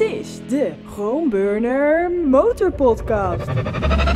[0.00, 3.46] Dit is de Chromeburner Motor Podcast.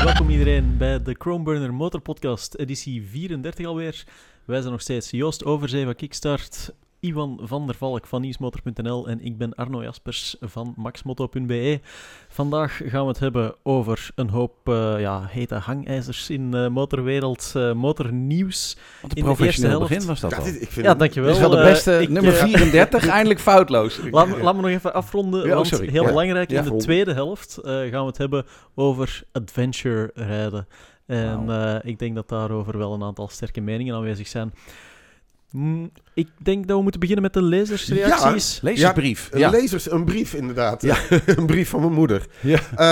[0.04, 4.04] Welkom iedereen bij de Chromeburner Motor Podcast, editie 34 alweer.
[4.44, 6.74] Wij zijn nog steeds Joost Overzee van Kickstart,
[7.04, 11.80] Iwan van der Valk van nieuwsmotor.nl en ik ben Arno Jaspers van maxmoto.be.
[12.28, 17.52] Vandaag gaan we het hebben over een hoop eh, ja, hete hangijzers in de motorwereld,
[17.56, 18.76] eh, motornieuws.
[19.02, 19.88] Wat een In de eerste helft.
[19.88, 20.44] begin was dat Ja, al.
[20.44, 21.32] dit, ik vind Ja, dankjewel.
[21.32, 24.00] Dit is wel de beste, ik, nummer eh, 34, eindelijk foutloos.
[24.10, 25.88] Laat, me- laat me nog even afronden, Ja, want sorry.
[25.90, 26.08] heel Ja.
[26.08, 26.82] belangrijk, Ja, in de rond.
[26.82, 28.44] tweede helft eh, gaan we het hebben
[28.74, 30.66] over adventure rijden.
[31.06, 34.52] En eh, ik denk dat daarover wel een aantal sterke meningen aanwezig zijn.
[35.56, 38.58] Mm, ik denk dat we moeten beginnen met de lezersreacties.
[38.62, 39.28] Lezersbrief.
[39.32, 39.50] Een Ja.
[39.50, 40.82] lezers, een brief inderdaad.
[40.82, 40.96] Ja.
[41.36, 42.26] een brief van mijn moeder.
[42.40, 42.58] Ja.
[42.76, 42.86] Eh,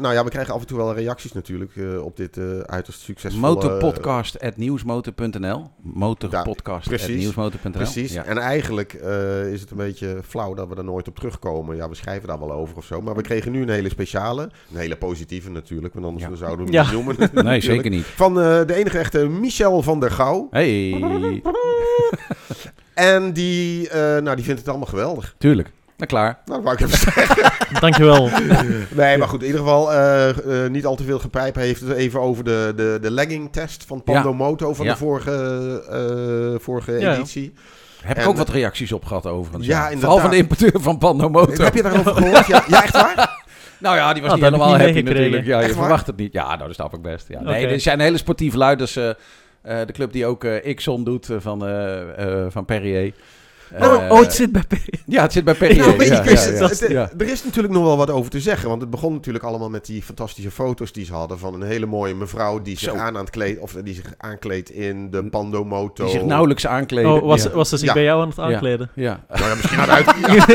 [0.00, 3.00] nou ja, we krijgen af en toe wel reacties natuurlijk eh, op dit eh, uiterst
[3.00, 3.54] succesvolle...
[3.54, 8.12] Motorpodcast.nieuwsmotor.nl Motorpodcast.nieuwsmotor.nl Precies.
[8.12, 8.24] Ja.
[8.24, 11.76] En eigenlijk eh, is het een beetje flauw dat we daar nooit op terugkomen.
[11.76, 13.00] Ja, we schrijven daar wel over of zo.
[13.00, 14.42] Maar we kregen nu een hele speciale.
[14.42, 15.94] Een hele positieve natuurlijk.
[15.94, 16.34] Want anders Ja.
[16.34, 16.84] zouden we Ja.
[16.84, 17.44] hem niet noemen.
[17.44, 18.04] Nee, zeker niet.
[18.04, 20.46] Van eh, de enige echte Michel van der Gouw.
[20.50, 21.37] Hey,
[22.94, 25.34] En die, eh, nou, die vindt het allemaal geweldig.
[25.38, 25.70] tuurlijk.
[25.96, 26.38] Nou, klaar.
[26.44, 27.52] Nou, dat wou ik even zeggen.
[27.80, 28.30] Dankjewel.
[28.90, 30.28] Nee, maar goed, in ieder geval eh,
[30.64, 31.54] eh, niet al te veel gepijp.
[31.54, 34.34] Hij heeft het even over de, de, de legging test van Pando Ja.
[34.36, 34.92] Moto van Ja.
[34.92, 35.32] de vorige,
[36.54, 37.14] eh, vorige Ja.
[37.14, 37.52] editie.
[38.02, 39.66] Heb ik ook wat reacties op gehad overigens.
[39.66, 40.20] Ja, Vooral inderdaad.
[40.20, 41.64] van de importeur van Pando Motor.
[41.64, 42.46] Heb je daarover gehoord?
[42.46, 43.36] Ja, ja echt waar?
[43.80, 45.46] Nou ja, die was Ah, niet helemaal niet happy natuurlijk.
[45.46, 46.32] Ja, je verwacht het niet.
[46.32, 47.28] Ja, nou, dat snap ik best.
[47.28, 47.40] Ja.
[47.42, 48.76] Nee, er zijn hele sportieve lui.
[48.76, 49.14] Dus eh, eh,
[49.86, 53.12] de club die ook eh Ixon doet eh, van, eh, eh, van Perrier.
[53.72, 54.72] oh, Eh, oh, het zit bij P.
[55.06, 55.96] Ja, het zit bij Perrier.
[55.96, 57.10] Nou, ja.
[57.18, 58.68] Er is natuurlijk nog wel wat over te zeggen.
[58.68, 61.38] Want het begon natuurlijk allemaal met die fantastische foto's die ze hadden.
[61.38, 62.96] Van een hele mooie mevrouw die zich, Zo.
[62.96, 66.04] aan aan het kleed, of die zich aankleedt in de Pando Moto.
[66.04, 67.12] Die zich nauwelijks aankleden.
[67.12, 67.50] Oh, was, ja.
[67.50, 67.94] was ze zich Ja.
[67.94, 68.90] bij jou aan het aankleden?
[68.94, 69.20] Ja.
[69.28, 70.06] Nou ja, misschien had uit...
[70.36, 70.46] ja.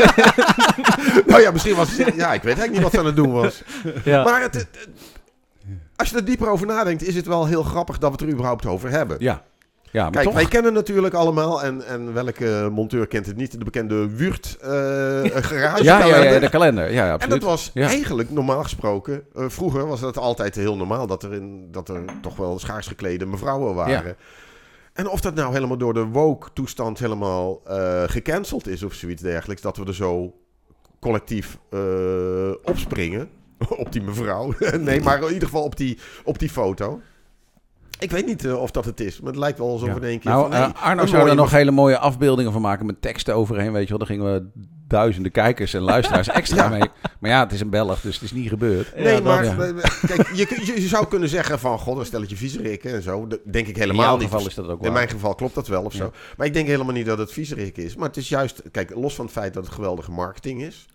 [1.26, 1.96] nou ja, misschien was.
[1.96, 3.62] Ja, ik weet eigenlijk niet wat ze aan het doen was.
[4.04, 4.24] Ja.
[4.24, 4.88] Maar het, het- het-
[5.96, 8.32] als je er dieper over nadenkt, is het wel heel grappig dat we het er
[8.32, 9.16] überhaupt over hebben.
[9.20, 9.42] Ja.
[9.90, 10.34] Ja, maar Kijk, toch.
[10.34, 14.68] wij kennen natuurlijk allemaal, en, en welke monteur kent het niet, de bekende Wurt eh
[15.48, 16.84] garage ja, ja, ja, de kalender.
[16.84, 17.40] Ja, ja En absoluut.
[17.40, 17.86] dat was Ja.
[17.86, 22.04] eigenlijk normaal gesproken, eh, vroeger was dat altijd heel normaal, dat er, in, dat er
[22.22, 24.16] toch wel schaars geklede mevrouwen waren.
[24.92, 29.62] En of dat nou helemaal door de woke-toestand helemaal eh, gecanceld is of zoiets dergelijks,
[29.62, 30.32] dat we er zo
[31.00, 31.58] collectief
[32.64, 33.28] opspringen
[33.84, 34.54] op die mevrouw.
[34.80, 37.00] nee, maar in ieder geval op die, op die foto.
[37.98, 39.94] Ik weet niet eh, of dat het is, maar het lijkt wel alsof Ja.
[39.94, 40.52] in één keer Nou, van...
[40.52, 43.72] hey, eh, Arno zou er nog hele mooie afbeeldingen van maken met teksten overheen.
[43.72, 44.46] Weet je wel, daar gingen we
[44.88, 46.68] duizenden kijkers en luisteraars extra Ja.
[46.68, 46.82] mee.
[47.20, 48.96] Maar ja, het is een Belg, dus het is niet gebeurd.
[48.96, 49.54] Nee, Ja, maar ja.
[50.06, 53.26] kijk, je, kun- je, je zou kunnen zeggen van, god, een stelletje viezerikken en zo.
[53.26, 54.24] Dat denk ik In helemaal jouw niet.
[54.28, 54.92] geval is dat ook In waar.
[54.92, 56.12] mijn geval klopt dat wel of zo.
[56.36, 57.96] Maar ik denk helemaal niet dat het viezerik is.
[57.96, 60.86] Maar het is juist, kijk, los van het feit dat het geweldige marketing is.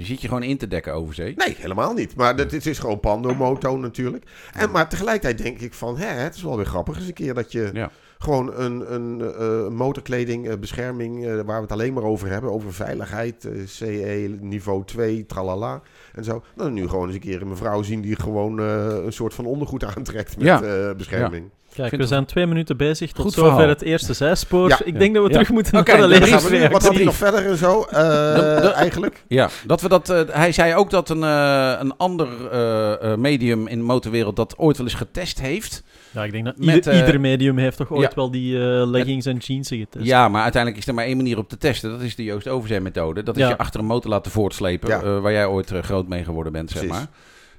[0.00, 1.34] Je ziet je gewoon in te dekken over zee.
[1.36, 2.16] Nee, helemaal niet.
[2.16, 4.24] Maar het, is gewoon Pando Moto natuurlijk.
[4.52, 7.34] En, maar tegelijkertijd denk ik van, hè, het is wel weer grappig eens een keer
[7.34, 7.90] dat je Ja.
[8.18, 12.50] gewoon een, een eh, motorkleding, eh, bescherming, eh, waar we het alleen maar over hebben.
[12.52, 15.82] Over veiligheid, CE, niveau 2, tralala
[16.14, 16.42] en zo.
[16.56, 19.84] Dan nu gewoon eens een keer een mevrouw zien die gewoon een soort van ondergoed
[19.96, 20.94] aantrekt met Ja.
[20.94, 21.50] bescherming.
[21.74, 23.12] Kijk, we zijn twee minuten bezig.
[23.12, 23.68] Tot Goed zover verhaal.
[23.68, 24.68] het eerste zijspoor.
[24.68, 24.80] Ja.
[24.84, 25.34] Ik denk dat we Ja.
[25.34, 26.72] terug moeten Oké, naar de dan Dan gaan we nu, lezersreacties.
[26.72, 27.82] wat had hij nog verder en zo?
[27.82, 29.24] Eh, eigenlijk.
[29.28, 33.18] Ja, dat we dat, eh, hij zei ook dat een, eh, een ander eh, eh,
[33.18, 35.82] medium in de motorwereld dat ooit wel eens getest heeft.
[36.10, 38.14] Ja, ik denk dat Met, ieder, eh, ieder medium heeft toch ooit ja.
[38.14, 40.04] wel die eh, leggings en jeans getest.
[40.04, 41.90] Ja, maar uiteindelijk is er maar één manier op te testen.
[41.90, 43.22] Dat is de Joost Overzee methode.
[43.22, 43.48] Dat is Ja.
[43.48, 44.88] je achter een motor laten voortslepen.
[44.88, 45.02] Ja.
[45.02, 46.98] eh, waar jij ooit eh, groot mee geworden bent, zeg Precies.
[46.98, 47.08] maar.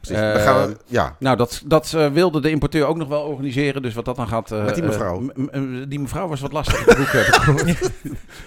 [0.02, 0.18] Precies.
[0.24, 3.82] Eh, gaan we, ja, Nou, dat, dat eh, wilde de importeur ook nog wel organiseren.
[3.82, 4.52] Dus wat dat dan gaat...
[4.52, 5.30] eh, Met die mevrouw.
[5.88, 7.92] die mevrouw was wat lastig ik gehoord.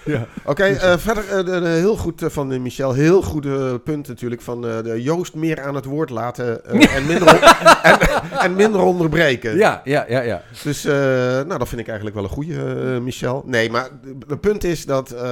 [0.45, 2.93] Oké, eh, verder eh, de- de- heel goed van Michel.
[2.93, 7.29] Heel goede punt natuurlijk van eh, de Joost meer aan het woord laten en, minder
[7.83, 7.99] en,
[8.39, 9.57] en minder onderbreken.
[9.57, 10.43] Ja, ja, ja, ja.
[10.63, 13.43] Dus eh, nou, dat vind ik eigenlijk wel een goede, Michel.
[13.47, 13.89] Nee, maar
[14.29, 15.23] het punt is dat, eh,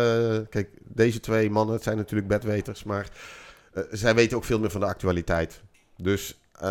[0.50, 3.06] kijk, deze twee mannen, het zijn natuurlijk bedweters, maar
[3.72, 5.60] eh, zij weten ook veel meer van de actualiteit.
[5.96, 6.68] Dus eh,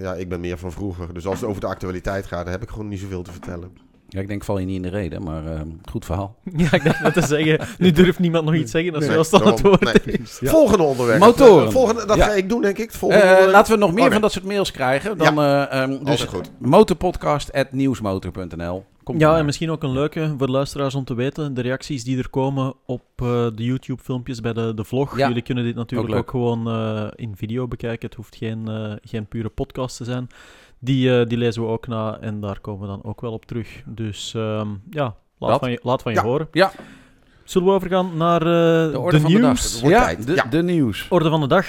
[0.00, 1.14] ja, ik ben meer van vroeger.
[1.14, 3.70] Dus als het over de actualiteit gaat, dan heb ik gewoon niet zoveel te vertellen.
[4.08, 5.60] Ja, ik denk val je niet in de reden, maar eh,
[5.90, 6.36] goed verhaal.
[6.56, 7.66] Ja, ik dacht net te zeggen.
[7.78, 10.16] Nu durft niemand nog iets zeggen als Nee, wel al het daarom- woord nee.
[10.18, 10.40] is.
[10.42, 11.18] Volgende onderwerp.
[11.20, 11.72] Motoren.
[11.72, 12.24] Volgende, dat Ja.
[12.26, 12.86] ga ik doen, denk ik.
[12.86, 14.12] Het volgende Eh, laten we nog meer Oh, nee.
[14.12, 15.18] van dat soort mails krijgen.
[15.18, 16.50] Dan, eh, ehm, dus goed.
[16.58, 19.38] motorpodcast.nieuwsmotor.nl Komt Ja, maar.
[19.38, 21.54] en misschien ook een leuke voor de luisteraars om te weten.
[21.54, 25.18] De reacties die er komen op eh, de YouTube-filmpjes bij de, de vlog.
[25.18, 25.26] Ja.
[25.28, 28.08] Jullie kunnen dit natuurlijk Ook gewoon eh, in video bekijken.
[28.08, 30.28] Het hoeft geen, eh, geen pure podcast te zijn.
[30.78, 33.44] Die, eh, die lezen we ook na en daar komen we dan ook wel op
[33.46, 33.82] terug.
[33.86, 35.58] Dus ehm, ja, laat Dat.
[35.60, 36.24] van je, laat van je Ja.
[36.24, 36.48] horen.
[36.52, 36.72] Ja.
[37.44, 38.46] Zullen we overgaan naar eh,
[38.84, 39.46] De de, orde van de dag.
[39.50, 39.80] nieuws?
[39.80, 40.26] wordt Ja, tijd.
[40.26, 40.44] de, Ja.
[40.44, 41.06] de nieuws.
[41.10, 41.66] Orde van de dag.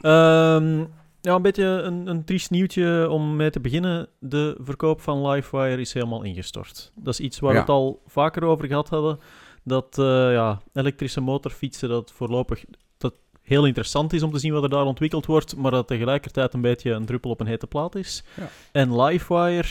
[0.00, 0.84] Ehm,
[1.20, 4.08] ja, een beetje een, een triest nieuwtje om mee te beginnen.
[4.20, 6.92] De verkoop van Livewire is helemaal ingestort.
[6.94, 7.60] Dat is iets waar we Ja.
[7.60, 9.18] het al vaker over gehad hadden.
[9.64, 12.64] Dat eh, ja, elektrische motorfietsen, dat voorlopig
[12.98, 16.54] dat heel interessant is om te zien wat er daar ontwikkeld wordt, maar dat tegelijkertijd
[16.54, 18.24] een beetje een druppel op een hete plaat is.
[18.36, 18.48] Ja.
[18.72, 19.68] En Livewire,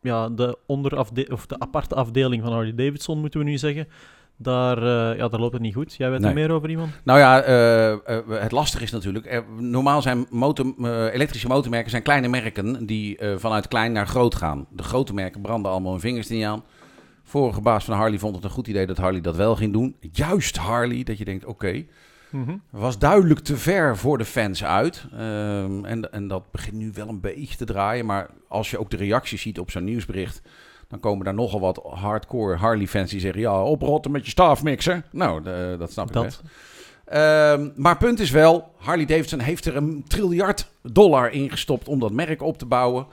[0.00, 3.88] ja, de, onderafde of de aparte afdeling van Harley Davidson, moeten we nu zeggen,
[4.42, 5.94] daar, eh, ja, daar loopt het niet goed.
[5.94, 6.34] Jij weet er Nee.
[6.34, 6.90] meer over iemand?
[7.04, 7.98] Nou ja, eh, eh,
[8.28, 9.42] het lastige is natuurlijk.
[9.58, 10.74] normaal zijn motor,
[11.12, 14.66] elektrische motormerken zijn kleine merken die vanuit klein naar groot gaan.
[14.70, 16.64] De grote merken branden allemaal hun vingers er niet aan.
[17.24, 19.96] Vorige baas van Harley vond het een goed idee dat Harley dat wel ging doen.
[20.12, 21.84] Juist Harley, dat je denkt, oké,
[22.70, 25.06] was duidelijk te ver voor de fans uit.
[25.12, 28.06] Ehm, en, en dat begint nu wel een beetje te draaien.
[28.06, 30.42] Maar als je ook de reacties ziet op zo'n nieuwsbericht...
[30.90, 33.40] dan komen daar nogal wat hardcore Harley-fans die zeggen...
[33.40, 35.02] ja, oprotten met je staafmixer.
[35.10, 36.42] Nou, de- dat snap ik best.
[37.04, 41.98] Ehm, maar punt is wel, Harley Davidson heeft er een triljard dollar in gestopt om
[42.00, 43.06] dat merk op te bouwen.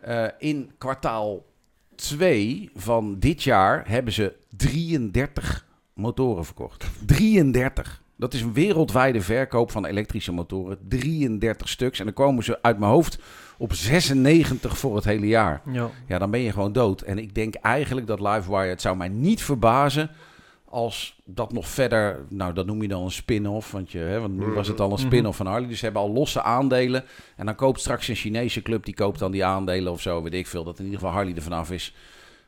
[0.00, 1.44] Eh, in kwartaal
[1.94, 6.86] 2 van dit jaar hebben ze 33 motoren verkocht.
[7.06, 8.02] 33.
[8.20, 10.78] Dat is een wereldwijde verkoop van elektrische motoren.
[10.88, 11.98] 33 stuks.
[11.98, 13.18] En dan komen ze uit mijn hoofd
[13.58, 15.62] op 96 voor het hele jaar.
[15.72, 15.90] Ja.
[16.08, 17.00] Ja, dan ben je gewoon dood.
[17.00, 20.10] En ik denk eigenlijk dat Livewire, het zou mij niet verbazen
[20.68, 24.36] als dat nog verder, nou dat noem je dan een spin-off, want, je, hè, want
[24.38, 25.06] nu was het al een Mhm.
[25.06, 27.04] spin-off van Harley, dus ze hebben al losse aandelen.
[27.36, 30.34] En dan koopt straks een Chinese club, die koopt dan die aandelen of zo, weet
[30.34, 31.94] ik veel, dat in ieder geval Harley er vanaf is.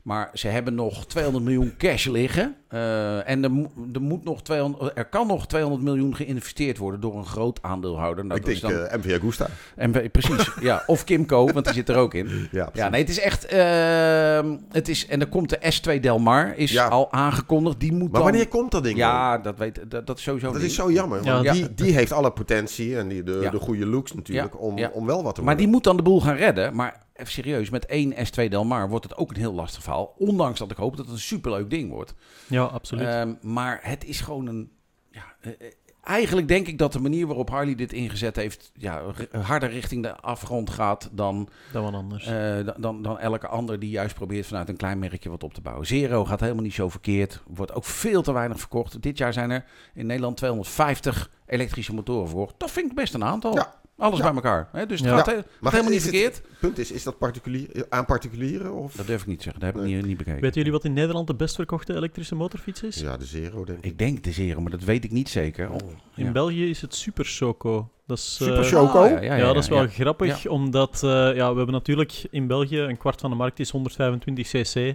[0.03, 2.57] Maar ze hebben nog 200 miljoen cash liggen.
[2.73, 3.51] Eh, en er,
[3.93, 8.25] er, moet nog 200, er kan nog 200 miljoen geïnvesteerd worden door een groot aandeelhouder.
[8.25, 9.47] Nou, ik dat is denk dan, eh MV Agusta.
[9.77, 10.83] we- precies, ja.
[10.87, 12.29] Of Kimco, want die zit er ook in.
[12.51, 13.45] Ja, Ja, nee, het is echt.
[13.47, 15.59] ehm, het is, en er komt de
[15.97, 16.89] S2 Delmar, is Ja.
[16.89, 17.81] al aangekondigd.
[17.81, 18.23] Die moet Maar dan.
[18.31, 19.09] wanneer komt dat ding dan?
[19.09, 20.47] Ja, dat, weet, dat, dat is sowieso.
[20.53, 20.71] Dat niet.
[20.71, 21.25] is zo jammer.
[21.25, 21.53] Ja, want ja.
[21.53, 23.51] die, die heeft alle potentie en die, de, Ja.
[23.51, 24.91] de goede looks natuurlijk Ja, om, ja.
[24.93, 26.75] om wel wat te Maar die moet dan de boel gaan redden.
[26.75, 30.15] Maar even serieus, met één S2 Delmar wordt het ook een heel lastig verhaal.
[30.19, 32.15] Ondanks dat ik hoop dat het een superleuk ding wordt.
[32.47, 33.07] ja, absoluut.
[33.07, 34.71] Ehm, maar het is gewoon een.
[35.11, 35.73] Ja, eh, eh,
[36.03, 38.73] eigenlijk denk ik dat de manier waarop Harley dit ingezet heeft.
[38.75, 39.03] Ja,
[39.41, 41.49] harder richting de afgrond gaat dan.
[41.73, 42.27] dat was anders.
[42.27, 45.55] Eh, dan- dan, dan elke ander die juist probeert vanuit een klein merkje wat op
[45.55, 45.87] te bouwen.
[45.87, 47.43] Zero gaat helemaal niet zo verkeerd.
[47.47, 49.03] Wordt ook veel te weinig verkocht.
[49.03, 49.65] Dit jaar zijn er
[49.95, 52.55] in Nederland 250 elektrische motoren verkocht.
[52.59, 53.55] Dat vind ik best een aantal.
[53.55, 53.75] Ja.
[54.03, 54.25] Alles Ja.
[54.25, 54.69] bij elkaar.
[54.73, 54.87] Hè?
[54.87, 55.17] Dus het Ja.
[55.17, 56.43] gaat, he- helemaal niet is het- verkeerd.
[56.61, 58.73] punt is, is dat particulier, aan particulieren?
[58.75, 58.95] Of?
[58.95, 59.61] Dat durf ik niet te zeggen.
[59.63, 60.41] Dat heb ik niet, niet bekeken.
[60.41, 63.01] Weten jullie wat in Nederland de best verkochte elektrische motorfiets is?
[63.01, 63.85] Ja, de Zero denk ik.
[63.85, 65.71] Ik denk de Zero, maar dat weet ik niet zeker.
[65.71, 65.77] Oh,
[66.15, 66.33] In ja.
[66.33, 67.91] België is het Super Soco.
[68.07, 68.99] Dat is, eh, Super Choco?
[69.03, 69.89] Ah, Ja, dat is wel ja.
[69.89, 73.71] grappig, omdat eh, ja, we hebben natuurlijk in België een kwart van de markt is
[73.71, 74.95] 125 cc.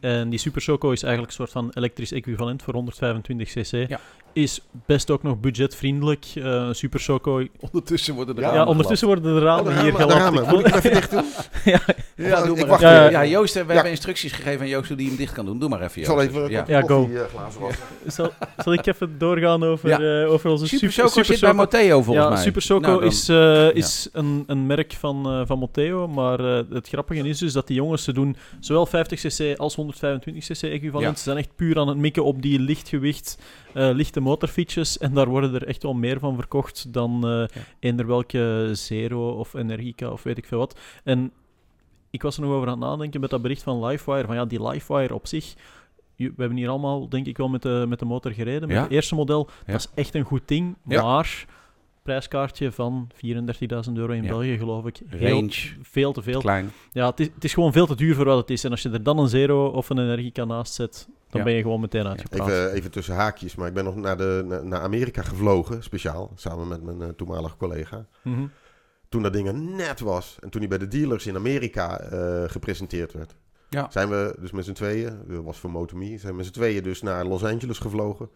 [0.00, 3.88] En die Super Soco is eigenlijk een soort van elektrisch equivalent voor 125 cc.
[3.88, 4.00] Ja.
[4.32, 6.26] Is best ook nog budgetvriendelijk.
[6.34, 7.46] Eh, een Super Soco...
[7.60, 10.42] Ondertussen worden er Ja, Ja, ramen ondertussen worden de ramen Oh, hier ramen, ramen.
[10.42, 11.24] Ik Moet wil- ik even dicht doen?
[11.72, 11.80] ja,
[12.16, 12.98] Ja, doe Ik maar wacht even.
[12.98, 13.10] even.
[13.10, 13.66] Ja, Joost, we Ja.
[13.72, 15.58] hebben instructies gegeven aan Joost hoe die hem dicht kan doen.
[15.58, 16.08] Doe maar even, Ik Joost.
[16.08, 16.64] zal even Ja.
[16.66, 17.10] Ja, go.
[17.14, 17.72] eh,
[18.06, 18.32] zal,
[18.64, 20.22] zal ik even doorgaan over, Ja.
[20.22, 22.39] eh, over onze Super Super, zit bij Matteo volgens ja, mij.
[22.42, 26.08] Super Soco Nou, dan- is, eh, is een, een merk van, eh, van Motteo.
[26.08, 30.62] Maar eh, het grappige is dus dat die jongens, ze doen zowel 50cc als 125cc
[30.70, 31.10] equivalent.
[31.10, 31.14] Ja.
[31.16, 33.38] Ze zijn echt puur aan het mikken op die lichtgewicht,
[33.74, 34.98] eh, lichte motorfietsjes.
[34.98, 37.44] En daar worden er echt wel meer van verkocht dan eh
[37.78, 40.78] eender welke Zero of Energica of weet ik veel wat.
[41.04, 41.32] En
[42.10, 44.26] ik was er nog over aan het nadenken met dat bericht van Livewire.
[44.26, 45.54] Van ja, die Livewire op zich...
[46.16, 48.68] We hebben hier allemaal, denk ik wel, met de, met de motor gereden.
[48.68, 48.82] Met Ja.
[48.82, 49.48] het eerste model.
[49.66, 49.72] Ja.
[49.72, 50.76] Dat is echt een goed ding.
[50.86, 51.02] Ja.
[51.02, 51.44] Maar
[52.10, 54.28] prijskaartje van 34.000 euro in Ja.
[54.28, 55.00] België, geloof ik.
[55.06, 55.52] Heel, Range,
[55.82, 56.40] veel te veel.
[56.40, 56.70] klein.
[56.92, 58.64] Ja, het is, het is gewoon veel te duur voor wat het is.
[58.64, 61.46] En als je er dan een Zero of een Energica naast zet, dan Ja.
[61.46, 62.48] ben je gewoon meteen uitgepraat.
[62.48, 66.32] Even, even tussen haakjes, maar ik ben nog naar, de, naar, naar Amerika gevlogen, speciaal,
[66.34, 68.06] samen met mijn eh, toenmalige collega.
[68.22, 68.46] Mhm.
[69.08, 72.42] Toen dat ding er net was en toen hij bij de dealers in Amerika eh,
[72.46, 73.34] gepresenteerd werd.
[73.68, 73.86] Ja.
[73.90, 76.82] Zijn we dus met z'n tweeën, dat was voor Motomy, zijn we met z'n tweeën
[76.82, 78.28] dus naar Los Angeles gevlogen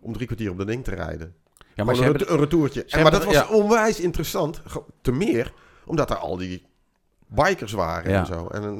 [0.00, 1.34] om drie kwartier op dat ding te rijden.
[1.76, 2.34] Ja, maar ze Gewoon hebben...
[2.34, 2.82] een, een retourtje.
[2.86, 4.62] ze En, maar dat was onwijs interessant,
[5.02, 5.52] te meer,
[5.84, 6.62] omdat er al die
[7.26, 8.18] bikers waren Ja.
[8.20, 8.46] en zo.
[8.46, 8.70] En eh,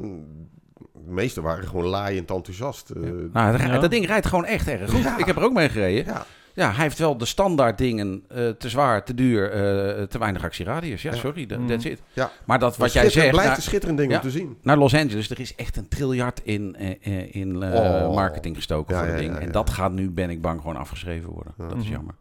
[1.05, 2.89] de meesten waren gewoon laaiend enthousiast.
[2.89, 3.01] eh,
[3.33, 3.79] Nou, dat, Ja.
[3.79, 5.01] dat ding rijdt gewoon echt erg goed.
[5.03, 5.17] Ja.
[5.17, 6.05] Ik heb er ook mee gereden.
[6.05, 6.25] ja.
[6.53, 8.23] Ja, hij heeft wel de standaard dingen.
[8.29, 11.01] eh, te zwaar, te duur, eh, te weinig actieradius.
[11.01, 11.17] Ja, Ja.
[11.17, 11.67] sorry, that- Mm.
[11.67, 12.01] that's it.
[12.13, 12.31] Ja.
[12.45, 14.17] Maar dat wat jij zegt, blijft naar, een schitterend ding Ja.
[14.17, 14.57] om te zien.
[14.61, 17.73] naar Los Angeles, er is echt een triljard in, eh, eh, in eh,
[18.07, 18.15] Oh.
[18.15, 19.33] marketing gestoken Ja, voor ja, dat ding.
[19.35, 19.51] ja, En ja.
[19.51, 21.53] dat gaat nu, ben ik bang, gewoon afgeschreven worden.
[21.57, 21.67] Ja.
[21.67, 21.91] Dat is Mhm.
[21.93, 22.15] jammer.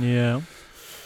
[0.00, 0.38] Ja,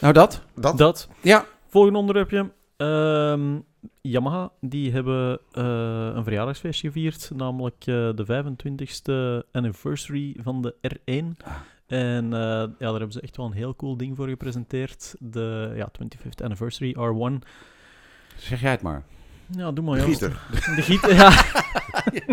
[0.00, 0.42] Nou, dat.
[0.54, 1.08] Dat, dat.
[1.20, 1.44] Ja.
[1.68, 2.50] Volgende onderwerpje.
[2.76, 3.58] Ehm,
[4.00, 11.44] Yamaha, die hebben eh, een verjaardagsfeestje gevierd, namelijk eh, de 25ste anniversary van de R1.
[11.44, 11.54] Ah.
[11.86, 15.14] En eh, ja, daar hebben ze echt wel een heel cool ding voor gepresenteerd.
[15.18, 17.48] De ja, 25th Anniversary R1.
[18.36, 19.02] Zeg jij het maar.
[19.56, 20.32] Ja, doe maar De gieter.
[20.76, 21.32] De gieter, ja.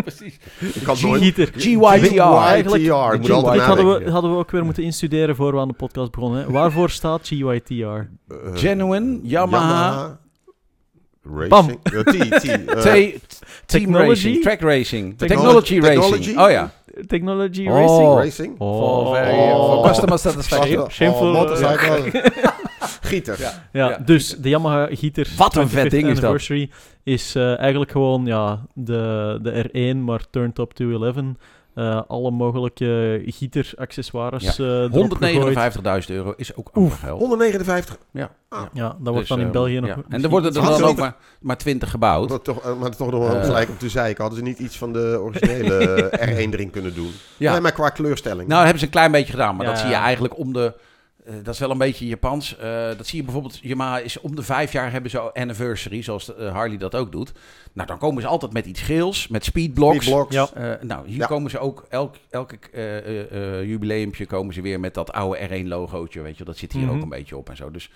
[0.02, 0.38] precies.
[0.74, 1.22] Ik had nooit...
[1.22, 1.50] Gieter.
[1.56, 2.20] GYTR.
[2.20, 5.68] Eigenlijk- GYTR, Dit altijd hadden we, hadden we ook weer moeten instuderen voor we aan
[5.68, 6.40] de podcast begonnen.
[6.44, 6.50] Hè.
[6.50, 7.74] Waarvoor staat GYTR?
[7.84, 8.06] Eh,
[8.54, 10.18] Genuine, Yamaha,
[11.34, 11.78] Racing.
[11.82, 12.44] Eh, T, T.
[12.44, 13.20] eh, T- Team
[13.66, 14.08] Technology?
[14.08, 16.24] Racing, Track Racing, Technology- Technology, Racing.
[16.24, 16.36] Technology?
[16.38, 16.70] Oh ja.
[17.06, 17.74] Technology Oh.
[17.74, 18.14] Racing?
[18.18, 18.54] Racing.
[18.58, 19.74] Oh.
[19.74, 20.90] for customer satisfaction.
[20.90, 22.22] Shameful, oh, motorcycle.
[23.10, 23.40] Gieter.
[23.40, 23.52] Ja.
[23.72, 23.98] Ja, Ja.
[24.04, 26.24] dus de Yamaha Gieter Wat een vet 25th ding is dat.
[26.24, 26.70] Anniversary
[27.02, 31.16] is eh, eigenlijk gewoon ja, de, de R1, maar turned up to 11.
[31.74, 34.64] Eh, alle mogelijke Gieter-accessoires Ja.
[34.64, 35.74] eh, erop gegooid.
[36.08, 37.18] 159.000 euro is ook geld.
[37.20, 37.96] 159.
[38.12, 38.30] Ja.
[38.48, 38.62] Ah.
[38.72, 39.88] Ja, dat Dus, wordt dan in België nog...
[39.88, 39.96] ja.
[40.08, 42.28] En er worden er dan ook maar, maar 20 gebouwd.
[42.28, 44.20] Maar toch, maar toch nog wel gelijk om te zeiken.
[44.24, 45.74] Hadden ze niet iets van de originele
[46.10, 47.10] eh, R1 erin kunnen doen?
[47.36, 47.52] Ja.
[47.52, 48.48] Nee, maar qua kleurstelling.
[48.48, 50.74] Nou, hebben ze een klein beetje gedaan, maar Ja, dat zie je eigenlijk om de.
[51.24, 52.56] Eh, dat is wel een beetje Japans.
[52.56, 53.58] Eh, dat zie je bijvoorbeeld.
[53.62, 57.12] Yamaha is om de vijf jaar hebben ze anniversary, zoals de, eh, Harley dat ook
[57.12, 57.32] doet.
[57.72, 59.96] Nou, dan komen ze altijd met iets geels, met speedblocks.
[60.06, 60.34] Speedblocks.
[60.34, 60.48] Ja.
[60.54, 61.26] Eh, nou, hier Ja.
[61.26, 65.38] komen ze ook elk, elke eh eh, eh, jubileumpje komen ze weer met dat oude
[65.48, 66.46] R1 logootje, weet je, wel.
[66.52, 66.96] dat zit hier Mhm.
[66.96, 67.70] ook een beetje op en zo.
[67.70, 67.90] Dus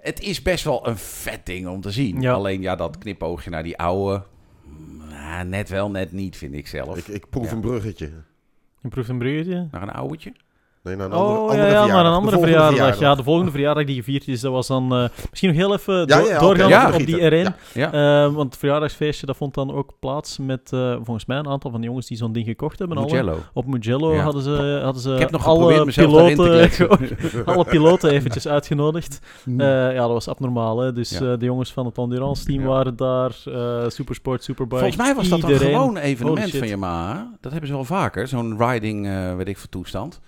[0.00, 2.20] het is best wel een vet ding om te zien.
[2.20, 2.32] Ja.
[2.32, 4.22] Alleen ja, dat knipoogje naar die oude,
[4.64, 6.96] mm, ah, net wel, net niet, vind ik zelf.
[6.98, 7.52] Ik, ik proef Ja.
[7.52, 8.10] een bruggetje.
[8.82, 9.68] Je proeft een bruggetje?
[9.70, 10.32] Naar een ouwtje.
[10.84, 12.98] Nee, naar een andere, Oh, andere ja, ja, een De andere verjaardag.
[12.98, 14.94] Ja, de volgende verjaardag die gevierd is, dat was dan...
[14.94, 17.30] eh, misschien nog heel even Ja, ja, doorgaan op die R1.
[17.30, 17.54] Ja.
[17.74, 17.92] Ja.
[18.24, 21.70] Eh, want het verjaardagsfeestje, dat vond dan ook plaats met, eh, volgens mij, een aantal
[21.70, 22.96] van de jongens die zo'n ding gekocht hebben.
[22.96, 23.06] alle.
[23.06, 23.38] Mugello.
[23.52, 24.22] Op Mugello Ja.
[24.22, 28.10] hadden ze, hadden ze Ik heb nog alle geprobeerd mezelf daarin te piloten, alle piloten
[28.10, 29.18] eventjes uitgenodigd.
[29.58, 30.78] Eh, ja, dat was abnormaal.
[30.78, 30.92] Hè?
[30.92, 31.32] Dus Ja.
[31.32, 32.66] eh, de jongens van het endurance team Ja.
[32.68, 33.36] waren daar.
[33.44, 34.80] eh, Supersport, Superbike.
[34.80, 35.74] Volgens mij was dat een iedereen.
[35.74, 37.30] gewoon evenement van Yamaha.
[37.40, 40.20] Dat hebben ze wel vaker, zo'n riding, eh weet ik veel, toestand.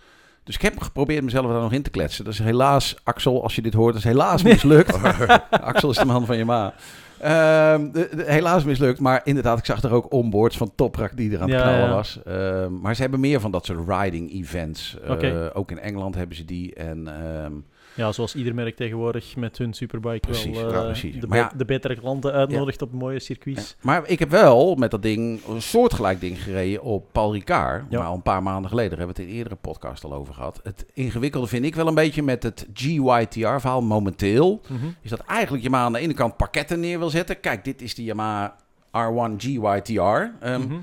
[0.47, 2.25] Dus ik heb geprobeerd mezelf daar nog in te kletsen.
[2.25, 4.99] Dat is helaas, Axel, als je dit hoort, dat is helaas mislukt.
[5.51, 6.75] Axel is de man van Yamaha.
[7.19, 11.31] Ehm, de- de- helaas mislukt, maar inderdaad, ik zag er ook onboards van Toprak die
[11.33, 11.95] er aan het Ja, knallen ja.
[11.95, 12.19] was.
[12.25, 14.97] Ehm, maar ze hebben meer van dat soort riding events.
[15.21, 15.47] Eh.
[15.53, 16.75] Ook in Engeland hebben ze die.
[16.75, 17.53] En ehm,
[17.97, 21.21] Ja, zoals ieder merk tegenwoordig met hun Superbike Precies, wel ja, eh.
[21.21, 23.77] De, Maar ja- be- de betere klanten uitnodigt op mooie circuits.
[23.83, 27.85] Maar ik heb wel met dat ding een soortgelijk ding gereden op Paul Ricard.
[27.89, 27.99] Ja.
[27.99, 30.35] Maar al een paar maanden geleden, daar hebben we het in eerdere podcast al over
[30.35, 30.61] gehad.
[30.63, 34.61] Het ingewikkelde vind ik wel een beetje met het GYTR-verhaal momenteel.
[34.69, 34.87] Mhm.
[35.01, 37.41] Is dat eigenlijk Yamaha aan de ene kant pakketten neer wil zetten.
[37.41, 38.57] Kijk, dit is de Yamaha
[38.91, 40.01] R1 GYTR.
[40.41, 40.75] Ehm, Mhm.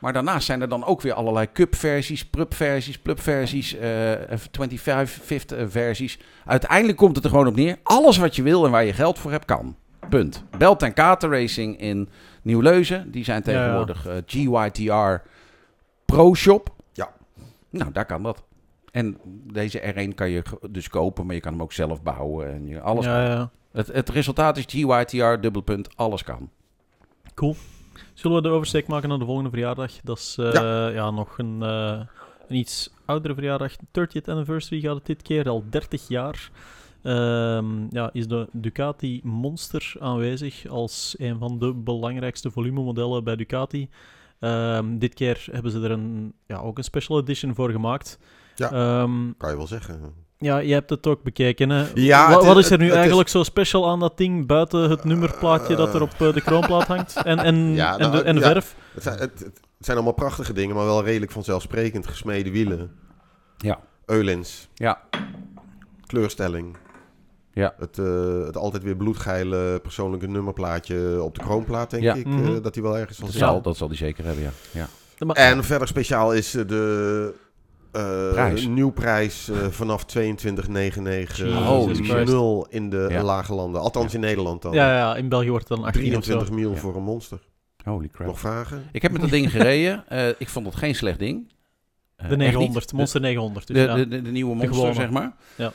[0.00, 6.18] Maar daarnaast zijn er dan ook weer allerlei cup-versies, prub-versies, plub-versies, eh 25-5th versies.
[6.44, 7.78] Uiteindelijk komt het er gewoon op neer.
[7.82, 9.76] Alles wat je wil en waar je geld voor hebt, kan.
[10.08, 10.44] Punt.
[10.58, 12.08] Belt en Kater Racing in
[12.42, 13.10] Nieuw-Leuzen.
[13.10, 15.22] Die zijn tegenwoordig eh, GYTR
[16.04, 16.74] Pro Shop.
[16.92, 17.12] Ja.
[17.70, 18.44] Nou, daar kan dat.
[18.90, 19.18] En
[19.52, 22.52] deze R1 kan je dus kopen, maar je kan hem ook zelf bouwen.
[22.52, 23.22] En je, alles ja, kan.
[23.22, 23.50] ja.
[23.72, 26.50] Het, het resultaat is GYTR, dubbelpunt, alles kan.
[27.34, 27.56] Cool.
[28.14, 29.92] Zullen we de oversteek maken naar de volgende verjaardag?
[30.02, 31.10] Dat is eh, ja.
[31.10, 32.00] nog een, eh,
[32.48, 33.76] een iets oudere verjaardag.
[33.76, 36.50] 30th anniversary gaat het dit keer, al 30 jaar.
[37.02, 43.88] Ehm, ja, is de Ducati Monster aanwezig als een van de belangrijkste volumemodellen bij Ducati.
[44.38, 48.18] Ehm, dit keer hebben ze er een, ja, ook een special edition voor gemaakt.
[48.54, 48.70] Ja.
[48.70, 50.14] Ehm, Kan je wel zeggen.
[50.40, 51.70] Ja, je hebt het ook bekeken.
[51.70, 51.84] Hè?
[51.94, 54.16] Ja, Wa- het wat is- is er nu het is- eigenlijk zo special aan dat
[54.16, 57.22] ding, buiten het nummerplaatje dat er op eh, de kroonplaat hangt?
[57.22, 58.46] En, en, Ja, en, nou, de, en de ja.
[58.46, 58.74] verf?
[58.94, 62.06] Het zijn, het, het zijn allemaal prachtige dingen, maar wel redelijk vanzelfsprekend.
[62.06, 62.90] Gesmeden wielen.
[63.56, 63.78] Ja.
[64.06, 64.68] Eulens.
[64.74, 65.00] Ja.
[66.06, 66.76] Kleurstelling.
[67.52, 67.74] Ja.
[67.78, 72.14] Het, eh, het altijd weer bloedgeile persoonlijke nummerplaatje op de kroonplaat, denk Ja.
[72.14, 72.26] ik.
[72.26, 74.50] Eh, dat hij wel ergens van zal, dat zal die zeker hebben, ja.
[74.70, 74.88] ja.
[75.34, 77.34] En verder speciaal is de
[77.92, 78.66] eh, Prijs.
[78.66, 82.26] nieuwprijs eh, vanaf 22,99 Jesus Holy Christ.
[82.32, 83.22] nul in de Ja.
[83.22, 83.80] lage landen.
[83.80, 84.72] Althans in Nederland dan.
[84.72, 86.20] Ja, ja, in België wordt het dan 18 of zo.
[86.20, 86.76] 23 mil Ja.
[86.78, 87.38] voor een monster.
[87.84, 88.26] Holy crap.
[88.26, 88.84] Nog vragen?
[88.92, 90.04] Ik heb met dat ding gereden.
[90.08, 91.52] Eh, ik vond het geen slecht ding.
[92.16, 92.92] Eh, De echt 900, niet.
[92.92, 93.66] Monster 900.
[93.66, 93.94] Dus De, ja.
[93.94, 95.32] de, de, de nieuwe monster, zeg maar.
[95.56, 95.72] Ja.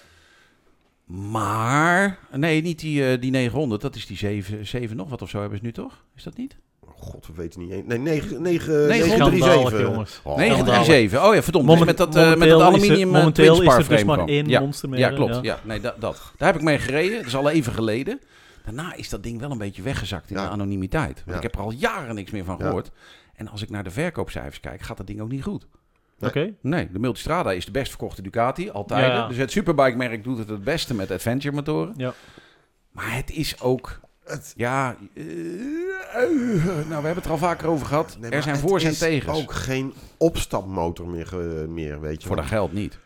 [1.06, 3.82] Maar, nee, niet die, eh, die 900.
[3.82, 6.04] Dat is die 7, 7 nog wat of zo hebben ze nu toch?
[6.16, 6.58] Is dat niet?
[6.98, 7.84] God, we weten niet eens.
[7.88, 10.20] Nee, 9, 9, Schandalig, 937, jongens.
[10.24, 11.24] Oh, 937.
[11.28, 11.66] Oh ja, verdomd.
[11.66, 14.04] Moment- dus met dat, eh, met dat is er- aluminium eh, momenteel is er dus
[14.04, 14.60] maar één ja.
[14.60, 15.00] monster meer.
[15.00, 15.34] Ja, klopt.
[15.36, 15.40] ja.
[15.42, 15.60] Ja.
[15.64, 16.32] nee, dat, dat.
[16.38, 17.18] Daar heb ik mee gereden.
[17.18, 18.20] Dat is al even geleden.
[18.66, 20.44] Daarna is dat ding wel een beetje weggezakt in Ja.
[20.44, 21.14] de anonimiteit.
[21.16, 21.36] Want Ja.
[21.36, 22.66] ik heb er al jaren niks meer van Ja.
[22.66, 22.92] gehoord.
[23.36, 25.68] En als ik naar de verkoopcijfers kijk, gaat dat ding ook niet goed.
[26.20, 26.54] Oké.
[26.62, 29.28] Nee, de Multistrada is de best verkochte Ducati, altijd.
[29.30, 31.94] Dus het Superbike-merk doet het het beste met adventure-motoren.
[31.98, 32.14] Ja.
[32.92, 34.00] Maar het is ook...
[34.26, 35.24] Het- Ja, eh,
[36.64, 38.18] nou, we hebben het er al vaker over gehad.
[38.20, 39.40] Nee, er zijn voor's en is tegens.
[39.42, 41.36] ook geen opstapmotor meer,
[41.70, 43.00] meer weet je Voor dat geld niet.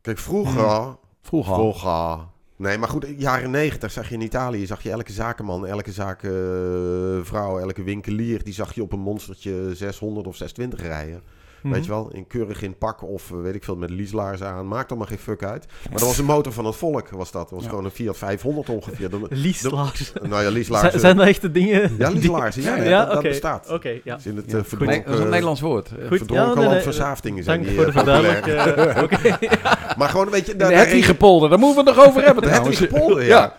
[0.00, 0.96] Kijk, vroeger...
[1.22, 1.54] Vroeger.
[1.54, 2.18] Vroeger.
[2.56, 7.58] Nee, maar goed, jaren negentig zag je in Italië, zag je elke zakenman, elke zakenvrouw,
[7.58, 11.22] elke winkelier, die zag je op een monstertje 600 of 620 rijden.
[11.62, 11.72] Mhm.
[11.74, 14.68] Weet je wel, in keurig in pak of eh, weet ik veel, met lieslaars aan.
[14.68, 15.66] Maakt allemaal geen fuck uit.
[15.82, 17.42] Maar dat was een motor van het volk, was dat.
[17.42, 17.68] Dat was Ja.
[17.68, 19.10] gewoon een Fiat 500 ongeveer.
[19.10, 20.12] De- Lieslaars.
[20.22, 20.88] nou ja, lieslaars.
[20.88, 21.94] Zijn, zijn dat echte dingen?
[21.98, 22.56] Ja, die- lieslaars.
[22.56, 23.28] Ja, ja, Ja, dat, dat oké.
[23.28, 23.70] bestaat.
[23.70, 24.00] Oké, ja.
[24.04, 25.88] Dat is in het Ja, eh, verdronken, Nee, dat is een Nederlands woord.
[25.88, 29.48] Goed, verdronken ja, nee, nee, landverzaftingen zijn die voor de eh.
[29.98, 30.52] Maar gewoon, weet je...
[30.52, 32.78] De daar- daar Hedwig reed- Polder, daar moeten we het nog over hebben De trouwens.
[32.78, 33.56] Hedwig Polder, ja.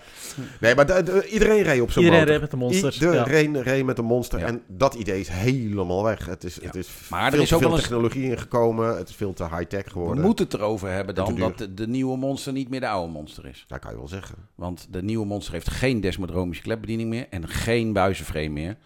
[0.59, 2.31] Nee, maar de- de- iedereen reed op zo'n Iedereen motor.
[2.39, 2.93] reed met de monster.
[2.93, 3.61] Iedereen ja.
[3.61, 4.39] reed met een monster.
[4.39, 4.45] Ja.
[4.45, 6.25] En dat idee is helemaal weg.
[6.25, 8.97] Het is, het is Maar er veel is te ook veel eens- technologie ingekomen.
[8.97, 10.23] Het is veel te high-tech We geworden.
[10.23, 13.45] moeten het erover hebben dan dat de, de nieuwe monster niet meer de oude monster
[13.45, 13.65] is.
[13.67, 14.35] Dat kan je wel zeggen.
[14.55, 18.77] Want de nieuwe monster heeft geen desmodromische klepbediening meer en geen buizenframe meer.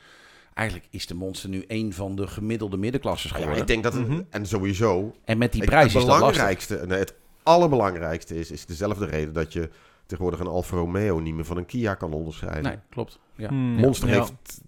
[0.54, 3.62] Eigenlijk is de monster nu een van de gemiddelde middenklasses Ja, geworden.
[3.62, 3.94] ik denk dat...
[3.94, 4.22] het- Mhm.
[4.30, 5.16] En sowieso...
[5.26, 6.30] En met die het- prijs het is dat lastig.
[6.32, 9.70] belangrijkste, nee, het allerbelangrijkste is, is dezelfde reden dat je
[10.06, 12.64] tegenwoordig een Alfa Romeo niet meer van een Kia kan onderscheiden.
[12.64, 13.20] Nee, klopt.
[13.36, 14.14] Ja, Hmm, Monster ja.
[14.14, 14.62] heeft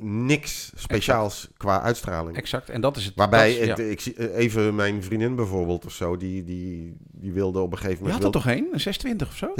[0.00, 2.36] niks speciaals qua uitstraling.
[2.36, 2.70] exact.
[2.70, 3.14] En dat is het.
[3.14, 3.84] Waarbij, is- het- ja.
[3.84, 7.78] ik zie eh, even mijn vriendin bijvoorbeeld of zo, die, die, die wilde op een
[7.78, 8.24] gegeven Je moment...
[8.24, 8.72] had er wilde- toch één?
[8.74, 9.52] Een 620 of zo?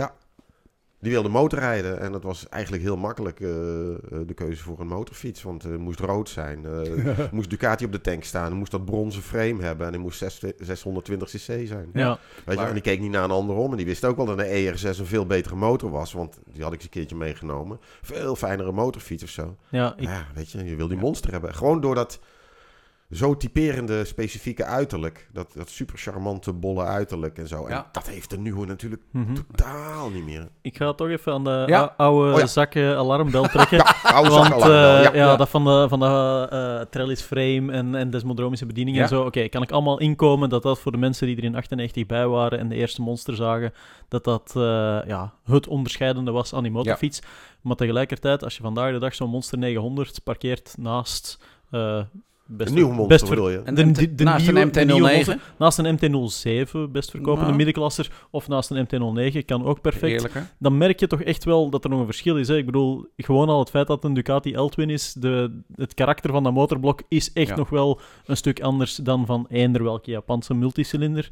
[1.07, 3.97] Die wilde motorrijden en dat was eigenlijk heel makkelijk eh, eh,
[4.27, 5.43] de keuze voor een motorfiets.
[5.43, 9.23] Want het moest rood zijn, eh, moest Ducati op de tank staan, moest dat bronzen
[9.23, 11.91] frame hebben en er moest zes- 620 cc zijn.
[11.93, 12.19] Ja.
[12.45, 14.39] Weet je, en die keek niet naar een anderom en die wist ook wel dat
[14.39, 16.13] een ER6 een veel betere motor was.
[16.13, 17.81] Want die had ik eens een keertje meegenomen.
[18.03, 19.57] Veel fijnere motorfiets of zo.
[19.69, 21.55] Ja, ik, Ja, weet je, je wil die monster hebben.
[21.55, 22.19] Gewoon door dat
[23.11, 25.29] zo typerende specifieke uiterlijk.
[25.33, 27.65] Dat, dat super charmante bolle uiterlijk en zo.
[27.65, 27.89] En Ja.
[27.93, 29.35] dat heeft de nieuwe natuurlijk mhm.
[29.35, 30.49] totaal niet meer.
[30.63, 31.95] ik ga toch even aan de Ja.
[31.97, 32.47] oude Oh ja.
[32.47, 33.77] zakken alarmbel trekken.
[33.79, 34.61] Ja, oude Want wel.
[34.63, 35.37] eh, Ja, ja, ja.
[35.37, 39.03] dat van de, van de eh, trellis frame en, en desmodromische bediening Ja.
[39.03, 39.23] en zo.
[39.23, 42.27] Oké, kan ik allemaal inkomen dat dat voor de mensen die er in 98 bij
[42.27, 43.73] waren en de eerste monster zagen,
[44.09, 44.63] dat dat eh,
[45.07, 47.21] ja, het onderscheidende was aan die motorfiets.
[47.61, 51.39] Maar tegelijkertijd, als je vandaag de dag zo'n Monster 900 parkeert naast...
[52.47, 53.63] best Een nieuwe monster best ver- bedoel je?
[53.65, 55.15] En De- de- de naast nieuwe- een de nieuwe MT-09.
[55.15, 55.41] monster.
[55.59, 57.57] Naast een MT-07, best verkopende Nou.
[57.57, 60.29] middenklasser, of naast een MT-09, kan ook perfect
[60.59, 62.49] dan merk je toch echt wel dat er nog een verschil is.
[62.49, 62.57] Hè?
[62.57, 66.31] Ik bedoel, gewoon al het feit dat het een Ducati L-Twin is, de, het karakter
[66.31, 67.57] van dat motorblok is echt Ja.
[67.57, 71.29] nog wel een stuk anders dan van eender welke Japanse multicilinder.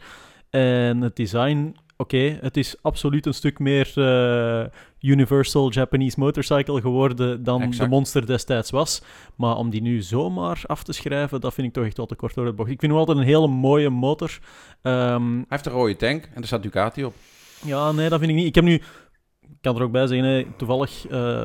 [0.50, 4.64] En het design, oké, het is absoluut een stuk meer eh,
[5.04, 7.88] Universal Japanese Motorcycle geworden dan de.
[7.88, 9.02] Monster destijds was.
[9.36, 12.14] Maar om die nu zomaar af te schrijven, dat vind ik toch echt wel te
[12.14, 12.70] kort door de bocht.
[12.70, 14.38] Ik vind hem altijd een hele mooie motor.
[14.82, 17.14] Ehm, Hij heeft een rode tank en er staat Ducati op.
[17.64, 18.46] ja, nee, dat vind ik niet.
[18.46, 18.74] Ik heb nu,
[19.40, 21.42] ik kan er ook bij zeggen, hè, toevallig eh,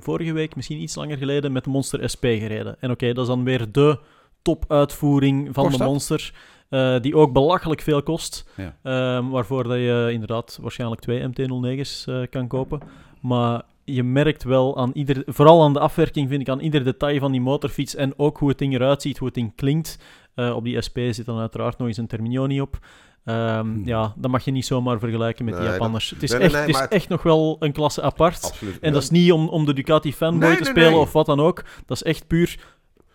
[0.00, 2.76] vorige week, misschien iets langer geleden, met de Monster SP gereden.
[2.80, 3.98] En oké, dat is dan weer de
[4.42, 6.32] topuitvoering van Kost de dat?
[6.72, 8.50] Eh, die ook belachelijk veel kost.
[8.56, 8.76] Ja.
[8.82, 12.80] Ehm, waarvoor dat je inderdaad waarschijnlijk twee MT-09's eh, kan kopen.
[13.20, 17.18] Maar je merkt wel aan ieder, vooral aan de afwerking vind ik, aan ieder detail
[17.18, 19.98] van die motorfiets en ook hoe het ding eruit ziet, hoe het ding klinkt.
[20.34, 22.78] Eh, op die SP zit dan uiteraard nog eens een Terminioni op.
[23.24, 23.82] Ehm, Hmm.
[23.84, 26.10] Ja, dat mag je niet zomaar vergelijken met Nee, die dat- Japanners.
[26.10, 28.44] het is, nee, echt, nee, het is het- echt nog wel een klasse apart.
[28.44, 28.78] Absoluut.
[28.80, 31.64] En dat is niet om, om de Ducati fanboy te spelen of wat dan ook.
[31.86, 32.58] Dat is echt puur...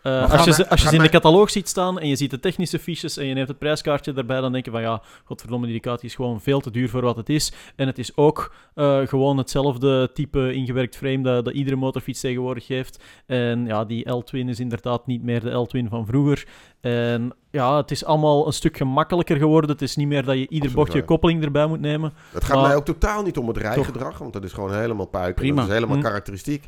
[0.08, 2.40] eh, als je, als je ze in de catalogus ziet staan en je ziet de
[2.40, 5.76] technische fiches en je neemt het prijskaartje erbij, dan denk je van ja, godverdomme, die
[5.76, 7.52] Ducati is gewoon veel te duur voor wat het is.
[7.76, 12.68] En het is ook eh, gewoon hetzelfde type ingewerkt frame dat, dat iedere motorfiets tegenwoordig
[12.68, 13.04] heeft.
[13.26, 16.46] En ja, die L-Twin is inderdaad niet meer de L-Twin van vroeger.
[16.82, 19.70] En ja, het is allemaal een stuk gemakkelijker geworden.
[19.70, 22.14] Het is niet meer dat je ieder Absoluut bochtje koppeling erbij moet nemen.
[22.32, 25.06] Het gaat Maar- mij ook totaal niet om het rijgedrag, want dat is gewoon helemaal
[25.06, 25.36] puik.
[25.36, 25.56] Prima.
[25.56, 26.02] Dat is helemaal Hm.
[26.04, 26.68] karakteristiek.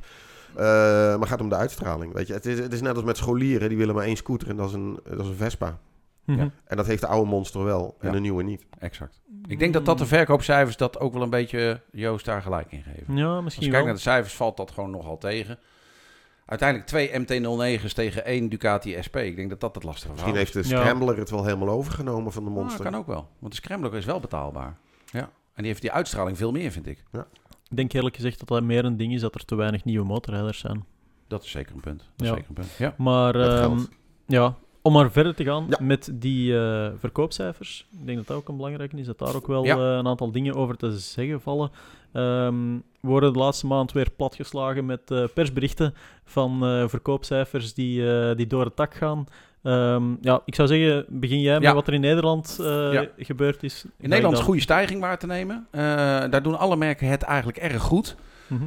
[0.55, 2.13] Eh, maar het gaat om de uitstraling.
[2.13, 2.33] Weet je?
[2.33, 4.67] Het, is, het is net als met scholieren, die willen maar één scooter en dat
[4.67, 5.79] is een, dat is een Vespa.
[6.25, 6.39] Mhm.
[6.39, 6.49] Ja.
[6.65, 8.13] En dat heeft de oude monster wel en Ja.
[8.13, 8.65] de nieuwe niet.
[8.79, 9.21] Exact.
[9.47, 12.83] Ik denk dat dat de verkoopcijfers dat ook wel een beetje Joost daar gelijk in
[12.83, 13.15] geven.
[13.17, 13.93] Ja, Als misschien je kijkt wel.
[13.95, 15.59] naar de cijfers valt dat gewoon nogal tegen.
[16.45, 19.15] Uiteindelijk twee MT-09's tegen één Ducati SP.
[19.15, 20.81] Ik denk dat dat het lastige Misschien verhaal heeft de Ja.
[20.81, 22.83] Scrambler het wel helemaal overgenomen van de Ah, monster.
[22.83, 23.27] kan ook wel.
[23.39, 24.77] Want de Scrambler is wel betaalbaar.
[25.11, 25.19] Ja.
[25.21, 27.03] En die heeft die uitstraling veel meer, vind ik.
[27.69, 30.05] Ik denk eerlijk gezegd dat dat meer een ding is dat er te weinig nieuwe
[30.05, 30.85] motorrijders zijn.
[31.27, 31.99] Dat is zeker een punt.
[31.99, 32.23] Dat Ja.
[32.25, 32.75] is zeker een punt.
[32.77, 32.93] Ja.
[32.97, 33.79] Maar ehm,
[34.25, 35.77] ja, om maar verder te gaan Ja.
[35.81, 37.85] met die eh, verkoopcijfers.
[37.99, 39.75] Ik denk dat dat ook een belangrijke is, dat daar ook wel Ja.
[39.75, 41.71] eh, een aantal dingen over te zeggen vallen.
[42.11, 48.11] Ehm, we worden de laatste maand weer platgeslagen met eh, persberichten van eh, verkoopcijfers die,
[48.29, 49.25] eh, die door het dak gaan.
[49.63, 51.73] Ehm, ja, ik zou zeggen, begin jij met Ja.
[51.73, 53.07] wat er in Nederland eh, Ja.
[53.17, 53.85] gebeurd is.
[53.97, 55.67] In Nederland is goede stijging waar te nemen.
[55.71, 55.81] Eh,
[56.29, 58.15] daar doen alle merken het eigenlijk erg goed.
[58.47, 58.63] Mhm.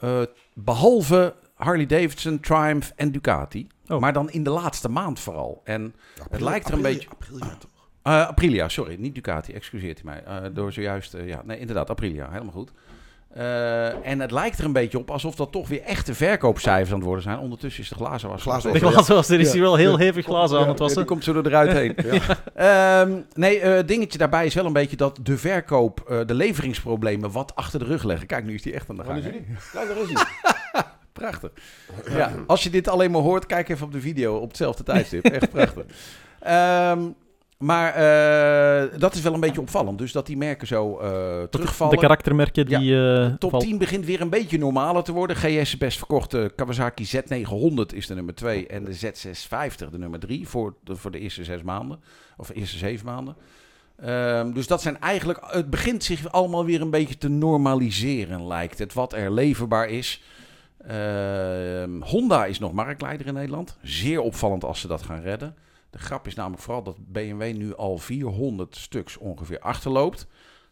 [0.00, 0.20] Eh,
[0.54, 3.66] behalve Harley Davidson, Triumph en Ducati.
[3.88, 4.00] Oh.
[4.00, 5.60] Maar dan in de laatste maand vooral.
[5.64, 7.70] En April- lijkt er een beetje- April, ja, toch?
[8.02, 10.22] Eh, Aprilia, sorry, niet Ducati, excuseert u mij.
[10.24, 12.70] Eh, door zojuist, eh, ja, nee, inderdaad, Aprilia, helemaal goed.
[13.36, 16.96] Eh, en het lijkt er een beetje op alsof dat toch weer echte verkoopcijfers aan
[16.96, 17.38] het worden zijn.
[17.38, 18.42] Ondertussen is de glazen was.
[18.42, 18.90] Glazen De Ja.
[18.90, 19.52] glazen was, er is Ja.
[19.52, 20.98] hier wel heel hevig glazen aan Ja, het wassen.
[20.98, 21.94] Die komt zo er eruit heen.
[22.54, 27.30] Ehm, nee, eh, dingetje daarbij is wel een beetje dat de verkoop, eh, de leveringsproblemen
[27.32, 28.26] wat achter de rug leggen.
[28.26, 29.22] Kijk, nu is die echt aan de gang.
[29.22, 30.24] Kijk, daar is hij.
[31.12, 31.50] Prachtig.
[32.10, 35.24] Ja, als je dit alleen maar hoort, kijk even op de video op hetzelfde tijdstip.
[35.24, 35.84] Echt prachtig.
[36.40, 37.00] Ehm,
[37.58, 39.98] maar eh, dat is wel een beetje opvallend.
[39.98, 41.94] Dus dat die merken zo eh, terugvallen.
[41.94, 42.96] De karaktermerken die...
[43.10, 45.36] eh, Top val- 10 begint weer een beetje normaler te worden.
[45.36, 46.30] GS best verkocht.
[46.30, 50.96] De Kawasaki Z900 is de nummer 2 en de Z650 de nummer 3 voor de,
[50.96, 52.00] voor de eerste zes maanden.
[52.36, 53.36] Of de eerste zeven maanden.
[53.96, 55.38] Ehm, dus dat zijn eigenlijk...
[55.46, 58.92] Het begint zich allemaal weer een beetje te normaliseren, lijkt het.
[58.92, 60.22] Wat er leverbaar is.
[60.86, 63.76] Ehm, Honda is nog marktleider in Nederland.
[63.82, 65.54] Zeer opvallend als ze dat gaan redden.
[65.96, 70.26] De grap is namelijk vooral dat BMW nu al 400 stuks ongeveer achterloopt.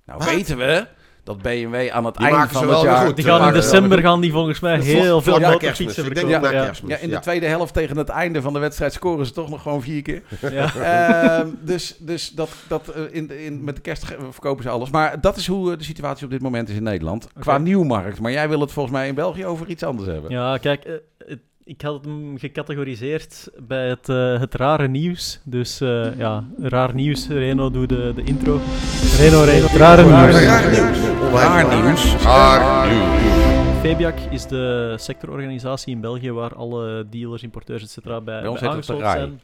[0.06, 0.28] Nou Wat?
[0.28, 0.87] weten we
[1.22, 3.06] dat BMW aan het Die einde van het jaar...
[3.06, 3.16] goed.
[3.16, 5.98] Die gaan in december gaan die volgens mij heel veel motorfietsen kerstmis.
[5.98, 6.56] Ik denk verkopen.
[6.56, 6.72] Ja.
[6.87, 7.20] Ja, in de ja.
[7.20, 10.22] tweede helft tegen het einde van de wedstrijd scoren ze toch nog gewoon vier keer.
[10.52, 10.74] Ja.
[10.74, 14.90] Ehm, dus dus dat, dat, eh, in, in, met de kerst verkopen ze alles.
[14.90, 17.28] Maar dat is hoe eh, de situatie op dit moment is in Nederland.
[17.38, 18.20] Qua nieuwmarkt.
[18.20, 20.30] Maar jij wil het volgens mij in België over iets anders hebben.
[20.30, 25.40] Ja, kijk, eh, het- ik had hem gecategoriseerd bij het, eh, het rare nieuws.
[25.44, 27.29] Dus eh, ja, raar nieuws.
[27.29, 28.61] Reno doet de, de intro.
[29.18, 30.42] Reno, Reno, het rare nieuws.
[30.42, 30.98] Raar nieuws.
[31.33, 32.22] Raar nieuws.
[32.22, 33.35] Raar nieuws.
[33.81, 38.05] Fabiac is de sectororganisatie in België waar alle dealers, importeurs, etc.
[38.05, 39.40] bij, bij, aangesloten zijn.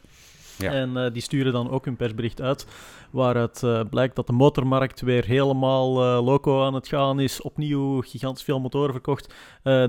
[0.60, 0.72] Ja.
[0.72, 2.66] En eh, die sturen dan ook hun persbericht uit,
[3.10, 7.42] waaruit eh, blijkt dat de motormarkt weer helemaal eh, loco aan het gaan is.
[7.42, 9.34] Opnieuw gigantisch veel motoren verkocht.
[9.62, 9.84] Eh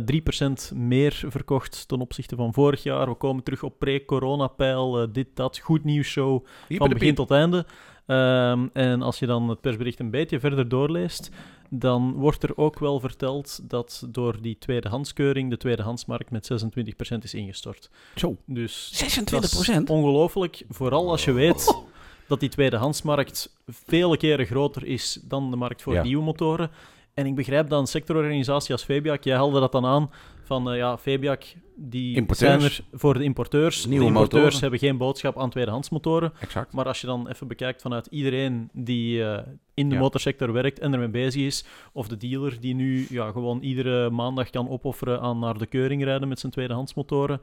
[0.72, 3.08] 3% meer verkocht ten opzichte van vorig jaar.
[3.10, 5.02] We komen terug op pre-corona-peil.
[5.02, 5.58] eh, dit, dat.
[5.58, 7.66] Goed nieuws show van begin tot einde.
[8.06, 11.32] Ehm, en als je dan het persbericht een beetje verder doorleest,
[11.74, 16.50] dan wordt er ook wel verteld dat door die tweedehandskeuring de tweedehandsmarkt met
[17.16, 17.90] 26% is ingestort.
[18.16, 21.82] Zo, Dus 26 dat is ongelooflijk, vooral als je weet
[22.28, 26.04] dat die tweedehandsmarkt vele keren groter is dan de markt voor Ja.
[26.04, 26.72] nieuwe motoren.
[27.14, 30.12] En ik begrijp dat een sectororganisatie als Fabiac, jij haalde dat dan aan,
[30.52, 31.44] van eh, ja, Fabiac,
[31.76, 32.62] die Importeurs.
[32.62, 33.86] zijn er voor de importeurs.
[33.86, 34.62] Nieuwe de importeurs motoren.
[34.62, 36.34] hebben geen boodschap aan tweedehandsmotoren.
[36.40, 36.74] Exact.
[36.74, 40.02] Maar als je dan even bekijkt vanuit iedereen die eh, in de Ja.
[40.02, 44.50] motorsector werkt en ermee bezig is, of de dealer die nu ja, gewoon iedere maandag
[44.50, 47.42] kan opofferen aan naar de keuring rijden met zijn tweedehandsmotoren,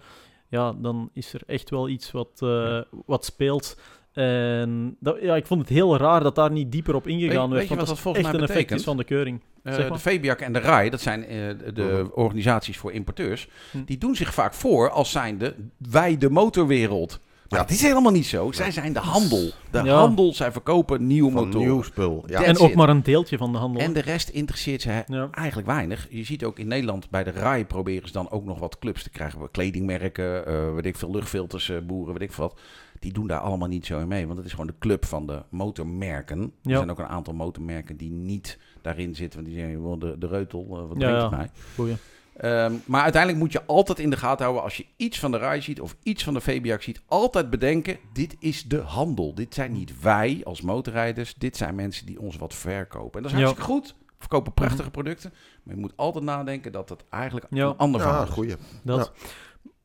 [0.48, 3.80] ja, dan is er echt wel iets wat, eh, wat speelt.
[4.18, 7.40] En dat, ja, ik vond het heel raar dat daar niet dieper op ingegaan Weet-
[7.40, 7.62] weet werd.
[7.68, 9.40] je want wat dat dat volgens echt mij een effect is van de keuring.
[9.62, 9.98] Eh, Zeg maar.
[9.98, 11.38] de Fabiac en de RAI, dat zijn eh,
[11.74, 12.06] de Mhm.
[12.20, 13.78] organisaties voor importeurs, Hm.
[13.84, 15.54] die doen zich vaak voor als zijnde
[15.90, 17.20] wij de motorwereld.
[17.48, 17.64] Maar Ja.
[17.66, 18.52] dat is helemaal niet zo.
[18.52, 19.50] Zij zijn de handel.
[19.70, 19.94] De Ja.
[19.94, 21.66] handel, zij verkopen nieuwe Van motoren.
[21.66, 22.24] nieuw spul.
[22.26, 22.42] Ja.
[22.42, 22.74] En ook it.
[22.74, 23.82] maar een deeltje van de handel.
[23.82, 25.28] En de rest interesseert ze Ja.
[25.30, 26.06] eigenlijk weinig.
[26.10, 29.02] Je ziet ook in Nederland bij de RAI proberen ze dan ook nog wat clubs
[29.02, 29.50] te krijgen.
[29.50, 32.60] Kledingmerken, eh weet ik veel, luchtfilters, boeren, weet ik veel wat.
[32.98, 34.24] Die doen daar allemaal niet zo in mee.
[34.26, 36.40] Want het is gewoon de club van de motormerken.
[36.40, 36.76] Er Ja.
[36.76, 39.40] zijn ook een aantal motormerken die niet daarin zitten.
[39.42, 41.22] Want die zeggen, "Wel, de, de reutel, eh, wat Ja, brengt ja.
[41.22, 41.50] het mij?
[41.74, 41.96] Goeie.
[42.36, 45.38] Ehm, maar uiteindelijk moet je altijd in de gaten houden als je iets van de
[45.38, 47.00] RAI ziet of iets van de Fabiac ziet.
[47.06, 49.34] Altijd bedenken, dit is de handel.
[49.34, 51.34] Dit zijn niet wij als motorrijders.
[51.34, 53.16] Dit zijn mensen die ons wat verkopen.
[53.16, 53.44] En dat is Ja.
[53.44, 53.94] hartstikke goed.
[54.18, 55.32] Verkopen prachtige producten.
[55.62, 57.66] Maar je moet altijd nadenken dat het eigenlijk Ja.
[57.66, 58.30] een ander Ja, verhaal is.
[58.32, 58.54] goeie.
[58.82, 59.12] Dat.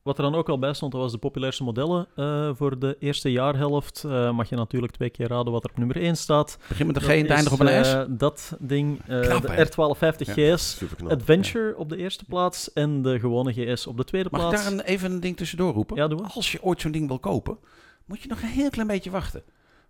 [0.04, 2.96] Wat er dan ook al bij stond, dat was de populairste modellen eh, voor de
[3.00, 4.04] eerste jaarhelft.
[4.04, 6.58] Eh, mag je natuurlijk twee keer raden wat er op nummer 1 staat.
[6.68, 7.92] Begin met een G en het eindigt op een S.
[7.92, 9.64] eh, dat ding, Knap, de hè?
[9.66, 10.76] R1250 GS.
[10.76, 11.10] Super knap.
[11.12, 14.64] Adventure op de eerste plaats en de gewone GS op de tweede Mag ik plaats.
[14.64, 15.96] daar een, even een ding tussendoor roepen?
[15.96, 16.08] Ja.
[16.34, 17.58] Als je ooit zo'n ding wil kopen,
[18.04, 19.42] moet je nog een heel klein beetje wachten.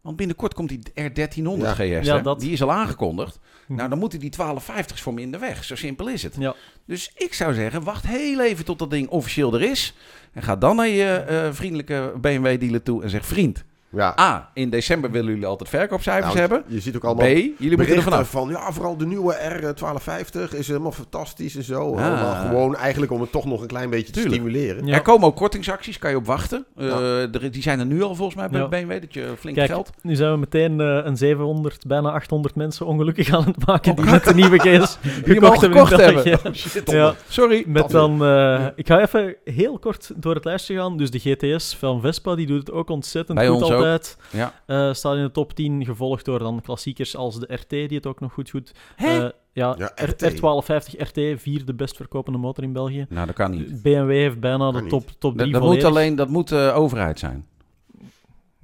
[0.04, 1.72] Want binnenkort komt die R1300 Ja.
[1.74, 2.06] GS.
[2.06, 2.22] Ja, hè?
[2.22, 3.38] dat- Die is al aangekondigd.
[3.66, 3.78] Mhm.
[3.78, 5.64] Nou, dan moeten die 1250's voor me in de weg.
[5.64, 6.36] Zo simpel is het.
[6.38, 6.54] Ja.
[6.86, 9.94] Dus ik zou zeggen, wacht heel even tot dat ding officieel er is.
[10.32, 13.26] En ga dan naar je eh, vriendelijke BMW-dealer toe en zeg...
[13.26, 13.64] Vriend,
[13.96, 14.14] Ja.
[14.20, 16.62] A, in december willen jullie altijd verkoopcijfers Nou, hebben.
[16.66, 18.30] Je ziet ook B, allemaal jullie moeten er berichten vanaf.
[18.30, 21.94] van, ja, vooral de nieuwe R1250 is helemaal fantastisch en zo.
[21.96, 22.40] Ah.
[22.48, 24.34] Gewoon eigenlijk om het toch nog een klein beetje te Tuurlijk.
[24.34, 24.86] stimuleren.
[24.86, 24.94] Ja.
[24.94, 26.64] Er komen ook kortingsacties, kan je op wachten.
[26.76, 27.00] Eh, Ja.
[27.00, 28.68] er- die zijn er nu al volgens mij bij Ja.
[28.68, 29.90] BMW, dat je flink Kijk, geld...
[30.02, 33.96] nu zijn we meteen eh, een 700, bijna 800 mensen ongelukkig aan het maken Oh,
[33.96, 36.50] die met de nieuwe GS Die hem al gekocht hebben gekocht hebben.
[36.50, 37.14] Oh, shit, Ja.
[37.28, 37.64] Sorry.
[37.66, 40.96] Met dan, eh, ik ga even heel kort door het lijstje gaan.
[40.96, 43.83] Dus de GTS van Vespa, die doet het ook ontzettend Bij goed ons ook.
[43.84, 44.16] Altijd.
[44.30, 44.52] Ja.
[44.66, 48.06] Eh, staat in de top 10, gevolgd door dan klassiekers als de RT, die het
[48.06, 48.72] ook nog goed doet.
[48.96, 49.24] Hè?
[49.24, 50.32] Eh, ja, Ja, R- RT.
[50.32, 53.06] R1250 RT, vierde best verkopende motor in België.
[53.08, 53.82] Nou, dat kan niet.
[53.82, 56.72] BMW heeft bijna Kan de top, top Dat, 3 dat moet alleen dat moet de
[56.74, 57.46] overheid zijn.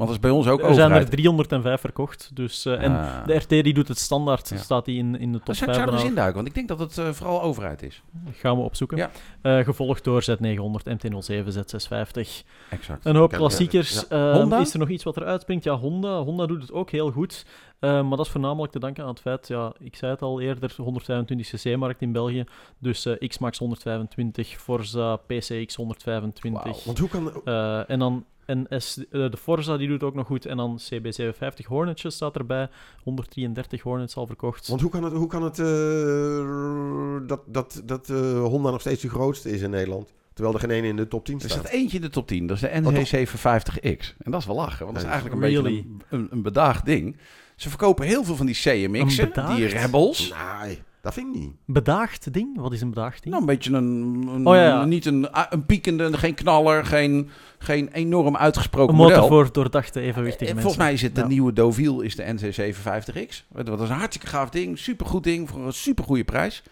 [0.01, 1.11] Want dat is bij ons ook er zijn er overheid.
[1.11, 2.31] 305 verkocht.
[2.35, 3.27] Dus, eh, en Ah.
[3.27, 4.57] de RT die doet het standaard, Ja.
[4.57, 5.75] staat die in, in de top Dat 5.
[5.75, 8.03] zou ik er eens induiken, want ik denk dat het eh, vooral overheid is.
[8.33, 8.97] Gaan we opzoeken.
[8.97, 9.11] Ja.
[9.43, 12.45] Eh, gevolgd door Z900, MT-07, Z650.
[12.71, 13.05] Exact.
[13.05, 14.05] Een hoop klassiekers.
[14.09, 14.33] ja.
[14.33, 14.59] Honda?
[14.61, 15.65] Is er nog iets wat er uitspringt?
[15.65, 16.19] Ja, Honda.
[16.23, 17.47] Honda doet het ook heel goed.
[17.81, 20.75] Maar dat is voornamelijk te danken aan het feit, ja, ik zei het al eerder,
[20.83, 22.45] 125cc-markt in België.
[22.79, 26.63] Dus eh, X-Max 125, Forza PCX 125.
[26.65, 26.77] Wauw.
[26.85, 27.33] Want hoe kan...
[27.45, 30.47] Eh, en dan NS, eh, de Forza die doet ook nog goed.
[30.47, 32.69] En dan CB750 Hornetje staat erbij.
[33.03, 34.69] 133 Hornets al verkocht.
[34.69, 39.03] Want hoe kan het, hoe kan het eh, dat, dat, dat eh, Honda nog steeds
[39.03, 40.13] de grootste is in Nederland?
[40.35, 41.59] Terwijl er geen ene in de top 10 Er staat.
[41.59, 43.09] staat eentje in de top 10, dat is de Oh, toch?
[43.09, 44.17] NG750X.
[44.19, 45.63] En dat is wel lachen, want dat is eigenlijk een really?
[45.63, 47.17] beetje een, een, een bedaagd ding.
[47.57, 50.35] Ze verkopen heel veel van die CMX'en, die Rebels.
[50.63, 51.53] Nee, dat vind ik niet.
[51.67, 52.57] Bedaagd ding?
[52.61, 53.35] Wat is een bedaagd ding?
[53.35, 54.85] Nou, een beetje een, een Oh, ja, ja.
[54.85, 60.51] niet een, een piekende, geen knaller, geen, geen enorm uitgesproken een motor voor doordachte, evenwichtige
[60.51, 60.63] En mensen.
[60.63, 61.27] volgens mij is het de Ja.
[61.27, 63.45] nieuwe Deauville, is de NC750X.
[63.65, 66.63] Dat is een hartstikke gaaf ding, supergoed ding voor een supergoeie prijs.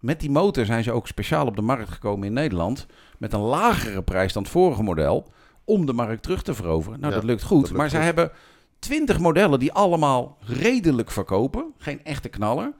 [0.00, 2.86] Met die motor zijn ze ook speciaal op de markt gekomen in Nederland.
[3.18, 5.32] Met een lagere prijs dan het vorige model.
[5.64, 7.00] Om de markt terug te veroveren.
[7.00, 7.56] Nou, Ja, dat lukt goed.
[7.60, 8.30] dat lukt maar ze hebben
[8.78, 11.72] 20 modellen die allemaal redelijk verkopen.
[11.78, 12.72] Geen echte knaller.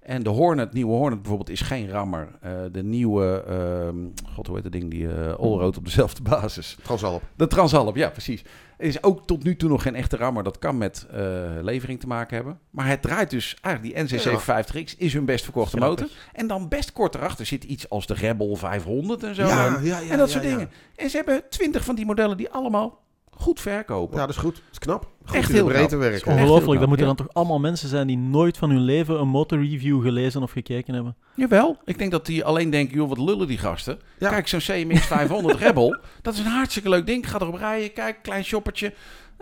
[0.00, 2.28] En de Hornet, nieuwe Hornet bijvoorbeeld, is geen rammer.
[2.40, 3.96] Eh, de nieuwe, ehm,
[4.34, 6.76] god hoe heet dat ding, die Allroad op dezelfde basis.
[6.82, 7.22] Transalp.
[7.36, 8.42] De Transalp, ja precies.
[8.78, 10.42] Is ook tot nu toe nog geen echte rammer.
[10.42, 11.20] Dat kan met eh,
[11.60, 12.58] levering te maken hebben.
[12.70, 16.00] Maar het draait dus eigenlijk die NC750X is hun best verkochte Grappig.
[16.00, 16.16] motor.
[16.32, 19.46] En dan best kort erachter zit iets als de Rebel 500 en zo.
[19.46, 20.50] Ja, en, ja, ja, en dat ja, soort ja.
[20.50, 20.70] dingen.
[20.96, 23.00] En ze hebben 20 van die modellen die allemaal
[23.40, 24.18] goed verkopen.
[24.18, 24.54] Ja, dat is goed.
[24.54, 25.08] Dat is knap.
[25.24, 27.14] Goed Echt heel breedte heel Ongelooflijk, dat moeten ja.
[27.14, 30.94] dan toch allemaal mensen zijn die nooit van hun leven een motorreview gelezen of gekeken
[30.94, 31.16] hebben.
[31.34, 33.98] Jawel, ik denk dat die alleen denken, joh, wat lullen die gasten.
[34.18, 34.30] Ja.
[34.30, 37.30] Kijk, zo'n CMX 500 Rebel, dat is een hartstikke leuk ding.
[37.30, 38.94] Ga erop rijden, kijk, klein shoppertje.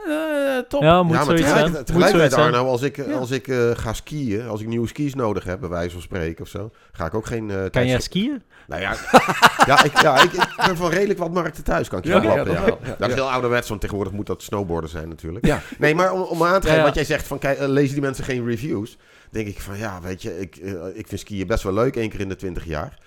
[0.06, 0.82] Eh, top.
[0.82, 1.54] Ja, moet ja, maar zoiets zijn.
[1.56, 2.54] tegelijk- Moet tegelijkertijd, zoiets zijn.
[2.54, 3.12] Arno, als ik, Ja.
[3.14, 6.42] als ik eh, ga skiën, als ik nieuwe skis nodig heb, bij wijze van spreken
[6.44, 7.50] of zo, ga ik ook geen...
[7.50, 8.42] eh, Kan jij skiën?
[8.66, 8.94] Nou ja,
[9.66, 12.22] ja, ik, ja ik, ik ben van redelijk wat markten thuis, kan ik je Ja,
[12.22, 12.78] ja, dat.
[12.98, 15.46] Dat is heel ouderwets, want tegenwoordig moet dat snowboarden zijn natuurlijk.
[15.46, 15.60] Ja.
[15.78, 16.84] Nee, maar om, om aan te geven, Ja, ja.
[16.84, 18.96] wat jij zegt, van kijk, eh, lezen die mensen geen reviews?
[19.30, 22.08] denk ik van, ja, weet je, ik, eh, ik vind skiën best wel leuk, één
[22.10, 22.98] keer in de twintig jaar.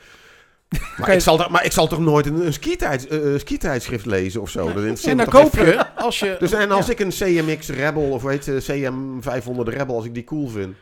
[0.98, 4.06] Maar, je- ik zal, toch- maar ik zal toch nooit een, een skitijds, eh, skitijdschrift
[4.06, 4.74] lezen of zo?
[4.74, 6.36] Dat En me dan koop je, als je...
[6.40, 6.92] Dus en als Ja.
[6.92, 10.76] ik een CMX Rebel of weet je, CM 500 Rebel, als ik die cool vind.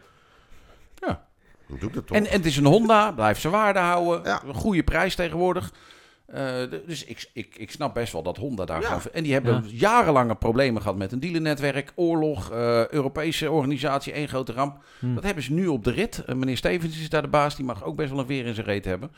[0.95, 1.25] Ja.
[1.67, 2.17] Dan doe ik dat toch.
[2.17, 4.21] En, en het is een Honda, blijft zijn waarde houden.
[4.23, 4.41] Ja.
[4.47, 5.71] Een goede prijs tegenwoordig.
[6.25, 6.53] Eh,
[6.87, 8.99] dus ik, ik, ik snap best wel dat Honda daar Ja.
[9.13, 14.51] En die hebben jarenlange problemen gehad met een dealernetwerk, oorlog, eh, Europese organisatie, één grote
[14.53, 14.83] ramp.
[14.99, 15.13] Hm.
[15.15, 16.23] Dat hebben ze nu op de rit.
[16.27, 18.65] Meneer Stevens is daar de baas, die mag ook best wel een veer in zijn
[18.65, 19.11] reet hebben.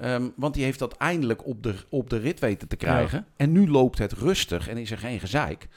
[0.00, 3.26] Ehm, want die heeft dat eindelijk op de, op de rit weten te krijgen.
[3.36, 5.68] En nu loopt het rustig en is er geen gezeik.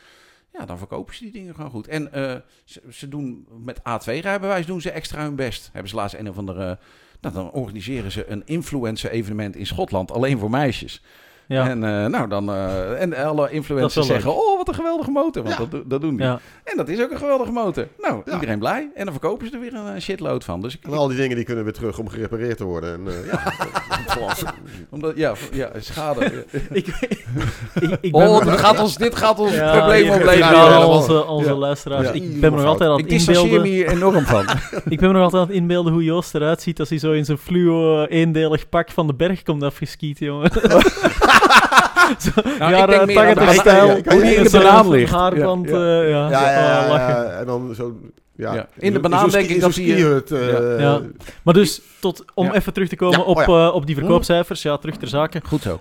[0.53, 1.87] Ja, dan verkopen ze die dingen gewoon goed.
[1.87, 5.69] En eh, ze, ze doen met A2-rijbewijs doen ze extra hun best.
[5.71, 6.79] Hebben ze laatst een of andere...
[7.21, 11.03] Nou, dan organiseren ze een influencer-evenement in Schotland, alleen voor meisjes.
[11.51, 11.67] Ja.
[11.69, 15.43] En, eh, nou, dan, eh, en alle influencers zeggen, oh, wat een geweldige motor.
[15.43, 15.65] Want Ja.
[15.69, 16.25] dat, dat doen die.
[16.25, 16.39] ja.
[16.63, 17.87] En dat is ook een geweldige motor.
[17.97, 18.33] Nou, Ja.
[18.33, 18.89] iedereen blij.
[18.95, 20.61] En dan verkopen ze er weer een eh, shitload van.
[20.61, 22.93] Dus ik, En al die dingen die kunnen weer terug om gerepareerd te worden.
[22.93, 23.53] En, eh, ja,
[24.89, 26.25] omdat, ja, ja, schade.
[26.71, 26.87] ik,
[27.79, 30.87] ik, ik ben oh, dit gaat ons, dit gaat ons Ja, probleem opleveren.
[30.87, 31.55] onze, onze Ja.
[31.55, 32.07] luisteraars.
[32.07, 32.13] Ja.
[32.13, 33.63] Ik ben me nog altijd aan Ik het inbeelden.
[33.63, 34.45] hier enorm van.
[34.89, 37.11] Ik ben me nog altijd aan het inbeelden hoe Joost eruit ziet als hij zo
[37.11, 40.51] in zijn fluo eendelig pak van de berg komt afgeskiet, jongen.
[42.59, 43.85] Nou, ik jaren denk meer aan de 80 banaan- stijl.
[43.87, 45.11] ja, ik weet niet, in de banaan ligt.
[45.11, 46.29] Haarband, Ja, ja, ja.
[46.29, 47.23] ja, ja, ja, lachen.
[47.23, 47.95] ja, en dan zo...
[48.35, 48.53] Ja.
[48.53, 48.67] Ja.
[48.77, 51.01] In de banaan denk ik dat zie je- skihut, eh, Ja.
[51.43, 52.53] Maar dus, tot, om Ja.
[52.53, 53.67] even terug te komen Ja, op, oh ja.
[53.67, 55.41] eh, op die verkoopcijfers, ja, terug ter zake.
[55.47, 55.79] Goed zo.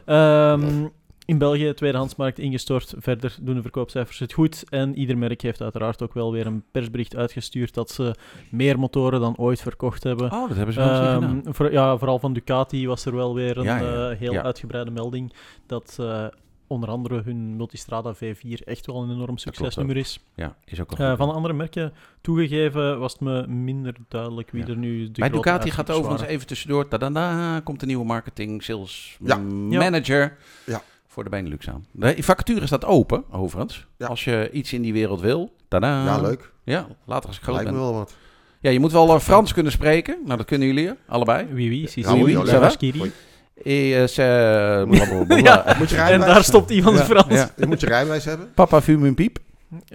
[1.31, 2.95] In België, tweedehandsmarkt ingestort.
[2.99, 4.65] Verder doen de verkoopcijfers het goed.
[4.69, 8.15] En ieder merk heeft uiteraard ook wel weer een persbericht uitgestuurd dat ze
[8.51, 10.33] meer motoren dan ooit verkocht hebben.
[10.33, 11.55] Oh, dat hebben ze wel niet Ehm, gedaan.
[11.55, 14.43] voor, ja, vooral van Ducati was er wel weer een Ja, ja, eh, heel ja.
[14.43, 15.33] uitgebreide melding
[15.67, 16.25] dat eh,
[16.67, 20.21] onder andere hun Multistrada V4 echt wel een enorm succesnummer is.
[20.35, 21.17] Ja, is ook Eh, goed.
[21.17, 24.69] van de andere merken toegegeven was het me minder duidelijk wie Ja.
[24.69, 26.89] er nu de Bij grote Ducati gaat overigens even tussendoor.
[26.89, 29.37] Tadada, komt de nieuwe marketing sales Ja.
[29.69, 29.79] Ja.
[29.79, 30.83] manager Ja.
[31.11, 31.85] Voor de Benelux aan.
[31.93, 33.87] De vacature staat open, overigens.
[33.97, 34.07] Ja.
[34.07, 35.53] Als je iets in die wereld wil.
[35.69, 36.05] Tada.
[36.05, 36.53] ja, leuk.
[36.65, 37.85] Ja, later als ik groot Lijkt me ben.
[37.87, 38.15] wel wat.
[38.61, 40.19] Ja, je moet wel eh, Frans kunnen spreken.
[40.25, 41.47] Nou, dat kunnen jullie, allebei.
[41.51, 44.85] Wie wie, si, si, oui, oui, oui, ça eh.
[45.43, 45.75] Ja.
[45.79, 47.05] Moet je En daar stopt iemands Ja.
[47.07, 47.35] Frans.
[47.35, 47.51] Ja.
[47.57, 48.53] Je moet je rijbewijs hebben.
[48.55, 49.39] Papa fume een piep.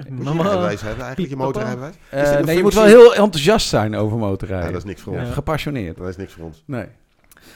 [0.10, 1.96] Moet je rijbewijs hebben eigenlijk, je motorrijbewijs.
[2.10, 4.66] Eh, Is nee, je moet wel heel enthousiast zijn over motorrijden.
[4.66, 5.28] Ja, dat is niks voor ons.
[5.28, 5.34] Ja.
[5.34, 5.98] Gepassioneerd.
[5.98, 6.64] Dat is niks voor ons.
[6.66, 6.86] Nee.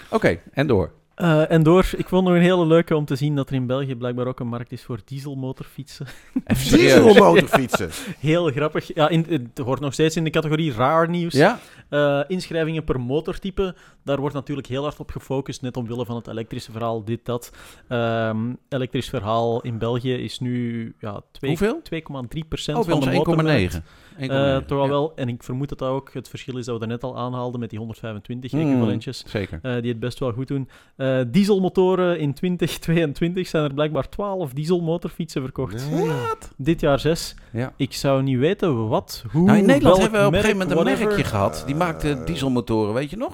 [0.09, 0.91] Oké, en door.
[1.19, 3.65] Eh, en door, ik vond nog een hele leuke om te zien dat er in
[3.65, 6.07] België blijkbaar ook een markt is voor dieselmotorfietsen.
[6.69, 7.89] Dieselmotorfietsen.
[8.19, 8.93] Heel grappig.
[8.93, 11.33] Ja, in, het hoort nog steeds in de categorie raar nieuws.
[11.33, 11.59] Ja?
[11.89, 16.27] Eh, inschrijvingen per motortype, daar wordt natuurlijk heel hard op gefocust, net omwille van het
[16.27, 17.51] elektrische verhaal, dit, dat.
[17.87, 21.81] Ehm, elektrisch verhaal in België is nu ja, twee- Hoeveel?
[21.83, 23.73] 2,3 procent Oh, bij van de motormarkt.
[23.73, 23.83] 1,9.
[24.19, 24.29] 1,9.
[24.29, 24.89] Eh, toch al Ja.
[24.89, 27.59] wel, en ik vermoed dat dat ook het verschil is dat we daarnet al aanhaalden
[27.59, 29.23] met die 125 Hmm, equivalentjes.
[29.27, 29.59] Zeker.
[29.61, 30.69] eh, die het best wel goed doen.
[30.95, 35.89] Eh, dieselmotoren in 2022 zijn er blijkbaar 12 dieselmotorfietsen verkocht.
[35.91, 36.09] Nee.
[36.57, 37.35] Dit jaar 6.
[37.51, 37.73] Ja.
[37.75, 40.77] Ik zou niet weten wat, hoe, Nou, in Nederland hebben we op een gegeven moment
[40.77, 41.07] een whatever.
[41.07, 41.63] merkje gehad.
[41.65, 43.31] Die maakte dieselmotoren, weet je nog?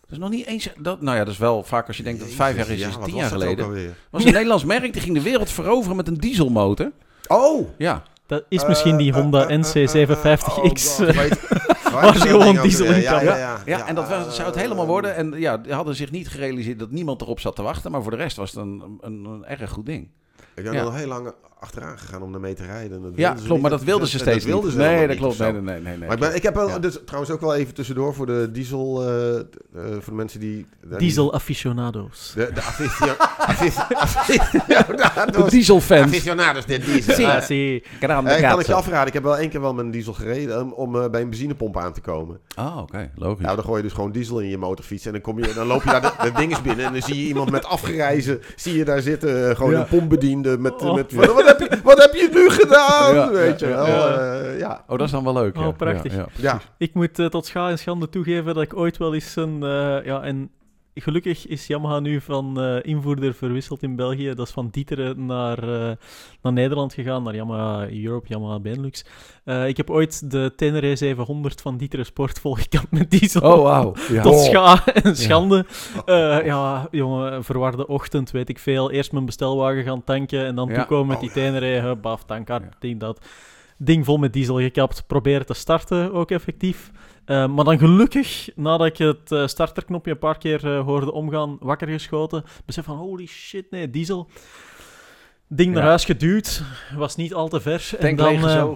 [0.00, 0.68] Dat is nog niet eens...
[0.78, 2.78] Dat, nou ja, dat is wel vaak als je denkt dat het vijf jaar is,
[2.80, 3.94] Ja, is het wat tien jaar geleden.
[4.10, 6.90] was een Nederlands merk, die ging de wereld veroveren met een dieselmotor.
[7.28, 7.68] Oh!
[7.78, 8.02] Ja.
[8.26, 10.44] Dat is misschien die Honda eh, eh, NC750X.
[10.44, 11.40] eh, oh God, weet-
[11.92, 13.24] Waar ze gewoon diesel in ja, kan.
[13.24, 15.14] ja, ja, Ja, en dat was, zou het helemaal worden.
[15.16, 17.90] En ja, die hadden zich niet gerealiseerd dat niemand erop zat te wachten.
[17.90, 20.08] Maar voor de rest was het een, een, een erg goed ding.
[20.54, 20.72] Ik Ja.
[20.72, 21.32] er nog heel lang
[21.64, 23.02] achteraan gegaan om ermee te rijden.
[23.02, 23.60] Dat Ja, klopt.
[23.62, 24.72] Maar dat wilden ze steeds wilden niet.
[24.74, 25.38] ze helemaal Nee, dat klopt.
[25.38, 25.96] Nee, nee, nee.
[25.96, 25.98] nee.
[25.98, 26.78] Maar ik, ben, ik heb wel, Ja.
[26.78, 30.66] dus, trouwens ook wel even tussendoor voor de diesel, eh, eh, voor de mensen die...
[30.98, 32.32] Diesel aficionados.
[32.34, 35.44] De, de aficio- aficio- aficionados.
[35.44, 36.02] De dieselfans.
[36.02, 37.40] Aficionados de diesel.
[37.42, 37.82] Zie.
[38.00, 40.12] Grande eh, kan ik je afraden, ik heb wel één keer wel met een diesel
[40.12, 42.38] gereden om, om eh, bij een benzinepomp aan te komen.
[42.54, 43.10] Ah, oké.
[43.16, 43.42] Logisch.
[43.44, 45.66] Nou, dan gooi je dus gewoon diesel in je motorfiets en dan, kom je, dan
[45.66, 48.40] loop je daar de, de ding is binnen en dan zie je iemand met afgereizen,
[48.56, 49.78] zie je daar zitten, gewoon Ja.
[49.80, 50.94] een pompbediende met, Oh.
[50.94, 53.14] met wat, wat heb je, wat heb je nu gedaan?
[53.14, 54.40] Ja, Weet je ja, wel, ja.
[54.40, 54.84] eh, ja.
[54.86, 55.56] Oh, dat is dan wel leuk.
[55.56, 55.70] Oh, ja.
[55.70, 56.12] prachtig.
[56.12, 56.26] Ja, ja.
[56.36, 56.60] ja.
[56.78, 59.62] Ik moet eh, tot scha en schande toegeven dat ik ooit wel eens een...
[59.62, 60.50] eh, ja, en
[60.94, 64.34] gelukkig is Yamaha nu van eh, invoerder verwisseld in België.
[64.34, 65.96] Dat is van Dieteren naar, eh,
[66.42, 69.04] naar Nederland gegaan, naar Yamaha Europe, Yamaha Benelux.
[69.44, 73.40] Eh, ik heb ooit de Tenere 700 van Dieteren Sport volgekapt met diesel.
[73.40, 73.96] Oh.
[74.08, 74.22] Ja.
[74.22, 75.66] Tot scha en schande.
[76.06, 76.44] Ja.
[76.44, 78.90] ja, jongen, verwarde ochtend, weet ik veel.
[78.90, 80.74] Eerst mijn bestelwagen gaan tanken en dan Ja.
[80.74, 81.32] toekomen met Oh, die.
[81.32, 82.60] Tenere, baf, Ja.
[82.78, 83.26] ding dat.
[83.78, 86.90] Ding vol met diesel gekapt, proberen te starten, ook effectief.
[87.26, 91.56] Eh, maar dan gelukkig, nadat ik het eh, starterknopje een paar keer eh, hoorde omgaan,
[91.60, 92.44] wakker geschoten.
[92.66, 94.28] Besef van, holy shit, nee, diesel.
[95.48, 95.88] Ding naar Ja.
[95.88, 96.62] huis geduwd,
[96.96, 97.90] was niet al te ver.
[97.98, 98.70] en dan, eh,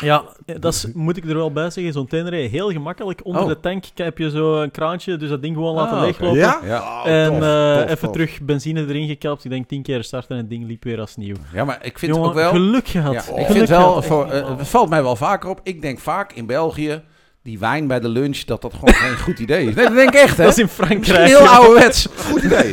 [0.00, 0.24] ja,
[0.60, 1.92] dat is, moet ik er wel bij zeggen.
[1.92, 3.20] Zo'n Tenere, heel gemakkelijk.
[3.24, 3.48] Onder Oh.
[3.48, 6.38] de tank heb je zo een kraantje, dus dat ding gewoon laten Ah, leeglopen.
[6.38, 6.60] Ja?
[6.64, 6.78] Ja.
[7.02, 8.12] Oh, en tof, eh, tof, even tof.
[8.12, 9.44] terug benzine erin gekapt.
[9.44, 11.36] Ik denk tien keer starten en het ding liep weer als nieuw.
[11.52, 12.50] ja, maar ik vind Jongen, ook wel...
[12.50, 13.12] geluk gehad.
[13.12, 14.26] Ja, Geluk ik vind gehad, wel, voor,
[14.58, 15.60] het valt mij wel vaker op.
[15.62, 17.02] Ik denk vaak in België,
[17.44, 19.74] die wijn bij de lunch, dat dat gewoon geen goed idee is.
[19.74, 20.42] Nee, dat denk ik echt, hè?
[20.44, 21.26] Dat is in Frankrijk.
[21.26, 22.08] heel ouderwets.
[22.16, 22.70] Goed idee.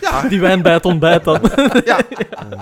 [0.00, 0.22] ja.
[0.28, 1.40] Die wijn bij het ontbijt dan.
[1.84, 1.98] ja.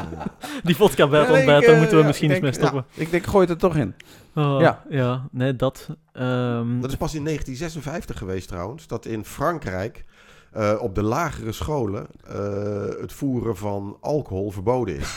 [0.63, 2.85] Die vodka bij het Ja, ontbijt, daar eh, moeten we ja, misschien eens mee stoppen.
[2.95, 3.95] Ik denk, gooi het er toch in.
[4.35, 4.83] Oh, Ja.
[4.89, 5.23] ja.
[5.31, 5.89] nee, dat.
[6.13, 10.05] ehm, Dat is pas in 1956 geweest trouwens, dat in Frankrijk
[10.53, 15.17] eh, op de lagere scholen eh, het voeren van alcohol verboden is.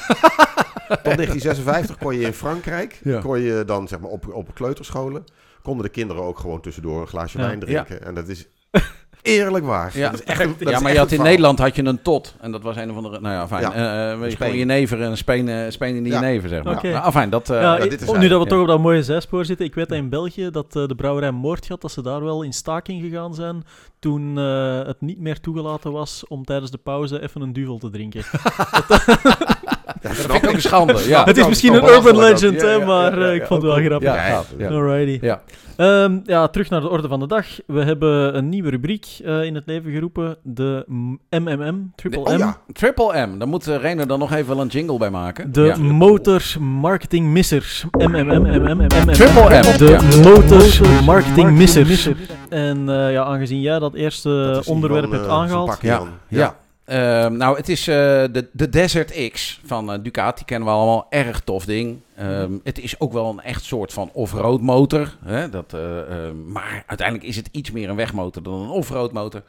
[0.88, 3.20] Tot 1956 kon je in Frankrijk, Ja.
[3.22, 5.24] kon je dan zeg maar op, op kleuterscholen,
[5.66, 7.46] konden de kinderen ook gewoon tussendoor een glaasje Ja.
[7.46, 8.04] wijn drinken.
[8.06, 8.46] En dat is
[9.22, 9.98] eerlijk waar.
[9.98, 10.10] Ja.
[10.10, 11.26] Dat is echt, dat ja, is maar echt je had in verhaal.
[11.26, 12.36] Nederland had je een tot.
[12.42, 13.20] En dat was een of andere...
[13.20, 13.62] Nou ja, fijn.
[13.62, 14.18] Ja.
[14.18, 16.20] Weet je, gewoon jenever en een speen, eh, speen in die Ja.
[16.20, 16.80] jenever, zeg maar.
[16.84, 17.50] Nou, afijn, dat...
[17.50, 18.50] eh, ja, dit is nu dat we ja.
[18.52, 21.32] toch op dat mooie zijspoor zitten, ik weet dat in België dat eh, de brouwerij
[21.32, 23.64] Moordgat, dat ze daar wel in staking gegaan zijn
[24.00, 27.90] toen eh, het niet meer toegelaten was om tijdens de pauze even een duvel te
[27.90, 28.24] drinken.
[30.08, 30.54] dat vind ik ook ik.
[30.56, 30.94] een schande.
[31.08, 31.24] Ja.
[31.24, 33.46] het is misschien is een urban legend, Ja, hè, ja, maar ja, eh, ja, ik
[33.46, 34.10] vond het wel grappig.
[34.10, 34.70] Ja, Ja.
[34.70, 35.26] Alrighty.
[35.26, 35.42] Ja.
[35.76, 37.46] Ehm, ja, terug naar de orde van de dag.
[37.68, 40.38] We hebben een nieuwe rubriek eh, in het leven geroepen.
[40.44, 40.86] De
[41.30, 42.38] MMM, Triple Oh M.
[42.38, 43.38] ja, Triple M.
[43.38, 45.52] Daar moet uh, Reiner dan nog even wel een jingle bij maken.
[45.52, 45.78] De Ja.
[45.78, 47.86] Motor Marketing Missers.
[47.92, 49.78] MMM, MMM, Triple M.
[49.78, 50.30] De Ja.
[50.30, 52.10] Motor Marketing Missers.
[52.50, 55.68] En eh, ja, aangezien jij dat eerste dat onderwerp hebt eh, aangehaald.
[55.70, 56.02] pakje Ja.
[56.28, 56.56] Ja.
[56.86, 57.96] Ehm, nou, het is eh,
[58.32, 60.46] de, de Desert X van eh, Ducati.
[60.46, 61.08] Kennen we allemaal.
[61.10, 62.00] Erg tof ding.
[62.16, 65.16] Ehm, het is ook wel een echt soort van off-road motor.
[65.52, 69.42] Dat, eh, ehm, maar uiteindelijk is het iets meer een wegmotor dan een off-road motor.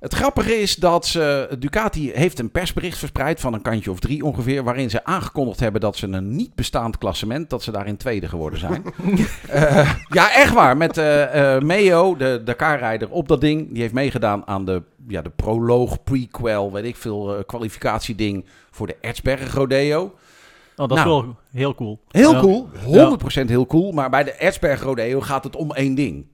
[0.00, 4.24] Het grappige is dat ze, Ducati heeft een persbericht verspreid van een kantje of drie
[4.24, 8.28] ongeveer, waarin ze aangekondigd hebben dat ze een niet bestaand klassement, dat ze daarin tweede
[8.28, 8.82] geworden zijn.
[9.48, 10.76] Eh, ja, echt waar.
[10.76, 15.22] Met eh eh Meo, de Dakar-rijder op dat ding, die heeft meegedaan aan de, ja,
[15.22, 20.02] de proloog, prequel, weet ik veel, eh, kwalificatieding voor de Erzberg Rodeo.
[20.02, 21.08] Oh, dat is Nou.
[21.24, 22.00] wel heel cool.
[22.08, 22.40] Heel Ja.
[22.40, 26.26] cool, 100% heel cool, maar bij de Erzberg Rodeo gaat het om één ding.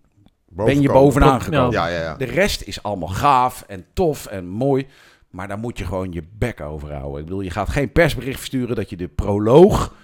[0.64, 1.70] Ben je bovenaan gekomen?
[1.70, 2.14] Ja, ja, ja.
[2.16, 4.86] De rest is allemaal gaaf en tof en mooi.
[5.30, 7.18] Maar daar moet je gewoon je bek over houden.
[7.18, 9.94] Ik bedoel, je gaat geen persbericht versturen dat je de proloog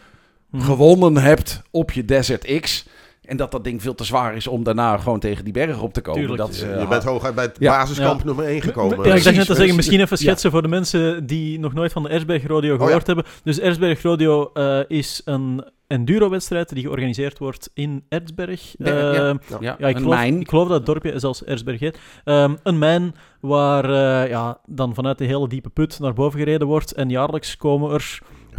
[0.50, 0.62] Mhm.
[0.64, 2.86] gewonnen hebt op je Desert X.
[3.22, 5.92] En dat dat ding veel te zwaar is om daarna gewoon tegen die berg op
[5.92, 6.20] te komen.
[6.20, 6.40] Tuurlijk.
[6.40, 7.78] Dat is, eh, je bent hooguit bij het Ja.
[7.78, 8.24] basiskamp Ja.
[8.26, 8.96] nummer 1 gekomen.
[9.04, 10.22] Ja, ik dacht net te zeggen, misschien even Ja.
[10.24, 13.06] schetsen voor de mensen die nog nooit van de Erzberg Rodeo gehoord Oh, ja.
[13.14, 13.24] hebben.
[13.44, 18.74] Dus Erzberg Rodeo eh, is een enduro-wedstrijd die georganiseerd wordt in Erzberg.
[18.78, 19.36] Ja, ja.
[19.60, 20.40] Ja, Ja, ik een geloof, mijn.
[20.40, 21.98] ik geloof dat het dorpje zelfs Erzberg heet.
[22.24, 26.66] Ehm, een mijn waar eh, ja, dan vanuit de hele diepe put naar boven gereden
[26.66, 26.92] wordt.
[26.92, 28.18] En jaarlijks komen er...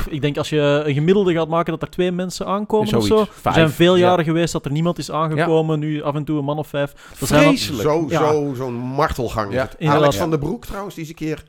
[0.10, 3.12] Ik denk als je een gemiddelde gaat maken dat er twee mensen aankomen Zoiets.
[3.12, 3.48] of zo.
[3.50, 4.08] Er zijn veel Ja.
[4.08, 5.80] jaren geweest dat er niemand is aangekomen.
[5.80, 6.94] Nu af en toe een man of vijf.
[7.20, 7.82] Dat zijn Vreselijk.
[7.90, 8.32] Zo, Ja.
[8.32, 9.54] zo, zo'n martelgang.
[9.54, 11.44] Ja, Alex van der Broek trouwens, die is een keer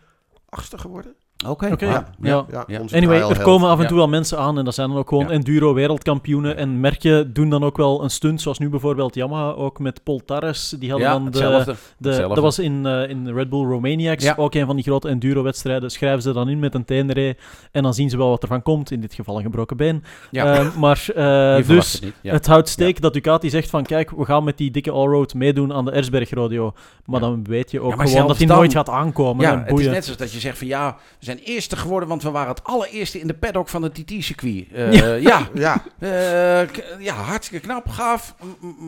[0.48, 1.14] achtste geworden.
[1.48, 1.68] Oké.
[1.72, 1.90] Oké, ja.
[1.92, 2.06] ja.
[2.20, 2.44] ja.
[2.50, 2.80] Ja, Ja.
[2.80, 3.88] onze Anyway, er komen af en Ja.
[3.88, 5.30] toe wel mensen aan en dat zijn dan ook gewoon Ja.
[5.30, 6.56] enduro wereldkampioenen.
[6.56, 10.20] En merken doen dan ook wel een stunt, zoals nu bijvoorbeeld Yamaha, ook met Paul
[10.24, 10.74] Tarres.
[10.78, 11.72] Die hadden Ja, dan de, hetzelfde.
[11.98, 12.34] de, hetzelfde.
[12.34, 14.34] dat was in, eh, in Red Bull Romaniacs, Ja.
[14.36, 15.90] ook een van die grote enduro-wedstrijden.
[15.90, 17.36] Schrijven ze dan in met een tenere
[17.72, 18.90] en dan zien ze wel wat er van komt.
[18.90, 20.04] In dit geval een gebroken been.
[20.30, 20.54] Ja.
[20.58, 22.14] Eh, maar eh, dus het niet.
[22.20, 22.32] Ja.
[22.32, 25.72] het houdt steek dat Ducati zegt van kijk, we gaan met die dikke allroad meedoen
[25.72, 26.72] aan de Erzberg Rodeo.
[27.04, 27.26] Maar Ja.
[27.26, 29.44] dan weet je ook gewoon dat hij nooit gaat aankomen.
[29.44, 29.90] Ja, en het is boeien.
[29.90, 33.20] net zoals dat je zegt van ja, zijn eerste geworden, want we waren het allereerste
[33.20, 34.66] in de paddock van het TT-circuit.
[34.72, 35.14] Eh, Ja.
[35.14, 36.68] ja, Ja, eh,
[37.00, 38.34] ja, hartstikke knap, gaaf,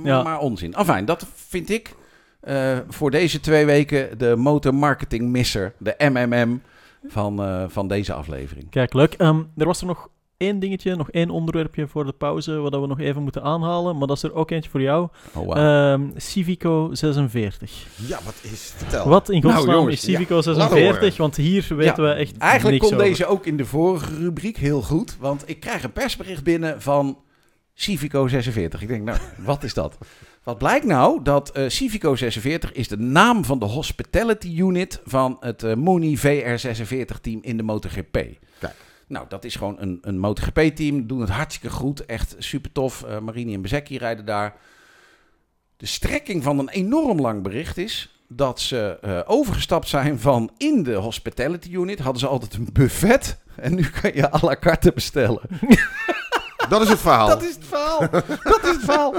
[0.05, 0.23] Ja.
[0.23, 0.75] maar onzin.
[0.75, 1.95] Enfin, dat vind ik
[2.41, 6.61] eh, voor deze twee weken de motormarketing misser, de MMM
[7.09, 8.71] van, eh, van deze aflevering.
[8.71, 9.13] Kijk, leuk.
[9.15, 12.87] Ehm, er was er nog één dingetje, nog één onderwerpje voor de pauze, wat we
[12.87, 13.99] nog even moeten aanhalen.
[13.99, 15.09] Maar dat is er ook eentje voor jou.
[15.35, 15.57] Oh, wow.
[15.57, 17.87] Ehm, Civico 46.
[18.07, 19.09] ja, wat is Vertel.
[19.09, 21.01] Wat in godsnaam Nou, jongens, is Civico ja, laat 46?
[21.01, 21.17] horen.
[21.17, 23.11] Want hier weten we echt Eigenlijk niks kon over.
[23.11, 27.19] deze ook in de vorige rubriek heel goed, want ik krijg een persbericht binnen van
[27.75, 28.83] Civico 46.
[28.83, 29.99] Ik denk, nou, wat is dat?
[30.43, 31.23] Wat blijkt nou?
[31.23, 36.19] Dat eh, Civico 46 is de naam van de hospitality unit van het eh Mooney
[36.19, 38.19] VR46 team in de MotoGP.
[39.09, 41.07] Nou, dat is gewoon een, een MotoGP-team.
[41.07, 42.07] Doen het hartstikke goed.
[42.07, 43.03] Echt super tof.
[43.03, 44.55] Eh, Marini en Bezecchi rijden daar.
[45.77, 50.83] De strekking van een enorm lang bericht is dat ze eh, overgestapt zijn van in
[50.83, 51.99] de hospitality unit.
[51.99, 53.39] Hadden ze altijd een buffet.
[53.57, 55.41] En nu kan je à la carte bestellen.
[56.69, 57.29] Dat is het verhaal.
[57.29, 58.01] Dat is het verhaal.
[58.43, 59.15] Dat is het verhaal.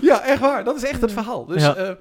[0.00, 0.64] Ja, echt waar.
[0.64, 1.44] Dat is echt het verhaal.
[1.46, 1.74] Dus, Ja.
[1.74, 1.94] eh,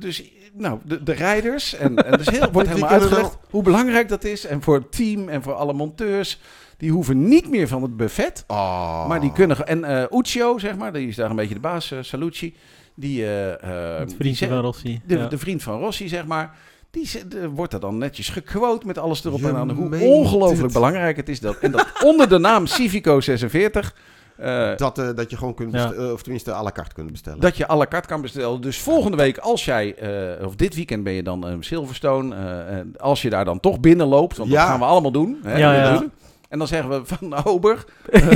[0.00, 0.22] dus
[0.52, 1.74] nou, de, de rijders.
[1.74, 4.46] En, en dus heel, wordt helemaal uitgelegd hoe belangrijk dat is.
[4.46, 6.40] En voor het team en voor alle monteurs.
[6.80, 8.44] Die hoeven niet meer van het buffet.
[8.46, 9.08] Oh.
[9.08, 9.66] Maar die kunnen...
[9.66, 11.90] En eh Uccio, zeg maar, die is daar een beetje de baas.
[11.90, 12.54] eh, Salucci.
[12.94, 15.00] Die, eh, die ze- van Rossi.
[15.06, 15.26] de, ja.
[15.26, 16.54] de vriend van Rossi, zeg maar.
[16.90, 17.10] Die
[17.54, 19.70] wordt er dan netjes gequote met alles erop Je en aan.
[19.70, 20.72] Hoe ongelooflijk het.
[20.72, 21.40] belangrijk het is.
[21.40, 23.94] Dat, en dat onder de naam Civico 46...
[24.36, 26.12] eh, dat, eh, dat je gewoon kunt, Ja.
[26.12, 27.40] of tenminste à la carte kunt bestellen.
[27.40, 28.60] dat je à la carte kan bestellen.
[28.60, 32.34] Dus volgende week, als jij, eh, of dit weekend ben je dan een Silverstone.
[32.34, 34.56] eh, en als je daar dan toch binnenloopt, want Ja.
[34.60, 35.38] dat gaan we allemaal doen.
[35.42, 36.04] Hè, Ja, ja.
[36.50, 38.28] En dan zeggen we van Ober, eh,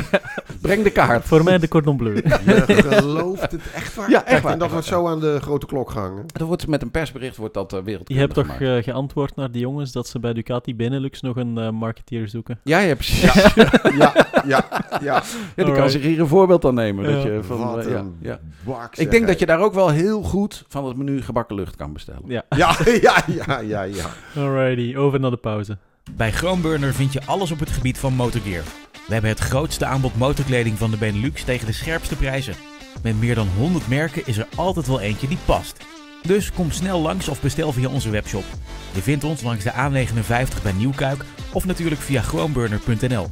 [0.61, 1.25] breng de kaart.
[1.25, 2.15] Voor mij de cordon bleu.
[2.47, 4.11] Je gelooft het echt waar.
[4.11, 4.53] Ja, echt waar.
[4.53, 6.25] En dat wordt zo aan de grote klok gehangen.
[6.27, 8.09] Dat wordt met een persbericht wordt dat uh, wereld.
[8.09, 11.75] Je hebt toch eh, geantwoord naar die jongens dat ze bij Ducati Benelux nog een
[11.75, 12.61] marketeer zoeken?
[12.62, 13.23] Ja, je hebt precies.
[13.55, 14.12] Ja,
[14.47, 14.65] ja,
[15.01, 15.23] ja.
[15.57, 17.05] Ja, die kan zich hier een voorbeeld aan nemen.
[17.05, 17.31] Dat Ja.
[17.33, 18.41] je van, Wat ja, een ja.
[18.65, 21.77] bak, Ik denk dat je daar ook wel heel goed van het menu gebakken lucht
[21.77, 22.23] kan bestellen.
[22.27, 22.43] Ja.
[22.57, 24.05] Ja, ja, ja, ja, ja.
[24.37, 25.79] Alrighty, over naar de pauze.
[26.13, 28.63] Bij Groenburner vind je alles op het gebied van motorgear.
[29.07, 32.55] We hebben het grootste aanbod motorkleding van de Benelux tegen de scherpste prijzen.
[33.03, 35.85] Met meer dan 100 merken is er altijd wel eentje die past.
[36.23, 38.45] Dus kom snel langs of bestel via onze webshop.
[38.93, 43.27] Je vindt ons langs de A59 bij Nieuwkuik of natuurlijk via groenburner.nl.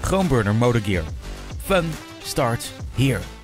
[0.00, 1.04] Groenburner Motorgear.
[1.64, 1.84] Fun
[2.22, 3.35] starts here.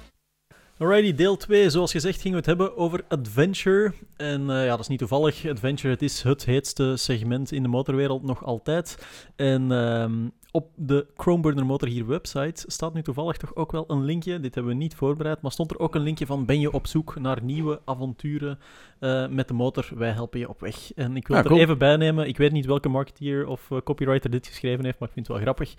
[0.82, 1.70] Alrighty, deel 2.
[1.70, 3.92] Zoals gezegd gingen we het hebben over Adventure.
[4.16, 5.46] En eh, ja, dat is niet toevallig.
[5.46, 9.06] Adventure, het is het heetste segment in de motorwereld nog altijd.
[9.36, 14.04] En ehm, op de Chromeburner Motor hier website staat nu toevallig toch ook wel een
[14.04, 14.40] linkje.
[14.40, 16.86] Dit hebben we niet voorbereid, maar stond er ook een linkje van ben je op
[16.86, 18.58] zoek naar nieuwe avonturen
[18.98, 19.88] eh, met de motor?
[19.94, 20.94] Wij helpen je op weg.
[20.94, 21.56] En ik wil Ja, cool.
[21.56, 22.28] er even bij nemen.
[22.28, 25.36] Ik weet niet welke marketeer of eh, copywriter dit geschreven heeft, maar ik vind het
[25.36, 25.74] wel grappig.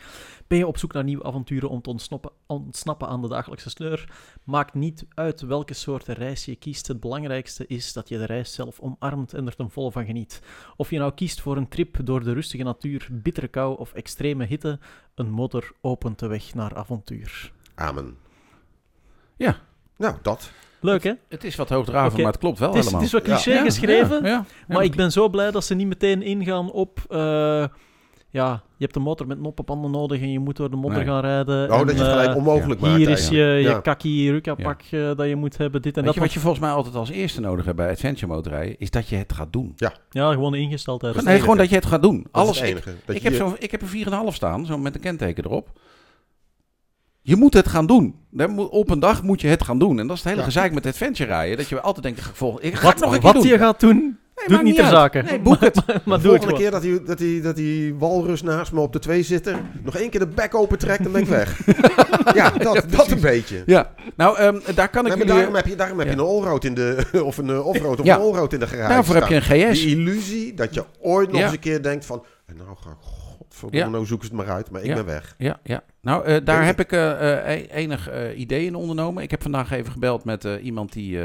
[0.47, 4.11] Ben je op zoek naar nieuwe avonturen om te ontsnappen, ontsnappen aan de dagelijkse sleur?
[4.43, 6.88] Maakt niet uit welke soort reis je kiest.
[6.88, 10.41] Het belangrijkste is dat je de reis zelf omarmt en er ten volle van geniet.
[10.76, 14.45] Of je nou kiest voor een trip door de rustige natuur, bittere kou of extreme
[14.45, 14.61] hitte,
[15.16, 17.51] een motor opent de weg naar avontuur.
[17.76, 18.18] Amen.
[19.36, 19.57] Ja.
[19.97, 20.51] Nou, dat.
[20.82, 21.14] Leuk hè?
[21.30, 23.20] Het is wat hoogdravend, maar het klopt wel Het is, het helemaal.
[23.22, 23.64] is wat cliché Ja.
[23.66, 24.45] geschreven, Ja, ja.
[24.68, 26.99] maar ik ben zo blij dat ze niet meteen ingaan op...
[27.09, 27.66] eh,
[28.34, 31.08] ja, je hebt een motor met noppenpanden nodig en je moet door de modder Nee.
[31.08, 31.72] gaan rijden.
[31.72, 32.96] Oh, en, dat je het eh, gelijk onmogelijk maakt.
[32.98, 33.44] Hier is je, je.
[33.62, 33.80] Ja.
[33.80, 36.14] kaki ruka-pak eh, dat je moet hebben, dit en Weet dat.
[36.14, 38.80] je wat je volgens mij altijd als eerste nodig hebt bij adventure motorrijden?
[38.80, 39.74] Is dat je het gaat doen.
[40.10, 41.16] Ja, gewoon ingesteldheid.
[41.16, 42.22] het Nee, gewoon dat je het gaat doen.
[42.32, 42.96] Dat Alles, is het ik, enige.
[43.06, 45.70] Dat ik, je heb zo, ik heb een 4,5 staan, zo met een kenteken erop.
[47.22, 48.16] Je moet het gaan doen.
[48.70, 50.00] Op een dag moet je het gaan doen.
[50.00, 50.48] En dat is het hele Ja.
[50.48, 51.58] gezeik met adventure rijden.
[51.58, 53.52] Dat je altijd denkt, ik ga ik ga Wat, het nog een keer wat doen.
[53.52, 55.22] je gaat doen, doe maakt het niet ter zake.
[55.22, 55.76] Nee, boek het.
[55.88, 58.80] maar, maar de doe volgende keer dat die, dat, die, dat die walrus naast me
[58.80, 61.28] op de twee zit, er, nog één keer de bek open trekt, dan ben ik
[61.28, 61.60] weg.
[62.36, 63.64] ja, dat, dat een beetje.
[63.66, 65.34] Ja, nou, ehm, daar kan ik Nee, maar jullie...
[65.34, 66.20] daarom heb je, daarom heb je Ja.
[66.20, 68.16] een allroad in de, of een eh, offroad of Ja.
[68.16, 69.58] een allroad in de garage Daarvoor heb je staan.
[69.60, 69.80] een GS.
[69.82, 72.26] Die illusie dat je ooit nog eens een keer denkt van,
[72.56, 72.96] nou ga ik,
[73.54, 73.91] godverdomme, Ja.
[73.91, 74.93] nou zoeken ze het maar uit, maar ik Ja.
[74.95, 75.36] ben weg.
[75.38, 75.84] Ja, ja.
[76.01, 77.12] Nou, eh, daar heb ik eh,
[77.51, 79.24] eh, e- enig idee in ondernomen.
[79.24, 81.20] Ik heb vandaag even gebeld met iemand die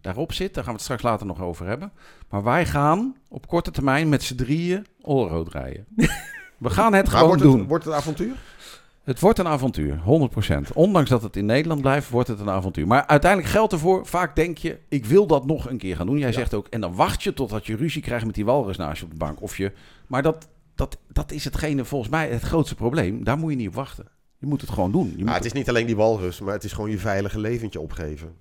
[0.00, 0.54] daarop zit.
[0.54, 1.92] Daar gaan we het straks later nog over hebben.
[2.30, 5.86] Maar wij gaan op korte termijn met z'n drieën allroad rijden.
[6.58, 7.58] we gaan het Maar gewoon wordt doen.
[7.58, 8.34] het, wordt het avontuur?
[9.04, 10.72] Het wordt een avontuur, 100%.
[10.74, 12.86] Ondanks dat het in Nederland blijft, wordt het een avontuur.
[12.86, 16.18] Maar uiteindelijk geldt ervoor, vaak denk je, ik wil dat nog een keer gaan doen.
[16.18, 16.34] Jij Ja.
[16.34, 19.04] zegt ook, en dan wacht je totdat je ruzie krijgt met die walrus naast je
[19.04, 19.42] op de bank.
[19.42, 19.72] Of je,
[20.06, 23.24] maar dat, dat, dat is hetgene volgens mij het grootste probleem.
[23.24, 24.08] Daar moet je niet op wachten.
[24.38, 25.06] Je moet het gewoon doen.
[25.10, 27.38] Je moet Maar het is niet alleen die walrus, maar het is gewoon je veilige
[27.38, 28.32] leventje opgeven.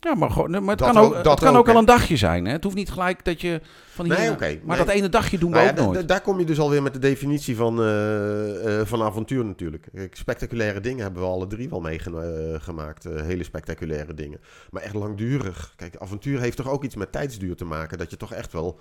[0.00, 2.16] Ja, maar, gewoon, maar het Dat kan ook, het kan ook, ook al een dagje
[2.16, 2.44] zijn.
[2.44, 2.52] Hè?
[2.52, 3.60] Het hoeft niet gelijk dat je
[3.90, 4.36] van hier...
[4.40, 4.86] Nee, maar nee.
[4.86, 5.98] dat ene dagje doen we Nou ja, ook nooit.
[6.00, 9.88] da- daar kom je dus alweer met de definitie van, eh, eh, van avontuur natuurlijk.
[9.94, 13.04] Kijk, spectaculaire dingen hebben we alle drie wel meegemaakt.
[13.04, 14.40] eh, hele spectaculaire dingen.
[14.70, 15.72] Maar echt langdurig.
[15.76, 17.98] Kijk, avontuur heeft toch ook iets met tijdsduur te maken.
[17.98, 18.78] Dat je toch echt wel...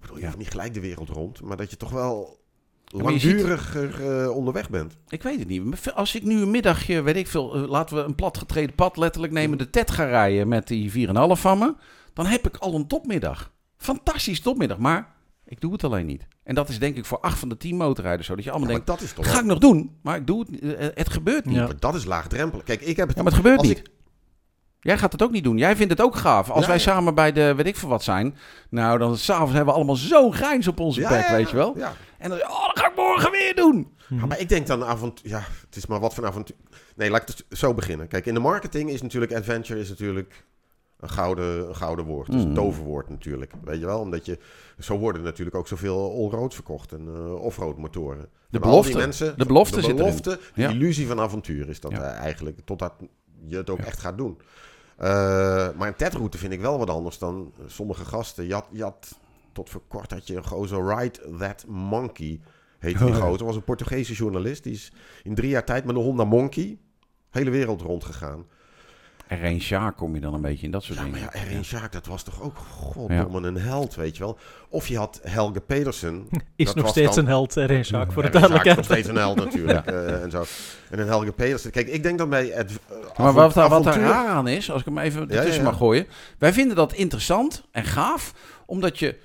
[0.00, 1.42] Ik bedoel, je hoeft niet gelijk de wereld rond.
[1.42, 2.38] Maar dat je toch wel
[2.86, 4.96] langduriger eh, onderweg bent.
[5.08, 5.92] Ik weet het niet.
[5.94, 9.32] Als ik nu een middagje, weet ik veel, eh, laten we een platgetreden pad letterlijk
[9.32, 11.74] nemen, de TED ga rijden met die 4,5 van me,
[12.12, 13.52] dan heb ik al een topmiddag.
[13.76, 16.26] Fantastisch topmiddag, maar ik doe het alleen niet.
[16.42, 18.68] En dat is denk ik voor acht van de 10 motorrijders zo, dat je allemaal
[18.68, 20.60] Ja, denkt, dat is toch ga ik nog doen, maar ik doe het.
[20.60, 21.54] Eh, het gebeurt niet.
[21.54, 21.60] Ja.
[21.60, 22.64] Ja, maar dat is laagdrempelig.
[22.64, 23.16] Kijk, ik heb het...
[23.16, 23.78] maar het gebeurt als niet.
[23.78, 23.90] ik-
[24.88, 25.58] Jij gaat het ook niet doen.
[25.58, 26.50] Jij vindt het ook gaaf.
[26.50, 28.36] Als wij samen bij de weet ik veel wat zijn,
[28.70, 31.78] nou dan s'avonds hebben we allemaal zo'n grijns op onze bek, weet je wel.
[31.78, 31.92] Ja.
[32.18, 33.92] En dan, oh, dat ga ik morgen weer doen.
[34.08, 35.30] Ja, maar ik denk dan avontuur.
[35.30, 36.56] Ja, het is maar wat voor een avontuur.
[36.96, 38.08] Nee, laat ik het zo beginnen.
[38.08, 40.44] Kijk, in de marketing is natuurlijk adventure is natuurlijk
[41.00, 42.28] een gouden, een gouden woord.
[42.28, 42.54] Is een Mm.
[42.54, 43.52] toverwoord natuurlijk.
[43.64, 43.98] Weet je wel?
[44.00, 44.38] Omdat je.
[44.78, 48.28] Zo worden natuurlijk ook zoveel allroads verkocht en eh offroad motoren.
[48.50, 48.90] De belofte.
[48.92, 50.04] die mensen, De belofte de zit erin.
[50.04, 52.12] belofte, de illusie van avontuur is dat Ja.
[52.14, 52.58] eigenlijk.
[52.64, 52.92] Totdat
[53.46, 53.84] je het ook Ja.
[53.84, 54.40] echt gaat doen.
[55.00, 55.06] Uh,
[55.76, 58.46] maar een TED-route vind ik wel wat anders dan eh, sommige gasten.
[58.46, 59.18] Je had, je had,
[59.52, 62.40] tot voor kort had je een gozer, Ride That Monkey,
[62.78, 63.46] heette die Oh, gozer.
[63.46, 64.62] was een Portugese journalist.
[64.62, 64.92] Die is
[65.22, 66.78] in drie jaar tijd met een Honda Monkey
[67.30, 68.46] hele wereld rondgegaan.
[69.28, 71.30] Er een Sjaak kom je dan een beetje in dat soort Ja, maar dingen.
[71.34, 74.38] ja, Erin Sjaak, dat was toch ook, goddomme, een held, weet je wel.
[74.68, 76.26] Of je had Helge Pedersen.
[76.56, 78.62] Is Dat nog was steeds dan- een held, Ren Sjaak, voor de Sjaak is nog
[78.62, 78.84] duidelijkheid.
[78.84, 79.86] steeds een held natuurlijk.
[79.86, 80.44] eh, en, zo.
[80.90, 81.70] en een Helge Pedersen.
[81.70, 84.70] Kijk, ik denk dat bij het eh, Maar wat, daar- wat er raar aan is,
[84.70, 85.62] als ik hem even Ja, ertussen ja, ja.
[85.62, 86.06] mag gooien.
[86.38, 88.34] Wij vinden dat interessant en gaaf,
[88.66, 89.16] omdat je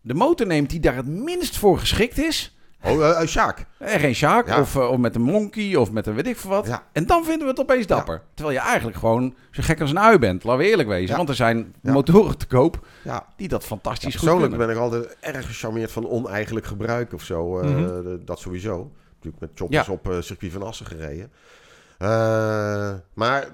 [0.00, 2.56] de motor neemt die daar het minst voor geschikt is.
[2.84, 3.66] Oh, eh, eh, Sjaak.
[3.78, 4.60] Er geen Sjaak, Ja.
[4.60, 6.66] of, eh, of met een Monkey, of met een weet ik veel wat.
[6.66, 6.82] Ja.
[6.92, 8.22] En dan vinden we het opeens dapper.
[8.34, 10.44] Terwijl je eigenlijk gewoon zo gek als een ui bent.
[10.44, 11.16] Laten we eerlijk wezen.
[11.16, 14.66] Want er zijn motoren te koop Ja, die dat fantastisch goed Persoonlijk kunnen.
[14.66, 17.58] ben ik altijd erg gecharmeerd van oneigenlijk gebruik of zo.
[17.58, 18.16] eh, Mhm.
[18.24, 18.92] dat sowieso.
[19.14, 21.32] Natuurlijk met choppers op eh, circuit van Assen gereden.
[21.98, 23.48] Eh, maar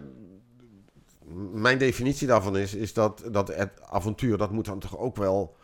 [1.53, 5.57] mijn definitie daarvan is, is dat, dat het avontuur, dat moet dan toch ook wel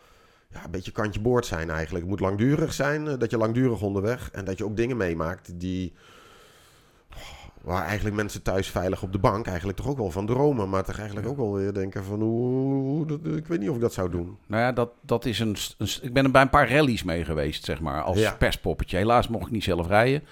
[0.53, 2.01] ja, een beetje kantje boord zijn eigenlijk.
[2.01, 5.59] Het moet langdurig zijn, eh, dat je langdurig onderweg en dat je ook dingen meemaakt
[5.59, 5.93] die...
[7.61, 10.69] Waar eigenlijk mensen thuis veilig op de bank eigenlijk toch ook wel van dromen.
[10.69, 13.05] Maar toch eigenlijk ook wel weer denken van hoe...
[13.05, 14.37] dat- Ik weet niet of ik dat zou doen.
[14.47, 17.25] Nou ja, dat, dat is een, een- Ik ben er bij een paar rallies mee
[17.25, 18.33] geweest, zeg maar, als Ja.
[18.35, 18.97] perspoppetje.
[18.97, 20.23] Helaas mocht ik niet zelf rijden.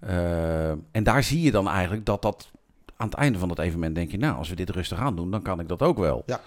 [0.00, 2.50] Eh, en daar zie je dan eigenlijk dat dat...
[2.96, 5.30] Aan het einde van het evenement denk je, nou, als we dit rustig aan doen,
[5.30, 6.22] dan kan ik dat ook wel.
[6.26, 6.40] Ja.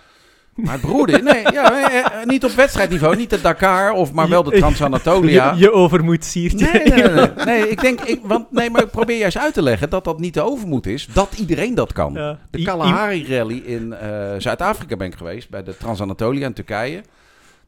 [0.55, 4.29] Maar het broeder, nee, ja, eh, eh, niet op wedstrijdniveau, niet de Dakar, of maar
[4.29, 5.53] wel de Transanatolia.
[5.53, 6.69] Je, je overmoed siert je.
[6.73, 7.45] Nee, nee, nee, nee.
[7.45, 10.19] Nee, ik denk, ik, want, nee, maar ik probeer juist uit te leggen dat dat
[10.19, 11.07] niet de overmoed is.
[11.13, 12.13] Dat iedereen dat kan.
[12.13, 12.39] Ja.
[12.51, 17.01] De Kalahari Rally in eh, Zuid-Afrika ben ik geweest, bij de Transanatolia in Turkije.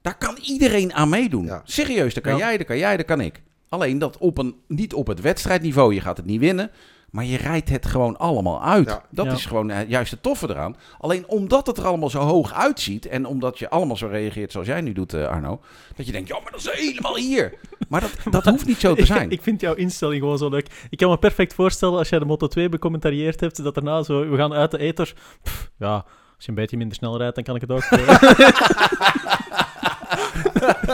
[0.02, 1.46] Daar kan iedereen aan meedoen.
[1.46, 1.62] Ja.
[1.64, 2.38] Serieus, daar kan Ja.
[2.48, 3.42] jij, daar kan jij, daar kan ik.
[3.70, 6.72] Alleen dat op een, niet op het wedstrijdniveau, je gaat het niet winnen.
[7.08, 8.90] Maar je rijdt het gewoon allemaal uit.
[8.90, 9.02] Ja.
[9.10, 9.32] Dat Ja.
[9.32, 10.76] is gewoon eh, juist het toffe eraan.
[11.00, 13.06] Alleen omdat het er allemaal zo hoog uitziet.
[13.08, 15.62] En omdat je allemaal zo reageert zoals jij nu doet, eh, Arno.
[15.96, 17.54] Dat je denkt, ja, maar dat is helemaal hier.
[17.90, 19.26] Maar dat, dat hoeft niet zo te zijn.
[19.26, 20.86] Ik, ik vind jouw instelling gewoon zo leuk.
[20.90, 24.30] Ik kan me perfect voorstellen als jij de Moto 2 becommentarieerd hebt, dat daarna zo,
[24.30, 25.14] we gaan uit de ether.
[25.44, 25.94] Pff, ja,
[26.36, 27.84] als je een beetje minder snel rijdt, dan kan ik het ook.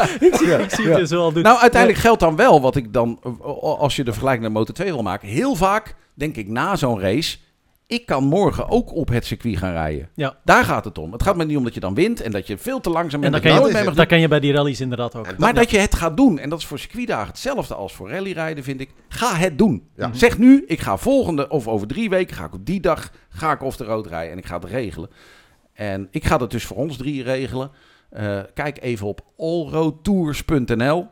[0.27, 1.43] ik zie, ik zie het zo al doen.
[1.43, 3.19] Nou, uiteindelijk geldt dan wel wat ik dan,
[3.61, 5.27] als je de vergelijking naar Moto 2 wil maken.
[5.27, 7.37] Heel vaak denk ik na zo'n race,
[7.87, 10.09] Ik kan morgen ook op het circuit gaan rijden.
[10.15, 10.37] Ja.
[10.43, 11.11] Daar gaat het om.
[11.11, 13.23] Het gaat me niet om dat je dan wint en dat je veel te langzaam
[13.23, 13.43] En bent.
[13.43, 15.27] dat dat kan, je dat kan bij die rallies inderdaad ook.
[15.27, 18.09] En maar dat je het gaat doen, en dat is voor circuitdagen hetzelfde als voor
[18.09, 18.89] rallyrijden, vind ik.
[19.07, 19.87] Ga het doen.
[19.95, 20.09] Ja.
[20.13, 23.51] Zeg nu, ik ga volgende of over drie weken, ga ik op die dag, ga
[23.51, 25.09] ik off de road rijden en ik ga het regelen.
[25.73, 27.71] En ik ga dat dus voor ons drie regelen.
[28.13, 31.07] Eh, kijk even op allroadtours.nl.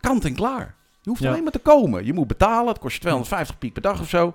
[0.00, 0.74] Kant en klaar.
[1.02, 1.28] Je hoeft Ja.
[1.30, 2.04] alleen maar te komen.
[2.06, 4.34] Je moet betalen, het kost je 250 piek per dag of zo.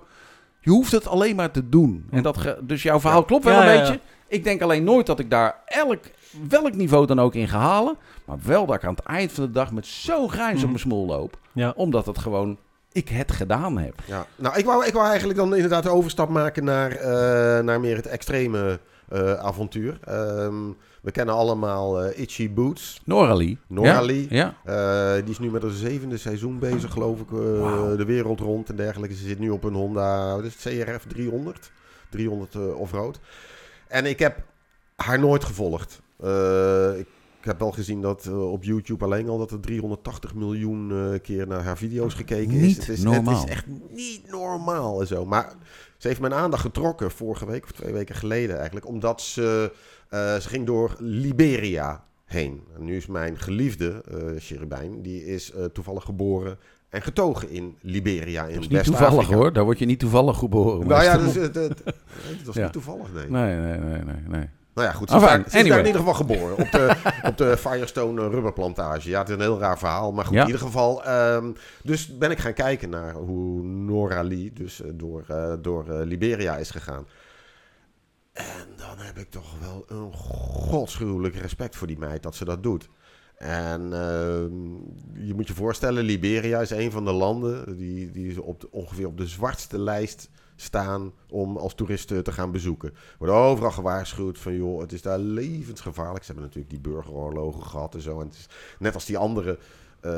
[0.60, 2.06] Je hoeft het alleen maar te doen.
[2.10, 3.80] En dat ge- dus jouw verhaal klopt wel Ja, een ja, ja.
[3.80, 4.00] beetje.
[4.28, 5.98] Ik denk alleen nooit dat ik daar elk,
[6.48, 7.96] welk niveau dan ook in ga halen.
[8.24, 10.66] Maar wel dat ik aan het eind van de dag met zo'n grijns op Mhm.
[10.68, 11.38] mijn smoel loop.
[11.52, 11.72] Ja.
[11.76, 12.58] Omdat het gewoon,
[12.92, 13.94] ik het gedaan heb.
[14.06, 14.26] Ja.
[14.36, 17.96] Nou, ik wou, ik wou eigenlijk dan inderdaad de overstap maken naar, eh, naar meer
[17.96, 19.98] het extreme eh, avontuur.
[20.04, 20.54] Ehm,
[21.00, 23.00] we kennen allemaal eh, Itchy Boots.
[23.04, 23.58] Noralie.
[23.66, 24.26] Noralie.
[24.30, 24.54] Ja?
[24.64, 27.30] Eh, die is nu met haar zevende seizoen bezig, geloof ik.
[27.32, 27.96] eh.
[27.96, 29.14] De wereld rond en dergelijke.
[29.16, 31.70] Ze zit nu op een Honda wat is het, CRF 300.
[32.10, 33.20] 300 eh, off-road.
[33.88, 34.42] En ik heb
[34.96, 36.00] haar nooit gevolgd.
[36.98, 37.06] Ik,
[37.40, 41.62] ik heb wel gezien dat op YouTube alleen al dat er 380 miljoen keer naar
[41.62, 42.60] haar video's gekeken is.
[42.66, 43.02] Niet Het is.
[43.02, 43.34] normaal.
[43.40, 45.26] Het is echt niet normaal en zo.
[45.26, 45.52] Maar
[45.96, 48.86] ze heeft mijn aandacht getrokken vorige week of twee weken geleden eigenlijk.
[48.86, 49.72] Omdat ze,
[50.10, 52.62] eh, ze ging door Liberia heen.
[52.76, 56.58] En nu is mijn geliefde, eh Cherubijn, die is eh, toevallig geboren
[56.88, 59.06] en getogen in Liberia in Dat is niet West-Afrika.
[59.08, 59.52] toevallig hoor.
[59.52, 60.86] Daar word je niet toevallig geboren.
[60.86, 62.62] Nou ja, dus, het, het, het was Ja.
[62.62, 63.30] niet toevallig, nee.
[63.30, 64.14] Nee, nee, nee, nee.
[64.28, 64.48] nee.
[64.74, 65.10] Nou ja, goed.
[65.10, 66.52] Ze is, Enfin, ze is daar in ieder geval geboren.
[66.58, 66.94] Op de,
[67.30, 69.08] op de Firestone rubberplantage.
[69.08, 70.12] Ja, het is een heel raar verhaal.
[70.12, 70.40] Maar goed, Ja.
[70.40, 71.04] in ieder geval.
[71.04, 71.50] ehm,
[71.82, 76.70] dus ben ik gaan kijken naar hoe Nora Lee dus door, eh, door Liberia is
[76.70, 77.06] gegaan.
[78.40, 82.62] En dan heb ik toch wel een godschuwelijk respect voor die meid dat ze dat
[82.62, 82.88] doet.
[83.36, 84.74] En ehm,
[85.26, 89.16] je moet je voorstellen, Liberia is een van de landen die, die op ongeveer op
[89.16, 92.94] de zwartste lijst staan om als toeristen te gaan bezoeken.
[93.18, 96.24] Worden overal gewaarschuwd van joh, het is daar levensgevaarlijk.
[96.24, 98.20] Ze hebben natuurlijk die burgeroorlogen gehad en zo.
[98.20, 98.46] En het is,
[98.78, 99.58] net als die andere
[100.00, 100.12] eh,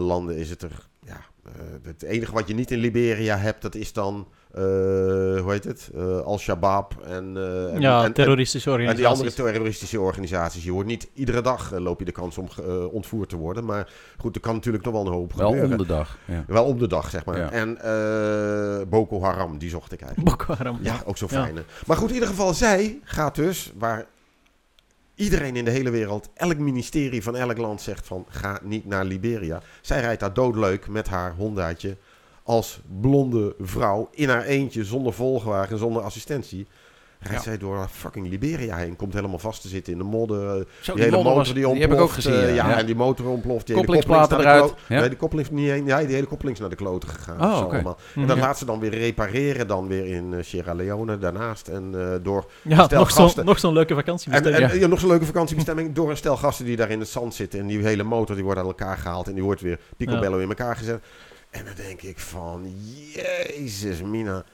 [0.00, 0.88] landen is het er.
[1.04, 1.52] Ja, eh,
[1.82, 5.90] het enige wat je niet in Liberia hebt, dat is dan, hoe heet het?
[5.94, 9.34] Eh, Al-Shabaab en, eh, en, Ja, en- terroristische en die andere organisaties.
[9.52, 10.64] terroristische organisaties.
[10.64, 13.64] Je wordt niet iedere dag eh, loop je de kans om eh, ontvoerd te worden.
[13.64, 15.70] Maar goed, er kan natuurlijk nog wel een hoop Wel gebeuren.
[15.70, 16.18] om de dag.
[16.24, 16.44] Ja.
[16.46, 17.38] Wel om de dag, zeg maar.
[17.38, 17.50] Ja.
[17.50, 20.36] En eh, Boko Haram, die zocht ik eigenlijk.
[20.38, 20.78] Boko Haram.
[20.82, 21.42] Ja, ook zo'n Ja.
[21.44, 21.62] fijne.
[21.86, 24.06] Maar goed, in ieder geval, zij gaat dus waar
[25.14, 29.04] iedereen in de hele wereld, elk ministerie van elk land zegt van ga niet naar
[29.04, 29.60] Liberia.
[29.80, 31.96] Zij rijdt daar doodleuk met haar Hondaatje
[32.48, 36.66] als blonde vrouw in haar eentje, zonder volgwagen, zonder assistentie.
[37.20, 37.42] Rijdt Ja.
[37.50, 38.96] zij door fucking Liberia heen.
[38.96, 40.38] Komt helemaal vast te zitten in de modder.
[40.80, 41.90] Zo, die, die hele motor was- die die ontploft.
[41.90, 42.32] heb ik ook gezien.
[42.32, 42.68] eh, ja.
[42.70, 43.66] ja, en die motor ontploft.
[43.66, 44.74] Die hele Koppelingsplaten de eruit.
[44.88, 45.00] Ja.
[45.00, 45.86] Nee, die koppelings niet heen.
[45.86, 47.40] Ja, die hele koppelings naar de kloten gegaan.
[47.40, 47.96] Oh, allemaal.
[48.14, 48.28] En Mhm.
[48.28, 51.68] dat laat ze dan weer repareren, dan weer in eh, Sierra Leone daarnaast.
[51.68, 54.70] En eh, door Ja, nog zo'n leuke en, vakantiebestemming.
[54.72, 55.92] en, ja, nog zo'n leuke vakantiebestemming.
[55.94, 57.60] Door een stel gasten die daar in het zand zitten.
[57.60, 59.26] En die hele motor die wordt aan elkaar gehaald.
[59.28, 61.02] En die wordt weer picobello in elkaar gezet.
[61.50, 62.74] En dan denk ik van,
[63.14, 64.44] jezus mina.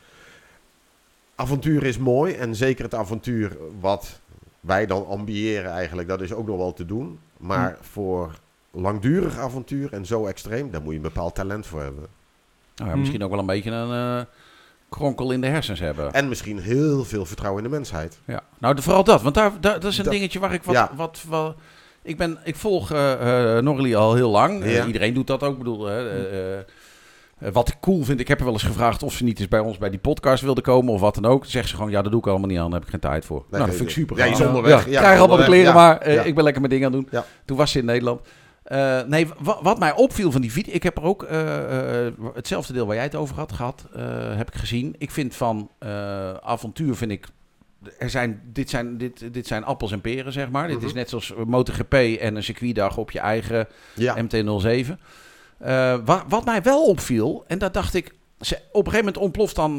[1.35, 2.33] Avontuur is mooi.
[2.35, 4.21] En zeker het avontuur wat
[4.61, 6.09] wij dan ambiëren eigenlijk.
[6.09, 7.19] Dat is ook nog wel te doen.
[7.37, 7.83] Maar Hm.
[7.85, 8.35] voor
[8.71, 10.71] langdurig avontuur en zo extreem.
[10.71, 12.07] Daar moet je een bepaald talent voor hebben.
[12.77, 12.99] Nou, ja, Hm.
[13.01, 14.25] misschien ook wel een beetje een eh,
[14.89, 16.13] kronkel in de hersens hebben.
[16.13, 18.19] En misschien heel veel vertrouwen in de mensheid.
[18.25, 18.43] Ja.
[18.59, 19.23] Nou, de- vooral dat.
[19.23, 20.75] Want daar, daar, dat is een Dat- dingetje waar ik wat...
[20.75, 20.91] Ja.
[20.97, 21.57] wat, wat
[22.03, 22.91] ik, ben, ik volg
[23.61, 24.65] Norley al heel lang.
[24.87, 25.53] Iedereen doet dat ook.
[25.53, 26.65] Ik bedoel, hè,
[27.53, 29.61] wat ik cool vind, ik heb er wel eens gevraagd of ze niet eens bij
[29.61, 31.41] ons bij die podcast wilde komen of wat dan ook.
[31.43, 33.01] Dan zegt ze gewoon, ja, dat doe ik allemaal niet aan, daar heb ik geen
[33.11, 33.45] tijd voor.
[33.51, 34.17] nou, dat vind ik super.
[34.17, 34.47] Ja, je is gaaf.
[34.47, 34.85] onderweg.
[34.85, 35.75] Ja, Ja, krijg allemaal de kleren Ja.
[35.75, 35.99] maar.
[35.99, 36.27] eh.
[36.27, 37.23] Ik ben lekker mijn ding aan het doen.
[37.45, 38.21] Toen was ze in Nederland.
[38.65, 42.13] Eh, nee, wa- wat mij opviel van die video, ik heb er ook eh, eh,
[42.35, 44.03] hetzelfde deel waar jij het over had gehad, eh,
[44.37, 44.95] heb ik gezien.
[44.99, 45.89] Ik vind van eh,
[46.35, 47.27] avontuur vind ik,
[47.99, 50.69] er zijn, dit zijn, dit, dit zijn appels en peren zeg maar.
[50.69, 50.97] Dit is Mhm.
[50.97, 54.15] net zoals MotoGP en een circuitdag op je eigen Ja.
[54.23, 54.99] MT-07.
[55.59, 59.17] Eh, wa- wat mij wel opviel, en dat dacht ik, ze, op een gegeven moment
[59.17, 59.77] ontploft dan,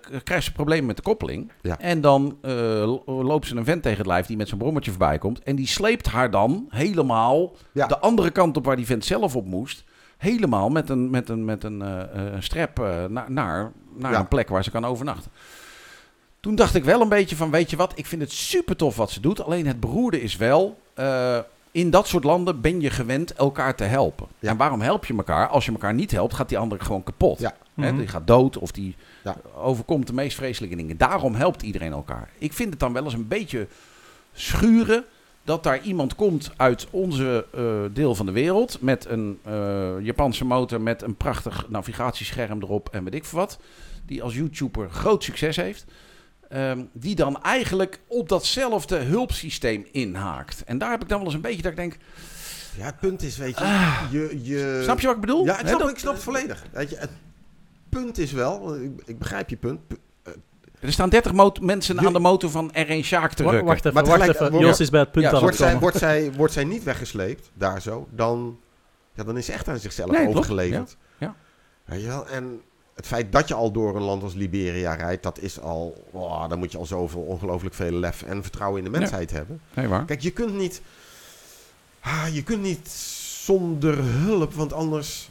[0.00, 1.52] k- krijgt ze problemen met de koppeling.
[1.60, 1.78] Ja.
[1.78, 5.18] En dan lo- loopt ze een vent tegen het lijf die met zijn brommertje voorbij
[5.18, 5.42] komt.
[5.42, 7.86] En die sleept haar dan helemaal Ja.
[7.86, 9.84] de andere kant op waar die vent zelf op moest.
[10.16, 12.08] Helemaal met een, met een, met een na-
[13.28, 14.18] naar, naar Ja.
[14.18, 15.30] een plek waar ze kan overnachten.
[16.40, 18.96] Toen dacht ik wel een beetje van, weet je wat, ik vind het super tof
[18.96, 19.40] wat ze doet.
[19.44, 20.78] Alleen het beroerde is wel,
[21.74, 24.26] in dat soort landen ben je gewend elkaar te helpen.
[24.38, 24.50] Ja.
[24.50, 25.48] En waarom help je elkaar?
[25.48, 27.38] Als je elkaar niet helpt, gaat die andere gewoon kapot.
[27.38, 27.54] Ja.
[27.74, 27.98] Hè, Mhm.
[27.98, 29.36] die gaat dood of die Ja.
[29.56, 30.96] overkomt de meest vreselijke dingen.
[30.96, 32.28] Daarom helpt iedereen elkaar.
[32.38, 33.66] Ik vind het dan wel eens een beetje
[34.32, 35.04] schuren
[35.44, 37.62] dat daar iemand komt uit onze eh,
[37.94, 43.04] deel van de wereld met een eh, Japanse motor met een prachtig navigatiescherm erop en
[43.04, 43.58] weet ik veel wat.
[44.06, 45.84] Die als YouTuber groot succes heeft.
[46.54, 50.64] Ehm, die dan eigenlijk op datzelfde hulpsysteem inhaakt.
[50.64, 51.96] En daar heb ik dan wel eens een beetje dat ik denk,
[52.76, 54.02] Ja, het punt is, weet je, Ah.
[54.10, 54.80] je, je...
[54.82, 55.44] snap je wat ik bedoel?
[55.44, 56.64] Ja, ik snap, dat- ik snap het volledig.
[56.72, 57.10] Weet je, het
[57.88, 59.86] punt is wel, ik, ik begrijp je punt.
[59.86, 59.96] Pu-
[60.80, 63.68] Er staan 30 mot- mensen aan de motor van R1 Sjaak te Wa- rukken.
[63.68, 64.52] Wacht even, Maar wacht even.
[64.52, 64.58] ja.
[64.60, 66.82] Jos is bij het punt Ja, aan het Wordt zij, wordt, zij, wordt zij niet
[66.82, 68.58] weggesleept, daar zo, dan,
[69.14, 70.96] ja, dan is ze echt aan zichzelf Nee, overgeleverd.
[71.18, 71.34] Ja,
[71.84, 72.28] Weet je wel?
[72.28, 72.60] En
[72.94, 76.48] het feit dat je al door een land als Liberia rijdt, dat is al, oh,
[76.48, 79.60] dan moet je al zoveel ongelooflijk veel lef en vertrouwen in de mensheid hebben.
[79.74, 80.04] Nee, waar?
[80.04, 80.82] Kijk, je kunt niet,
[82.00, 82.88] ah, je kunt niet
[83.44, 85.30] zonder hulp, want anders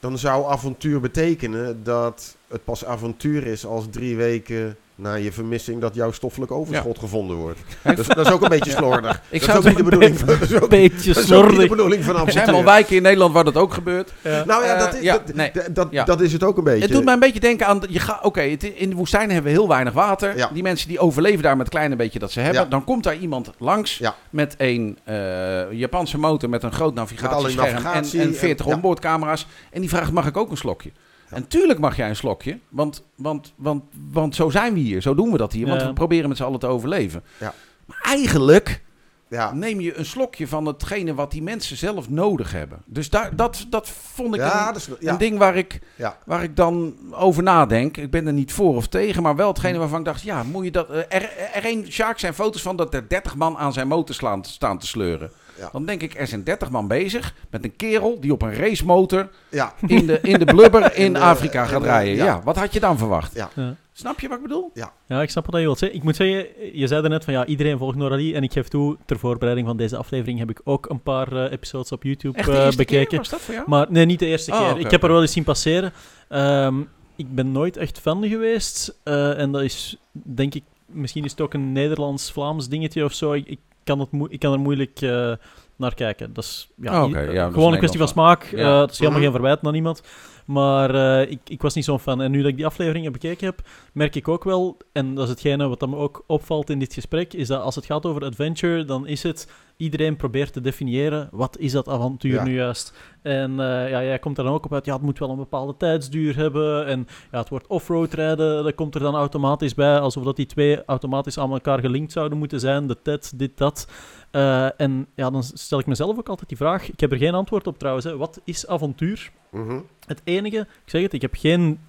[0.00, 5.80] dan zou avontuur betekenen dat het pas avontuur is als drie weken na je vermissing
[5.80, 7.58] dat jouw stoffelijk overschot gevonden wordt.
[7.82, 9.22] Dat is, dat is ook een beetje slordig.
[9.28, 11.32] Ik dat zou is ook niet de bedoeling van, dat is ook, Beetje dat is
[11.32, 11.68] ook niet de slordig.
[11.68, 14.12] bedoeling van Er zijn wel wijken in Nederland waar dat ook gebeurt.
[14.22, 15.50] Nou ja, dat, Eh, is, ja, dat, nee.
[15.52, 16.04] dat, dat, Ja.
[16.04, 16.82] dat is het ook een beetje.
[16.82, 17.82] Het doet mij een beetje denken aan...
[17.88, 20.36] Je ga, Oké, in de woestijn hebben we heel weinig water.
[20.36, 20.50] Ja.
[20.52, 22.62] Die mensen die overleven daar met het kleine beetje dat ze hebben.
[22.62, 22.68] Ja.
[22.68, 24.14] Dan komt daar iemand langs Ja.
[24.30, 28.74] met een eh, Japanse motor met een groot navigatiescherm navigatie en, en en- 40 ja.
[28.74, 29.46] onboardcamera's.
[29.70, 30.90] En die vraagt, mag ik ook een slokje?
[31.30, 35.02] En tuurlijk mag jij een slokje, want, want, want, want zo zijn we hier.
[35.02, 37.24] Zo doen we dat hier, want we proberen met z'n allen te overleven.
[37.40, 37.54] Ja.
[37.86, 38.82] Maar eigenlijk
[39.28, 39.52] ja.
[39.52, 42.82] neem je een slokje van hetgene wat die mensen zelf nodig hebben.
[42.86, 45.16] Dus daar, dat, dat vond ik Ja, een, ja.
[45.16, 46.18] ding waar ik, Ja.
[46.24, 47.96] waar ik dan over nadenk.
[47.96, 50.22] Ik ben er niet voor of tegen, maar wel hetgene waarvan ik dacht...
[50.22, 50.90] ja, moet je dat...
[50.90, 54.14] eh, Er, er een Sjaak zijn foto's van dat er 30 man aan zijn motor
[54.14, 55.30] slaan, staan te sleuren.
[55.58, 55.68] Ja.
[55.72, 59.28] Dan denk ik, er zijn 30 man bezig met een kerel die op een racemotor
[59.50, 59.74] Ja.
[59.86, 62.14] in de, in de blubber in, In de- Afrika in gaat de- rijden.
[62.14, 62.24] Ja.
[62.24, 62.42] ja.
[62.44, 63.34] wat had je dan verwacht?
[63.34, 63.50] Ja.
[63.54, 63.74] Ja.
[63.92, 64.70] Snap je wat ik bedoel?
[65.06, 65.98] Ja, ik snap wat je wilt zeggen.
[65.98, 68.34] Ik moet zeggen, je zei er net van ja, iedereen volgt Norali.
[68.34, 71.52] En ik geef toe, ter voorbereiding van deze aflevering heb ik ook een paar eh,
[71.52, 73.06] episodes op YouTube Echt de eh, eerste bekeken.
[73.08, 73.68] keer was dat voor jou?
[73.68, 74.80] Maar nee, niet de eerste Oh, keer.
[74.84, 75.92] ik heb er wel eens zien passeren.
[76.28, 76.80] Ehm,
[77.16, 78.98] ik ben nooit echt fan geweest.
[79.02, 83.32] eh, en dat is, denk ik, misschien is het ook een Nederlands-Vlaams dingetje of zo.
[83.32, 83.58] Ik, ik,
[83.88, 85.32] kan, het ik kan er moeilijk eh,
[85.76, 86.32] naar kijken.
[86.32, 88.44] Dat is ja, Oh, dat is gewoon een kwestie van smaak.
[88.44, 88.56] Ja.
[88.58, 89.28] Eh, dat is helemaal Mhm.
[89.28, 90.02] geen verwijt naar niemand.
[90.46, 92.22] Maar eh, ik, ik was niet zo'n fan.
[92.22, 93.60] En nu dat ik die afleveringen bekeken heb,
[93.92, 97.32] merk ik ook wel, en dat is hetgene wat me ook opvalt in dit gesprek,
[97.34, 99.48] is dat als het gaat over adventure, dan is het,
[99.78, 102.44] iedereen probeert te definiëren, wat is dat avontuur Ja.
[102.44, 102.92] nu juist?
[103.22, 105.36] En eh, ja, jij komt er dan ook op uit, ja, het moet wel een
[105.36, 109.98] bepaalde tijdsduur hebben, en ja, het wordt offroad rijden, dat komt er dan automatisch bij,
[110.00, 113.88] alsof dat die twee automatisch aan elkaar gelinkt zouden moeten zijn, de TED, dit, dat.
[114.30, 117.34] Eh, en ja, dan stel ik mezelf ook altijd die vraag, ik heb er geen
[117.34, 118.16] antwoord op trouwens, hè.
[118.16, 119.30] wat is avontuur?
[119.50, 119.80] Mhm.
[120.06, 121.80] Het enige, ik zeg het, ik heb geen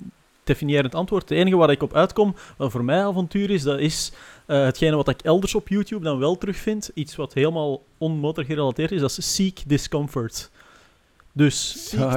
[0.50, 1.30] definiërend antwoord.
[1.30, 4.12] Het enige waar ik op uitkom, wat voor mij avontuur is, dat is
[4.45, 6.91] eh, hetgene wat ik elders op YouTube dan wel terugvind.
[6.93, 10.50] Iets wat helemaal onmotor gerelateerd is, dat is seek discomfort.
[11.34, 12.12] Dus Oh,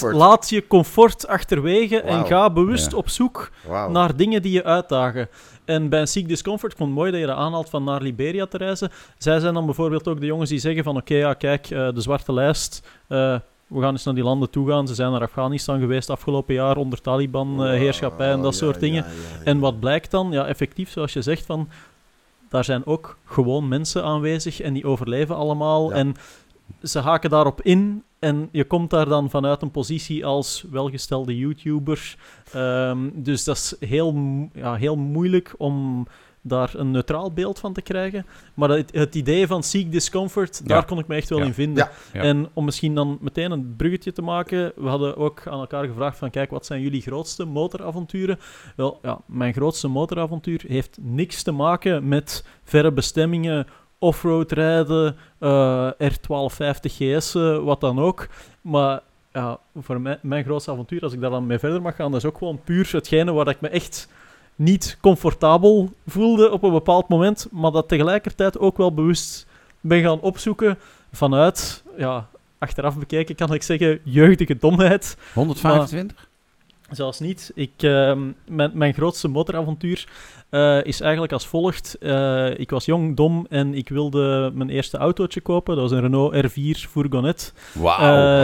[0.00, 0.12] ja.
[0.12, 2.96] laat, je comfort achterwege en ga bewust Ja.
[2.96, 3.50] op zoek
[3.88, 5.28] naar dingen die je uitdagen.
[5.64, 8.02] En bij een Seek Discomfort, ik vond het mooi dat je dat aanhaalt van naar
[8.02, 8.90] Liberia te reizen.
[9.18, 12.00] Zij zijn dan bijvoorbeeld ook de jongens die zeggen van oké, ja kijk, eh, de
[12.00, 13.36] zwarte lijst, eh,
[13.70, 14.88] we gaan eens naar die landen toe gaan.
[14.88, 19.04] Ze zijn naar Afghanistan geweest afgelopen jaar onder Taliban-heerschappij en dat Oh, soort ja, dingen.
[19.04, 19.44] ja.
[19.44, 20.30] En wat blijkt dan?
[20.32, 21.68] Ja, effectief, zoals je zegt, van,
[22.48, 25.92] daar zijn ook gewoon mensen aanwezig en die overleven allemaal.
[25.92, 26.14] En
[26.82, 32.16] ze haken daarop in en je komt daar dan vanuit een positie als welgestelde YouTuber.
[32.52, 34.14] Ehm, dus dat is heel,
[34.52, 36.06] ja, heel moeilijk om
[36.42, 38.26] daar een neutraal beeld van te krijgen.
[38.54, 41.44] Maar het, het idee van seek discomfort, daar kon ik me echt wel Ja.
[41.44, 41.88] in vinden.
[42.12, 42.20] Ja.
[42.20, 46.18] En om misschien dan meteen een bruggetje te maken, we hadden ook aan elkaar gevraagd
[46.18, 48.38] van kijk, wat zijn jullie grootste motoravonturen?
[48.76, 53.66] Wel, ja, mijn grootste motoravontuur heeft niks te maken met verre bestemmingen,
[53.98, 58.28] offroad rijden, eh, R1250 GS, eh, wat dan ook.
[58.60, 59.00] Maar
[59.32, 62.20] ja, voor mij, mijn grootste avontuur, als ik daar dan mee verder mag gaan, dat
[62.22, 64.08] is ook gewoon puur hetgene waar ik me echt
[64.56, 69.46] niet comfortabel voelde op een bepaald moment, maar dat tegelijkertijd ook wel bewust
[69.80, 70.78] ben gaan opzoeken
[71.12, 72.28] vanuit, ja,
[72.58, 75.16] achteraf bekeken kan ik zeggen, jeugdige domheid.
[75.34, 76.28] 125?
[76.90, 77.52] Zelfs niet.
[77.54, 80.08] Ik, ehm, mijn, mijn grootste motoravontuur
[80.50, 81.96] eh, is eigenlijk als volgt.
[82.00, 85.74] Eh, ik was jong, dom en ik wilde mijn eerste autootje kopen.
[85.74, 87.54] Dat was een Renault R4 Fourgonnet.
[87.74, 87.80] Eh,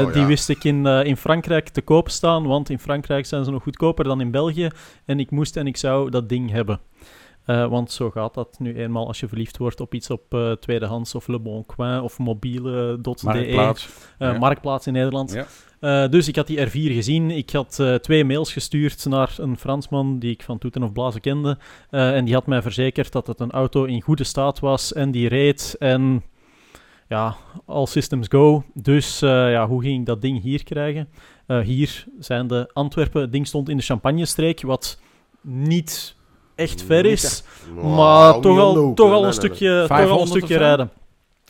[0.06, 0.26] oh die ja.
[0.26, 4.04] wist ik in, in Frankrijk te koop staan, want in Frankrijk zijn ze nog goedkoper
[4.04, 4.68] dan in België.
[5.04, 6.80] En ik moest en ik zou dat ding hebben.
[7.46, 10.52] Eh, want zo gaat dat nu eenmaal als je verliefd wordt op iets op eh,
[10.52, 13.24] tweedehands of Le Bon Coin of mobiele.de.
[13.24, 13.88] Marktplaats.
[14.18, 14.38] Eh, Ja.
[14.38, 15.32] Marktplaats in Nederland.
[15.80, 16.08] Ja.
[16.08, 17.30] Dus ik had die R4 gezien.
[17.30, 21.58] Ik had twee mails gestuurd naar een Fransman die ik van toeten of blazen kende.
[21.90, 25.28] En die had mij verzekerd dat het een auto in goede staat was en die
[25.28, 25.76] reed.
[25.78, 26.22] En
[27.08, 27.36] ja,
[27.66, 28.64] all systems go.
[28.74, 31.08] Dus ja, hoe ging ik dat ding hier krijgen?
[31.46, 33.20] Hier zijn de Antwerpen.
[33.20, 35.00] Het ding stond in de Champagne-streek, wat
[35.40, 36.15] niet
[36.56, 37.42] echt ver is.
[37.82, 39.32] Maar toch al, toch al een nee, nee.
[39.32, 40.90] stukje, toch al 500 een stukje rijden.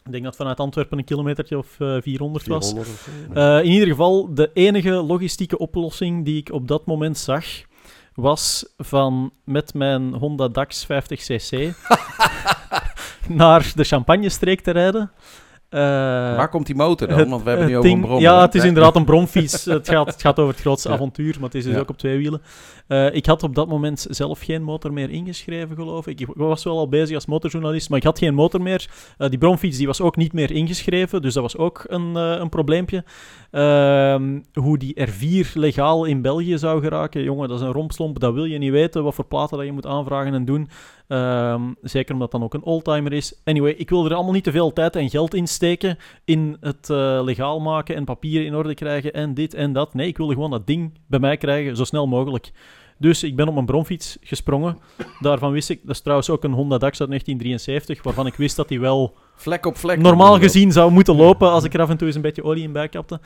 [0.05, 2.67] Ik denk dat vanuit Antwerpen een kilometertje of eh 400 was.
[2.67, 3.41] 400 of zo.
[3.41, 7.45] Eh, in ieder geval, de enige logistieke oplossing die ik op dat moment zag,
[8.15, 11.69] was van met mijn Honda Dax 50cc
[13.29, 15.11] naar de Champagne-streek te rijden.
[15.69, 15.81] Eh,
[16.37, 17.29] Waar komt die motor dan?
[17.29, 18.21] Want we hebben nu over een brom.
[18.21, 19.65] Ja, het is inderdaad een bromfiets.
[19.79, 20.95] het, gaat, het gaat over het grootste Ja.
[20.95, 21.79] avontuur, maar het is dus Ja.
[21.81, 22.43] ook op twee wielen.
[22.87, 26.21] Eh, ik had op dat moment zelf geen motor meer ingeschreven, geloof ik.
[26.21, 28.87] Ik was wel al bezig als motorjournalist, maar ik had geen motor meer.
[29.19, 32.49] Eh, die bromfiets die was ook niet meer ingeschreven, dus dat was ook een, een
[32.49, 33.05] probleempje.
[33.57, 38.21] Ehm, hoe die R4 legaal in België zou geraken, jongen, dat is een rompslomp.
[38.21, 40.69] Dat wil je niet weten, wat voor platen dat je moet aanvragen en doen.
[41.09, 43.41] Ehm, zeker omdat dat dan ook een oldtimer is.
[43.45, 46.91] Anyway, ik wil er allemaal niet te veel tijd en geld in steken in het
[46.91, 49.95] eh, legaal maken en papieren in orde krijgen en dit en dat.
[49.95, 52.53] Nee, ik wilde gewoon dat ding bij mij krijgen, zo snel mogelijk.
[52.99, 54.79] Dus ik ben op mijn bromfiets gesprongen.
[55.21, 58.57] Daarvan wist ik, dat is trouwens ook een Honda Dax uit 1973, waarvan ik wist
[58.57, 59.99] dat die wel Vlek op vlek.
[59.99, 62.63] normaal gezien zou moeten lopen als ik er af en toe eens een beetje olie
[62.63, 63.21] in bij kapte.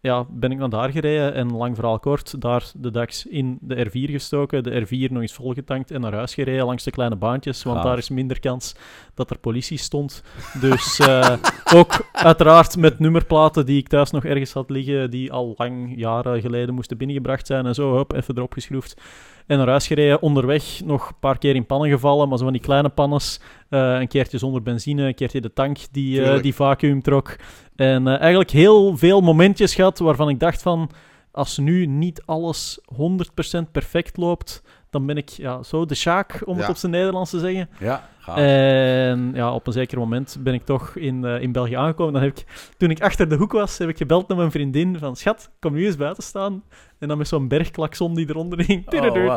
[0.00, 3.86] Ja, ben ik naar daar gereden en lang verhaal kort, daar de DAX in de
[3.86, 7.62] R4 gestoken, de R4 nog eens volgetankt en naar huis gereden langs de kleine baantjes,
[7.62, 8.74] want daar is minder kans
[9.14, 10.22] dat er politie stond.
[10.60, 11.36] Dus eh,
[11.74, 16.40] ook uiteraard met nummerplaten die ik thuis nog ergens had liggen, die al lang jaren
[16.40, 19.00] geleden moesten binnengebracht zijn en zo, hop, even erop geschroefd.
[19.48, 22.52] En naar huis gereden, onderweg nog een paar keer in pannen gevallen, maar zo van
[22.52, 23.40] die kleine pannes.
[23.68, 26.42] Eh, een keertje zonder benzine, een keertje de tank die, Tuurlijk.
[26.42, 27.36] die vacuüm trok.
[27.76, 30.90] En eh, eigenlijk heel veel momentjes gehad waarvan ik dacht van...
[31.30, 36.54] Als nu niet alles 100% perfect loopt, dan ben ik ja, zo de Sjaak, om
[36.56, 36.70] het Ja.
[36.70, 37.68] op zijn Nederlands te zeggen.
[37.78, 38.36] Ja, gaaf.
[38.36, 42.12] En ja, op een zeker moment ben ik toch in, eh, in België aangekomen.
[42.12, 42.44] Dan heb ik,
[42.76, 45.16] toen ik achter de hoek was, heb ik gebeld naar mijn vriendin van...
[45.16, 46.62] Schat, kom nu eens buiten staan.
[46.98, 48.58] En dan met zo'n bergklakson die eronder.
[48.58, 49.36] Oh.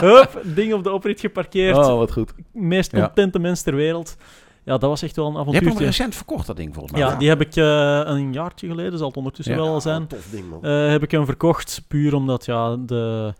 [0.00, 1.76] Hup, ding op de oprit geparkeerd.
[1.76, 2.32] oh, wat goed.
[2.52, 3.00] Meest Ja.
[3.04, 4.16] contente mens ter wereld.
[4.64, 7.02] Ja, dat was echt wel een Je hebt hem recent verkocht, dat ding, volgens mij.
[7.02, 9.60] Ja, die heb ik eh, een jaartje geleden, zal het ondertussen Ja.
[9.60, 10.06] wel al zijn.
[10.06, 10.64] Tof ding, man.
[10.64, 13.32] Eh, heb ik hem verkocht, puur omdat ja, de,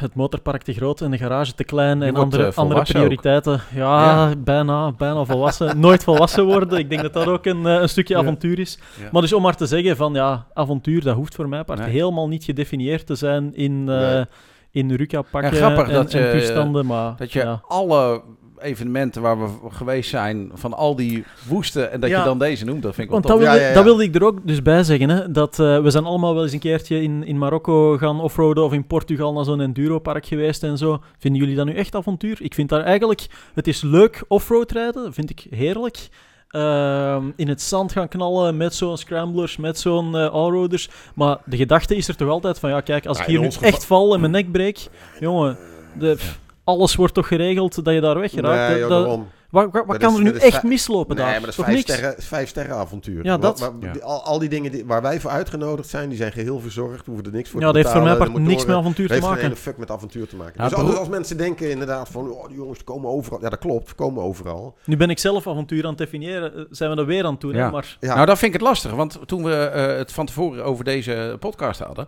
[0.00, 2.82] het motorpark te groot en de garage te klein Je en wordt, andere, eh, andere
[2.82, 3.60] prioriteiten.
[3.74, 5.78] Ja, bijna, bijna volwassen.
[5.80, 6.78] Nooit volwassen worden.
[6.78, 8.20] Ik denk dat dat ook een, eh, een stukje Ja.
[8.20, 8.78] avontuur is.
[9.00, 9.08] Ja.
[9.12, 11.88] Maar dus om maar te zeggen van ja, avontuur, dat hoeft voor mij part Nee.
[11.88, 14.24] helemaal niet gedefinieerd te zijn in, eh Nee.
[14.70, 16.86] in Ruka-pakken Ja, grappig en, dat en toestanden.
[16.86, 17.60] Maar, Dat je ja.
[17.68, 18.22] alle
[18.62, 22.18] evenementen waar we geweest zijn, van al die woesten, en dat Ja.
[22.18, 23.46] je dan deze noemt, dat vind ik wel Want dat tof.
[23.46, 23.74] wilde, Ja, ja, ja.
[23.74, 25.08] dat wilde ik er ook dus bij zeggen.
[25.08, 28.64] Hè, dat, eh, we zijn allemaal wel eens een keertje in, in Marokko gaan offroaden
[28.64, 31.00] of in Portugal naar zo'n enduropark geweest en zo.
[31.18, 32.36] Vinden jullie dat nu echt avontuur?
[32.42, 33.26] Ik vind daar eigenlijk...
[33.54, 36.08] Het is leuk offroad rijden, vind ik heerlijk.
[36.48, 40.88] Ehm, in het zand gaan knallen met zo'n scramblers, met zo'n eh allroaders.
[41.14, 43.48] Maar de gedachte is er toch altijd van, ja kijk, als Ja, ik in hier
[43.60, 44.86] nu echt val en mijn nek breek,
[45.20, 45.58] jongen,
[45.98, 46.16] de,
[46.64, 48.70] alles wordt toch geregeld dat je daar weggeraakt.
[48.70, 49.18] Nee, joh, dat- wat
[49.50, 51.32] wat, wat Dat kan is- er nu echt mislopen Nee, daar?
[51.34, 51.80] maar dat is vijf niks?
[51.92, 53.24] sterren, vijf sterren avontuur.
[53.24, 53.60] Ja, dat.
[53.60, 54.00] Maar Ja.
[54.00, 56.96] al, al die dingen die, waar wij voor uitgenodigd zijn, die zijn geheel verzorgd.
[57.04, 58.42] We hoeven er niks voor Ja, te dat heeft voor mij betalen.
[58.42, 59.48] niks met avontuur te heeft geen maken.
[59.48, 60.52] ene fuck met avontuur te maken.
[60.56, 63.40] Ja, dus als, als mensen denken inderdaad van, oh, die jongens komen overal.
[63.40, 64.76] Ja, dat klopt, komen overal.
[64.84, 66.54] Nu ben ik zelf avontuur aan het definiëren.
[66.56, 67.48] eh, Zijn we dat weer aan hè?
[67.48, 67.70] Ja.
[67.70, 68.14] Maar Ja.
[68.14, 71.36] Nou, dat vind ik het lastig, want toen we eh, het van tevoren over deze
[71.40, 72.06] podcast hadden,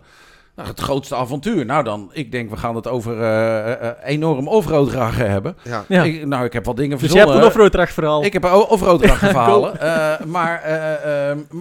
[0.55, 1.65] nou, het grootste avontuur.
[1.65, 5.57] Nou dan, ik denk we gaan het over eh, eh, enorm offroad dragen hebben.
[5.63, 5.85] Ja.
[5.87, 6.03] ja.
[6.03, 7.41] Ik, nou, ik heb wat dingen dus jij verzonnen.
[7.43, 8.23] hebt een offroad verhaal.
[8.23, 9.79] Ik heb een offroad verhalen.
[10.19, 10.63] eh, maar,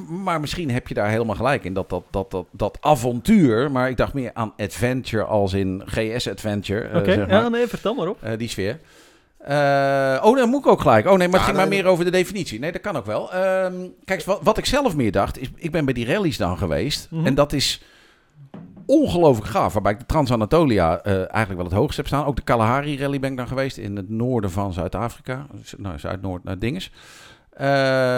[0.08, 1.72] maar misschien heb je daar helemaal gelijk in.
[1.74, 3.70] Dat, dat, dat, dat, dat avontuur.
[3.70, 6.80] Maar ik dacht meer aan adventure als in GS Adventure.
[6.80, 7.42] eh, Oké, zeg maar.
[7.42, 8.22] ja, nee, vertel maar op.
[8.22, 8.78] Eh, die sfeer.
[9.38, 11.06] Eh, oh, dan moet ik ook gelijk.
[11.06, 12.58] Oh nee, maar het Ja, ging maar nee, meer over de definitie.
[12.58, 13.32] Nee, dat kan ook wel.
[13.32, 13.72] Ehm,
[14.04, 15.48] kijk, wat, wat ik zelf meer dacht, is...
[15.56, 17.06] Ik ben bij die rallies dan geweest.
[17.10, 17.26] Mhm.
[17.26, 17.82] En dat is
[18.86, 19.72] ongelooflijk gaaf.
[19.72, 22.24] Waarbij ik de Trans-Anatolia eh, eigenlijk wel het hoogst heb staan.
[22.24, 25.46] Ook de Kalahari Rally ben ik dan geweest in het noorden van Zuid-Afrika.
[25.52, 26.90] Dus, Nou, Zuid-Noord naar Dinges.
[27.50, 27.66] Eh,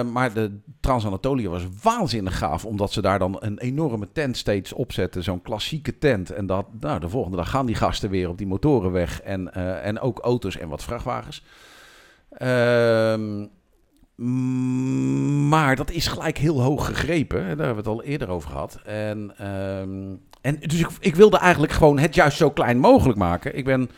[0.02, 2.64] maar de Trans-Anatolia was waanzinnig gaaf.
[2.64, 5.22] Omdat ze daar dan een enorme tent steeds opzetten.
[5.22, 6.30] Zo'n klassieke tent.
[6.30, 9.20] En dat, nou, de volgende dag gaan die gasten weer op die motoren weg.
[9.20, 11.44] En, eh, en ook auto's en wat vrachtwagens.
[12.30, 13.46] Ehm,
[15.48, 17.38] maar dat is gelijk heel hoog gegrepen.
[17.38, 18.80] Daar hebben we het al eerder over gehad.
[18.84, 20.14] En, ehm,
[20.46, 23.56] en dus ik, ik wilde eigenlijk gewoon het juist zo klein mogelijk maken.
[23.56, 23.90] Ik ben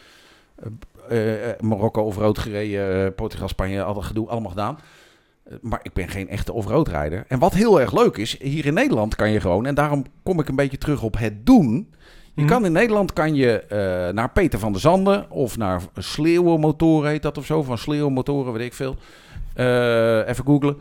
[1.08, 4.78] eh, eh, Marokko gereden, Portugal, Spanje, al dat gedoe, allemaal gedaan.
[5.60, 7.24] Maar ik ben geen echte off-road rijder.
[7.28, 10.40] En wat heel erg leuk is, hier in Nederland kan je gewoon, en daarom kom
[10.40, 11.92] ik een beetje terug op het doen.
[12.34, 12.52] Je Mhm.
[12.52, 13.64] kan in Nederland kan je
[14.14, 18.66] naar Peter van der Zanden of naar Sleeuwenmotoren heet dat of zo, van Sleeuwenmotoren, weet
[18.66, 18.96] ik veel.
[20.26, 20.76] Even googlen.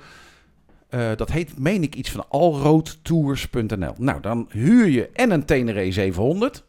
[0.90, 3.94] Eh, dat heet, meen ik, iets van allroadtours.nl.
[3.98, 6.66] Nou, dan huur je en een Tenere 700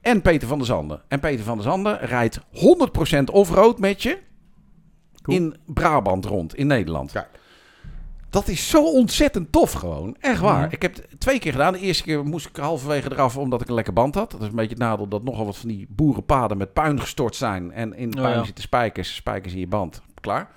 [0.00, 1.02] en Peter van der Zanden.
[1.08, 4.18] En Peter van der Zanden rijdt 100% offroad met je
[5.22, 5.36] Cool.
[5.36, 7.12] in Brabant rond, in Nederland.
[8.30, 10.16] Dat is zo ontzettend tof gewoon.
[10.20, 10.64] Echt waar.
[10.64, 10.74] Mhm.
[10.74, 11.72] Ik heb het twee keer gedaan.
[11.72, 14.30] De eerste keer moest ik halverwege eraf omdat ik een lekke band had.
[14.30, 17.36] Dat is een beetje het nadeel dat nogal wat van die boerenpaden met puin gestort
[17.36, 17.72] zijn.
[17.72, 18.44] En in Oh puin ja.
[18.44, 20.02] zitten spijkers, spijkers in je band.
[20.20, 20.50] Klaar.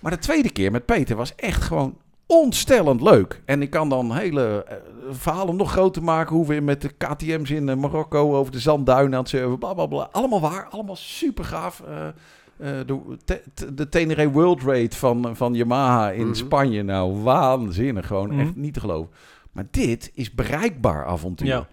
[0.00, 1.96] Maar de tweede keer met Peter was echt gewoon
[2.26, 3.42] ontstellend leuk.
[3.44, 4.76] En ik kan dan hele eh,
[5.10, 6.36] verhalen nog groter maken.
[6.36, 9.58] Hoe we met de KTM's in eh, Marokko over de zandduinen aan het surfen.
[9.58, 10.08] Bla, bla, bla.
[10.12, 10.66] Allemaal waar.
[10.70, 11.82] Allemaal super gaaf.
[11.88, 16.34] Eh, eh, de, te- te- de Tenere World Raid van, van Yamaha in Mhm.
[16.34, 16.82] Spanje.
[16.82, 18.06] Nou, waanzinnig.
[18.06, 18.40] Gewoon Mhm.
[18.40, 19.10] echt niet te geloven.
[19.52, 21.46] Maar dit is bereikbaar avontuur.
[21.46, 21.66] Ja.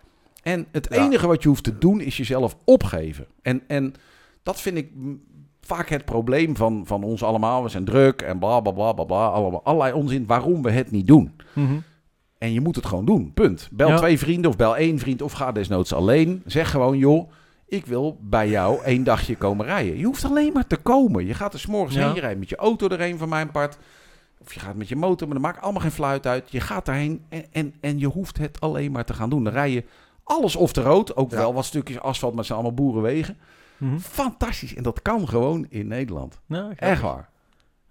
[0.44, 1.04] En het Ja.
[1.06, 3.26] enige wat je hoeft te doen is jezelf opgeven.
[3.42, 3.94] En, en
[4.44, 4.92] dat vind ik
[5.68, 7.64] vaak het probleem van, van ons allemaal.
[7.64, 9.28] We zijn druk en bla bla bla bla bla.
[9.28, 11.32] Allemaal, allerlei onzin waarom we het niet doen.
[11.54, 11.78] Mhm.
[12.38, 13.32] En je moet het gewoon doen.
[13.34, 13.70] Punt.
[13.72, 13.98] Bel Ja.
[13.98, 16.42] twee vrienden of bel één vriend of ga desnoods alleen.
[16.46, 17.30] Zeg gewoon, joh,
[17.68, 19.98] ik wil bij jou één dagje komen rijden.
[19.98, 21.26] Je hoeft alleen maar te komen.
[21.26, 22.06] Je gaat er 's morgens Ja.
[22.06, 23.78] heen, je rijdt met je auto erheen van mijn part.
[24.42, 26.52] Of je gaat met je motor, maar dat maakt allemaal geen fluit uit.
[26.52, 29.44] Je gaat daarheen en, en, en je hoeft het alleen maar te gaan doen.
[29.44, 29.84] Dan rij je
[30.24, 31.16] alles off de rood.
[31.16, 31.38] Ook Ja.
[31.38, 33.38] wel wat stukjes asfalt, maar het zijn allemaal boerenwegen.
[33.78, 33.98] Mhm.
[33.98, 34.76] Fantastisch.
[34.76, 36.40] En dat kan gewoon in Nederland.
[36.76, 37.30] Echt waar.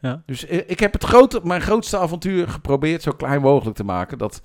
[0.00, 0.22] Ja.
[0.26, 4.18] Dus eh, ik heb het grote, mijn grootste avontuur geprobeerd zo klein mogelijk te maken.
[4.18, 4.42] Dat,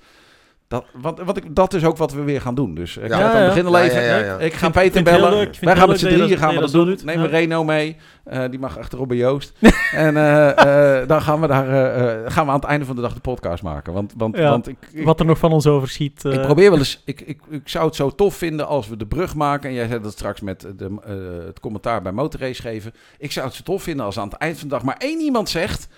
[0.72, 2.74] dat, want, want ik, dat is ook wat we weer gaan doen.
[2.74, 3.16] Dus ik Ja.
[3.16, 3.44] ga het Ja, aan ja.
[3.46, 4.24] het begin Ja, leven.
[4.24, 4.38] ja.
[4.38, 5.30] Ik ga Peter bellen.
[5.30, 5.56] leuk.
[5.60, 6.98] Wij gaan met z'n drieën gaan we dat doen.
[7.04, 7.24] Neem Ja.
[7.24, 7.96] een Reno mee.
[8.24, 9.52] Eh, die mag achter Robbe Joost.
[9.92, 12.96] en eh, eh, dan gaan we, daar, eh, eh, gaan we aan het einde van
[12.96, 13.92] de dag de podcast maken.
[13.92, 14.50] Want, want, Ja.
[14.50, 16.24] want ik, ik, Wat er nog van ons overschiet.
[16.24, 17.02] eh, ik probeer wel eens.
[17.04, 19.68] Ik, ik, ik zou het zo tof vinden als we de brug maken.
[19.68, 22.92] En jij zei dat straks met de, eh, het commentaar bij Motorrace geven.
[23.18, 25.20] Ik zou het zo tof vinden als aan het eind van de dag maar één
[25.20, 25.88] iemand zegt.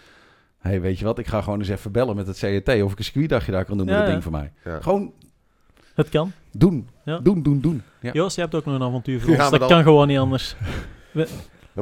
[0.68, 1.18] Hey, weet je wat?
[1.18, 2.82] Ik ga gewoon eens even bellen met het CRT.
[2.82, 4.12] Of ik een circuitdagje daar kan doen met Ja, dat ja.
[4.12, 4.52] ding voor mij.
[4.64, 4.80] Ja.
[4.80, 5.12] Gewoon
[5.94, 6.32] Het kan.
[6.52, 6.88] doen.
[7.04, 7.18] Ja.
[7.18, 7.82] Doen, doen, doen.
[8.00, 8.12] Ja.
[8.12, 10.56] Joost, jij hebt ook nog een avontuur voor maar Dat dan- kan gewoon niet anders.
[11.12, 11.28] Nou,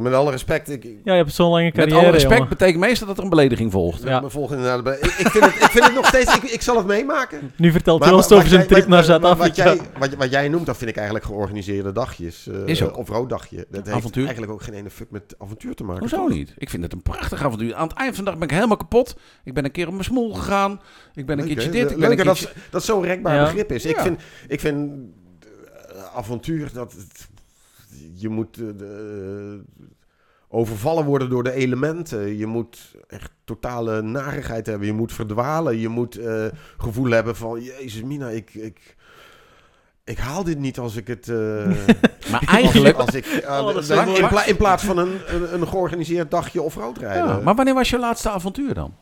[0.01, 2.49] met alle respect, ik, Ja, je hebt zo'n lange Met carrière, alle respect jongen.
[2.49, 4.03] betekent meestal dat er een belediging volgt.
[4.03, 4.19] Ja.
[4.19, 6.77] me volgen inderdaad ik, ik, vind het, ik vind het nog steeds, ik, ik zal
[6.77, 7.51] het meemaken.
[7.57, 9.63] Nu vertelt Maar Joost over zijn trip naar Wat Zuid-Afrika.
[9.63, 12.47] jij, wat, wat jij noemt, dat vind ik eigenlijk georganiseerde dagjes.
[12.47, 12.97] eh, Is ook.
[12.97, 13.55] Of rooddagje.
[13.69, 14.23] Dat heeft Avontuur.
[14.23, 15.99] eigenlijk ook geen ene fuck met avontuur te maken.
[16.01, 16.29] Hoezo toch?
[16.29, 16.53] niet?
[16.57, 17.75] Ik vind het een prachtig avontuur.
[17.75, 19.15] Aan het eind van de dag ben ik helemaal kapot.
[19.43, 20.81] Ik ben een keer op mijn smoel gegaan.
[21.13, 21.91] Ik ben een Leuk, keertje dit.
[21.91, 22.45] Ik ben een keertje...
[22.45, 23.43] dat, dat zo'n rekbaar Ja.
[23.43, 23.85] begrip is.
[23.85, 24.01] Ik Ja.
[24.03, 24.91] vind, ik vind
[25.89, 27.31] eh, avontuur dat het-
[28.13, 29.61] je moet eh, de-
[30.47, 32.37] overvallen worden door de elementen.
[32.37, 34.87] Je moet echt totale narigheid hebben.
[34.87, 35.77] Je moet verdwalen.
[35.77, 36.45] Je moet eh,
[36.77, 38.95] gevoel hebben van Jezus Mina, ik, ik,
[40.03, 41.29] ik haal dit niet als ik het.
[41.29, 41.35] eh,
[42.31, 42.97] Maar eigenlijk...
[42.97, 43.75] als ik, eh, Oh,
[44.17, 47.27] in, pla- in plaats van een, een, een georganiseerd dagje of roodrijden.
[47.27, 48.93] Ja, maar wanneer was je laatste avontuur dan?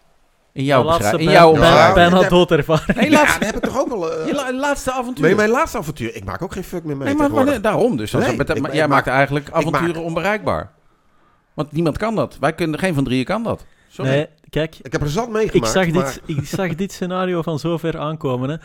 [0.54, 1.30] In jouw laatste beschrijving?
[1.30, 1.94] In jouw Ja, beschrijving.
[1.96, 2.98] bijna dat- doodervaring.
[2.98, 4.12] Nee, ja, dat heb ik toch ook wel.
[4.14, 5.26] eh, je la- laatste avontuur.
[5.26, 6.16] nee, mijn laatste avontuur.
[6.16, 7.08] Ik maak ook geen fuck meer mee.
[7.08, 8.12] Nee, maar wanneer- daarom dus.
[8.12, 10.72] Nee, ik- maar ik jij maak- maakt eigenlijk avonturen maak- onbereikbaar.
[11.54, 12.38] Want niemand kan dat.
[12.40, 13.66] Wij kunnen, geen van drieën kan dat.
[13.90, 14.12] Sorry.
[14.12, 15.72] Nee, kijk, Ik heb er zat ik meegemaakt.
[15.72, 18.50] zag, maar- dit, ik zag dit scenario van zover aankomen.
[18.50, 18.56] Hè.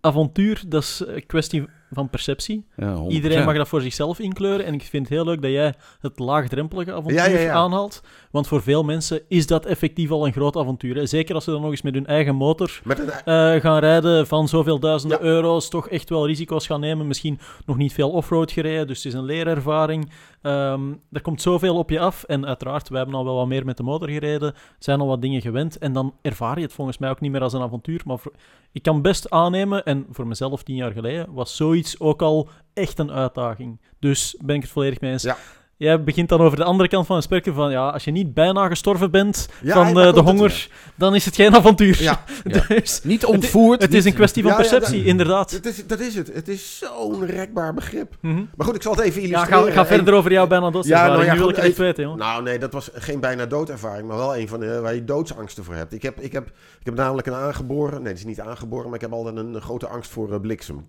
[0.00, 2.66] Avontuur, dat is een kwestie van perceptie.
[2.76, 3.12] Ja, 100%.
[3.12, 4.66] Iedereen mag dat voor zichzelf inkleuren.
[4.66, 7.52] En ik vind het heel leuk dat jij het laagdrempelige avontuur Ja, ja, ja.
[7.52, 8.02] aanhaalt.
[8.34, 10.94] Want voor veel mensen is dat effectief al een groot avontuur.
[10.96, 11.06] Hè.
[11.06, 14.26] Zeker als ze dan nog eens met hun eigen motor Met een, eh, gaan rijden
[14.26, 15.24] van zoveel duizenden Ja.
[15.24, 17.06] euro's, toch echt wel risico's gaan nemen.
[17.06, 20.10] Misschien nog niet veel offroad gereden, dus het is een leerervaring.
[20.42, 20.80] Ehm,
[21.12, 22.22] er komt zoveel op je af.
[22.24, 25.22] En uiteraard, wij hebben al wel wat meer met de motor gereden, zijn al wat
[25.22, 25.78] dingen gewend.
[25.78, 28.00] En dan ervaar je het volgens mij ook niet meer als een avontuur.
[28.04, 28.32] Maar voor-
[28.72, 32.98] ik kan best aannemen, en voor mezelf tien jaar geleden, was zoiets ook al echt
[32.98, 33.80] een uitdaging.
[33.98, 35.22] Dus ben ik het volledig mee eens.
[35.22, 35.36] Ja.
[35.76, 38.34] Jij begint dan over de andere kant van het spectrum van, ja, als je niet
[38.34, 42.02] bijna gestorven bent Ja, van eh, de honger, dan is het geen avontuur.
[42.02, 42.64] Ja, Ja.
[42.68, 43.82] Dus Niet ontvoerd.
[43.82, 45.50] het is een niet- kwestie van Ja, ja, perceptie, dat- inderdaad.
[45.62, 46.34] dat is, dat is het.
[46.34, 48.14] Het is zo'n rekbaar begrip.
[48.20, 48.42] Mhm.
[48.56, 49.64] Maar goed, ik zal het even Ja, illustreren.
[49.66, 50.84] ga, ga En- verder over jou bijna dood.
[50.84, 52.18] Ja, nou ja, nu wil ik het even- weten, jongen.
[52.18, 55.64] Nou, nee, dat was geen bijna doodervaring, maar wel een van de waar je doodsangsten
[55.64, 55.92] voor hebt.
[55.92, 56.46] Ik heb, ik heb,
[56.80, 59.60] ik heb namelijk een aangeboren, nee, het is niet aangeboren, maar ik heb altijd een,
[59.60, 60.86] grote angst voor eh, bliksem.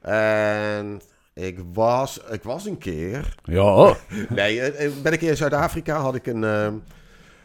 [0.00, 1.00] En
[1.34, 3.96] ik was, ik was een keer, Ja.
[4.28, 6.72] nee, eh, eh, ben ik in Zuid-Afrika, had ik een, eh,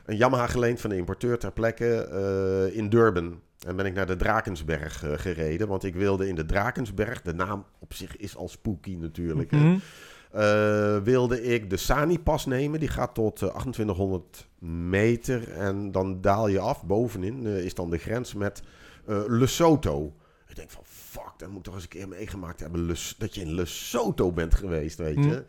[0.06, 3.40] een Yamaha geleend van de importeur ter plekke eh, in Durban.
[3.68, 7.66] En ben ik naar de Drakensberg gereden, want ik wilde in de Drakensberg, de naam
[7.80, 9.58] op zich is al spooky natuurlijk, hè.
[9.58, 9.78] Mhm.
[10.32, 12.80] Eh, wilde ik de Sani-pas nemen.
[12.80, 14.48] Die gaat tot eh, 2800
[14.90, 15.52] meter.
[15.52, 16.84] En dan daal je af.
[16.86, 18.62] Bovenin is dan de grens met
[19.06, 20.14] eh, Lesotho.
[20.48, 20.84] Ik denk van,
[21.38, 22.88] fuck, dat moet toch eens een keer meegemaakt hebben.
[23.18, 25.22] Dat je in Lesotho bent geweest, weet je.
[25.22, 25.42] Hm.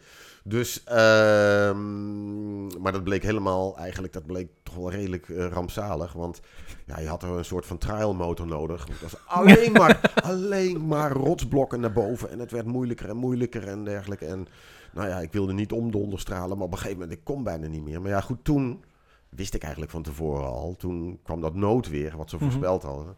[0.49, 6.13] Dus, ehm, maar dat bleek helemaal, eigenlijk, dat bleek toch wel redelijk eh, rampzalig.
[6.13, 6.41] Want
[6.87, 8.87] ja, je had er een soort van trial motor nodig.
[8.87, 12.31] Het was alleen maar, alleen maar rotsblokken naar boven.
[12.31, 14.27] En het werd moeilijker en moeilijker en dergelijke.
[14.27, 14.47] En
[14.93, 17.85] nou ja, ik wilde niet omdonderstralen, maar op een gegeven moment, ik kon bijna niet
[17.85, 18.01] meer.
[18.01, 18.85] Maar ja, goed, toen
[19.29, 20.75] wist ik eigenlijk van tevoren al.
[20.79, 22.45] Toen kwam dat noodweer, wat ze Mhm.
[22.45, 23.17] voorspeld hadden.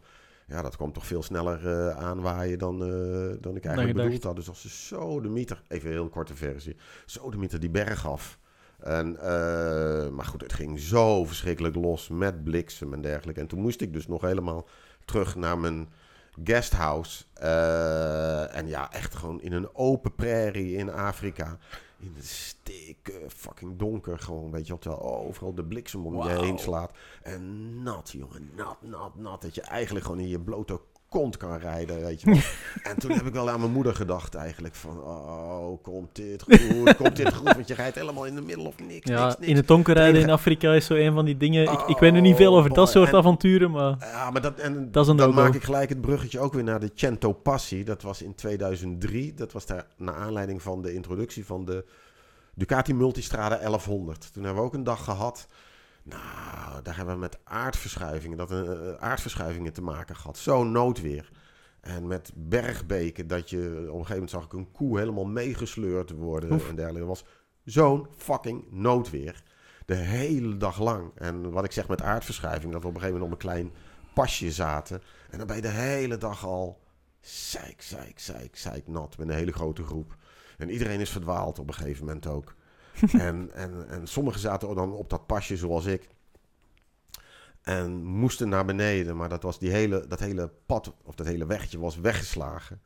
[0.51, 4.35] Ja, dat kwam toch veel sneller eh, aanwaaien dan, eh, dan ik eigenlijk bedoeld had.
[4.35, 6.75] Dus als ze zo de meter, even een heel korte versie,
[7.05, 8.39] zo de meter die berg af.
[8.79, 13.41] En, eh, maar goed, het ging zo verschrikkelijk los met bliksem en dergelijke.
[13.41, 14.67] En toen moest ik dus nog helemaal
[15.05, 15.89] terug naar mijn
[16.43, 17.23] guesthouse.
[18.51, 21.57] En ja, echt gewoon in een open prairie in Afrika.
[22.01, 24.77] In het stikke fucking donker gewoon, weet je wel.
[24.77, 26.41] Terwijl overal de bliksem om je Wauw.
[26.43, 26.91] heen slaat.
[27.23, 28.49] En nat, jongen.
[28.55, 29.41] Nat, nat, nat.
[29.41, 30.81] Dat je eigenlijk gewoon in je blote
[31.11, 32.39] kont kan rijden, weet je wel.
[32.91, 34.75] en toen heb ik wel aan mijn moeder gedacht eigenlijk.
[34.75, 36.95] Van, oh, komt dit goed?
[36.95, 37.53] Komt dit goed?
[37.53, 39.51] Want je rijdt helemaal in de middel of niks, Ja, niks, niks.
[39.51, 41.71] in het donker rijden in Afrika is zo een van die dingen.
[41.71, 43.95] Ik, ik weet nu niet veel over Oh, dat soort En- avonturen, maar...
[43.99, 46.63] Ja, maar dat, en Dat is een dan maak ik gelijk het bruggetje ook weer
[46.63, 47.83] naar de Cento Passi.
[47.83, 49.33] Dat was in 2003.
[49.33, 51.85] Dat was daar naar aanleiding van de introductie van de
[52.55, 54.33] Ducati Multistrada 1100.
[54.33, 55.47] Toen hebben we ook een dag gehad.
[56.03, 60.37] Nou, daar hebben we met aardverschuivingen, dat, eh, aardverschuivingen te maken gehad.
[60.37, 61.31] Zo'n noodweer.
[61.81, 66.11] En met bergbeken, dat je op een gegeven moment zag ik een koe helemaal meegesleurd
[66.11, 66.69] worden Oef.
[66.69, 67.07] en dergelijke.
[67.07, 67.25] Dat was
[67.63, 69.43] zo'n fucking noodweer.
[69.85, 71.11] De hele dag lang.
[71.15, 73.71] En wat ik zeg met aardverschuiving, dat we op een gegeven moment op een klein
[74.13, 75.01] pasje zaten.
[75.29, 76.79] En dan ben je de hele dag al
[77.19, 80.15] zeik, zeik, zeik, zeik nat met een hele grote groep.
[80.57, 82.55] En iedereen is verdwaald op een gegeven moment ook.
[83.27, 86.07] en, en, en sommigen zaten dan op dat pasje zoals ik.
[87.61, 91.45] En moesten naar beneden, maar dat, was die hele, dat hele pad, of dat hele
[91.45, 92.81] wegje was weggeslagen.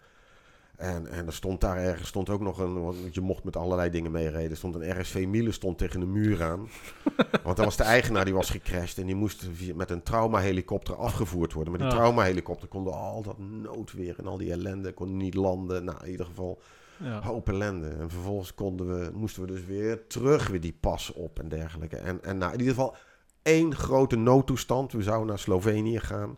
[0.75, 3.89] En, en er stond daar ergens stond ook nog een, want je mocht met allerlei
[3.89, 4.49] dingen meereden.
[4.49, 6.69] Er stond een RSV Miele stond tegen de muur aan.
[7.43, 11.53] Want dat was de eigenaar die was gecrashed en die moest met een traumahelikopter afgevoerd
[11.53, 11.71] worden.
[11.73, 11.95] Maar die Ja.
[11.95, 15.83] traumahelikopter konden al dat noodweer en al die ellende, kon niet landen.
[15.83, 16.61] Nou, in ieder geval
[16.97, 17.21] Ja.
[17.21, 17.87] hoop ellende.
[17.87, 21.97] En vervolgens konden we, moesten we dus weer terug weer die pas op en dergelijke.
[21.97, 22.95] En, en nou, in ieder geval
[23.41, 24.91] één grote noodtoestand.
[24.91, 26.37] We zouden naar Slovenië gaan.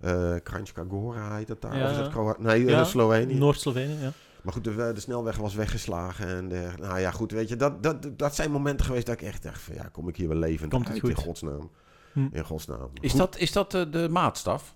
[0.00, 1.76] Eh Kranjska Gora heet dat daar.
[1.78, 1.84] Ja.
[1.84, 3.34] Of is dat Nee, eh, Ja, Slovenië.
[3.34, 4.12] Noord-Slovenië, ja.
[4.42, 6.26] Maar goed, de, de snelweg was weggeslagen.
[6.26, 9.26] En de, nou ja, goed, weet je, dat, dat, dat zijn momenten geweest dat ik
[9.26, 11.10] echt dacht van, ja, kom ik hier wel levend Komt uit goed?
[11.10, 11.70] in godsnaam.
[12.12, 12.28] Hm.
[12.32, 12.90] In godsnaam.
[13.00, 13.20] Is Goed.
[13.20, 14.74] dat, is dat eh, de maatstaf?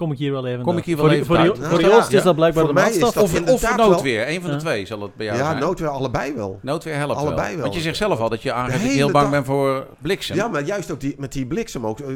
[0.00, 1.46] Kom ik hier wel even Kom ik hier wel voor, even voor, uit?
[1.46, 2.18] Jo- Nou, voor ja, Joost ja.
[2.18, 3.14] is dat blijkbaar Voor de mij is maatstaf.
[3.30, 4.28] dat Of, of noodweer?
[4.28, 4.60] Een van de Ja.
[4.62, 5.58] twee zal het bij jou Ja, zijn.
[5.60, 6.58] noodweer allebei wel.
[6.62, 7.62] Noodweer helpt Allebei wel.
[7.62, 9.46] Want je zegt zelf al dat je aangeeft dat je hele heel bang dag- bent
[9.46, 10.36] voor bliksem.
[10.36, 12.00] Ja, maar juist ook die, met die bliksem ook.
[12.00, 12.14] eh,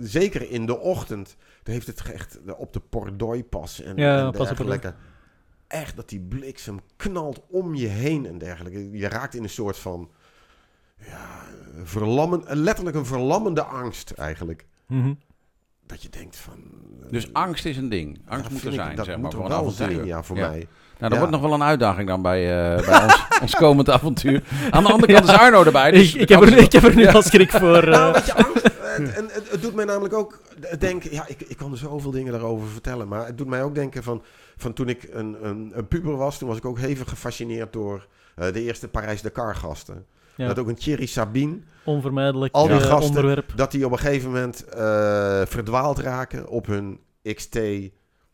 [0.00, 1.36] zeker in de ochtend.
[1.62, 4.94] Dan heeft het echt op de Pordoi pas en, Ja, en pas op de- dergelijke.
[5.68, 8.90] Echt dat die bliksem knalt om je heen en dergelijke.
[8.90, 10.08] Je raakt in een soort van...
[11.06, 11.28] Ja,
[11.84, 14.66] verlammen, letterlijk een verlammende angst eigenlijk.
[14.86, 15.12] Mhm.
[15.90, 16.54] Dat je denkt van...
[17.02, 18.20] eh, Dus angst is een ding.
[18.28, 19.94] Angst moet er ik- zijn, Dat zeg moet maar, er voor een wel avontuur.
[19.94, 20.48] zijn, ja, voor Ja.
[20.48, 20.58] mij.
[20.58, 20.66] Nou,
[20.98, 21.18] dat Ja.
[21.18, 22.40] wordt nog wel een uitdaging dan bij,
[22.76, 24.42] eh, bij ons, ons komend avontuur.
[24.70, 25.90] Aan de andere kant is Arno erbij.
[25.90, 27.82] Dus ik, ik, heb er, ik heb er nu al schrik voor.
[27.82, 27.90] eh.
[27.90, 28.66] Nou, weet je, angst.
[28.96, 30.40] En, en het, het doet mij namelijk ook
[30.78, 31.12] denken.
[31.12, 33.08] Ja, ik, ik kan er zoveel dingen daarover vertellen.
[33.08, 34.22] Maar het doet mij ook denken van.
[34.56, 36.38] van toen ik een, een, een puber was.
[36.38, 40.06] Toen was ik ook hevig gefascineerd door eh, de eerste Parijs-Dakar-gasten.
[40.36, 41.58] Ja, Dat ook een Thierry Sabine.
[41.84, 43.52] onvermijdelijk al die eh, gasten- onderwerp.
[43.56, 44.80] Dat die op een gegeven moment eh,
[45.46, 47.58] verdwaald raken op hun XT.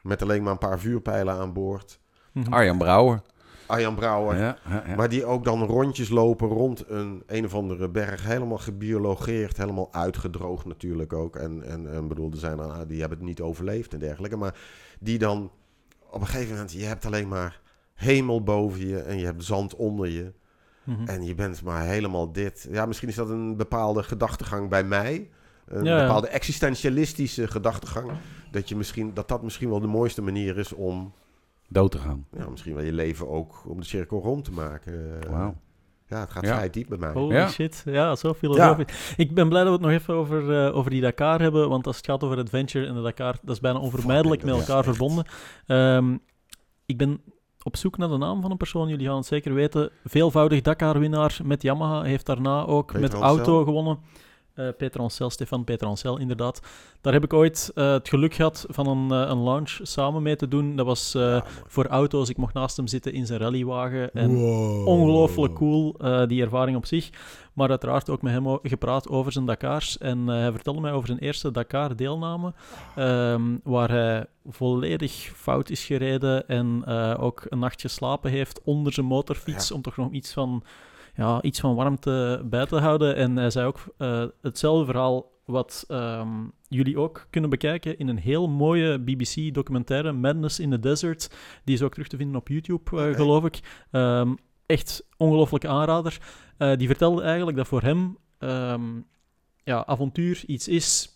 [0.02, 1.98] Met alleen maar een paar vuurpijlen aan boord.
[2.32, 2.52] Mhm.
[2.52, 3.20] Arjan Brouwer.
[3.66, 4.36] Arjan Brouwer.
[4.38, 4.94] Ja, ja, ja.
[4.94, 8.24] Maar die ook dan rondjes lopen rond een een of andere berg.
[8.26, 11.36] Helemaal gebiologeerd, helemaal uitgedroogd natuurlijk ook.
[11.36, 14.36] En, en, en bedoel, er zijn er, die hebben het niet overleefd en dergelijke.
[14.36, 14.54] Maar
[15.00, 15.50] die dan
[16.10, 17.60] op een gegeven moment, je hebt alleen maar
[17.94, 20.32] hemel boven je en je hebt zand onder je.
[20.86, 21.06] Mhm.
[21.08, 22.68] En je bent maar helemaal dit.
[22.70, 25.28] Ja, misschien is dat een bepaalde gedachtegang bij mij.
[25.66, 26.02] Een Ja, ja.
[26.06, 28.10] bepaalde existentialistische gedachtegang.
[28.50, 31.12] Dat, je misschien, dat dat misschien wel de mooiste manier is om
[31.68, 32.26] Dood te gaan.
[32.32, 35.20] ja, misschien wel je leven ook om de cirkel rond te maken.
[35.22, 35.54] Eh, Wauw.
[36.08, 36.54] Ja, het gaat Ja.
[36.54, 37.12] vrij diep bij mij.
[37.12, 37.48] Holy Ja.
[37.48, 39.14] shit, ja, zo filosofisch.
[39.16, 41.86] Ik ben blij dat we het nog even over, eh, over die Dakar hebben, want
[41.86, 45.24] als het gaat over adventure en de Dakar, dat is bijna onvermijdelijk met elkaar verbonden.
[45.66, 46.16] Ehm,
[46.86, 47.20] ik ben
[47.66, 49.90] op zoek naar de naam van een persoon, jullie gaan het zeker weten.
[50.04, 53.98] Veelvoudig Dakar-winnaar met Yamaha, heeft daarna ook Peter met auto gewonnen.
[54.54, 56.60] Eh Peter Ancel, Stefan Peter Ancel, inderdaad.
[57.00, 60.36] Daar heb ik ooit eh, het geluk gehad van een, eh, een launch samen mee
[60.36, 60.76] te doen.
[60.76, 61.16] Dat was
[61.66, 62.28] voor auto's.
[62.28, 64.12] Ik mocht naast hem zitten in zijn rallywagen.
[64.12, 64.30] En
[64.84, 67.10] ongelooflijk cool, die ervaring op zich.
[67.56, 69.98] Maar uiteraard ook met hem gepraat over zijn Dakars.
[69.98, 72.54] En eh, hij vertelde mij over zijn eerste Dakar-deelname,
[72.96, 78.92] ehm, waar hij volledig fout is gereden en eh, ook een nacht geslapen heeft onder
[78.92, 80.62] zijn motorfiets, om toch nog iets van,
[81.14, 83.16] ja, iets van warmte bij te houden.
[83.16, 88.18] En hij zei ook eh, hetzelfde verhaal wat ehm, jullie ook kunnen bekijken in een
[88.18, 91.30] heel mooie BBC-documentaire, Madness in the Desert.
[91.64, 93.60] Die is ook terug te vinden op YouTube, geloof ik.
[93.90, 94.34] Ehm,
[94.66, 96.18] echt ongelooflijke aanrader.
[96.58, 99.00] Eh, die vertelde eigenlijk dat voor hem ehm,
[99.64, 101.08] ja, avontuur iets is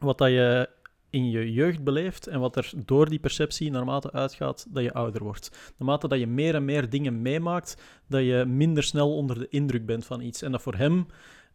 [0.00, 0.68] wat dat je
[1.10, 5.22] in je jeugd beleeft en wat er door die perceptie naarmate uitgaat dat je ouder
[5.22, 5.72] wordt.
[5.78, 9.86] Naarmate dat je meer en meer dingen meemaakt, dat je minder snel onder de indruk
[9.86, 10.42] bent van iets.
[10.42, 11.06] En dat voor hem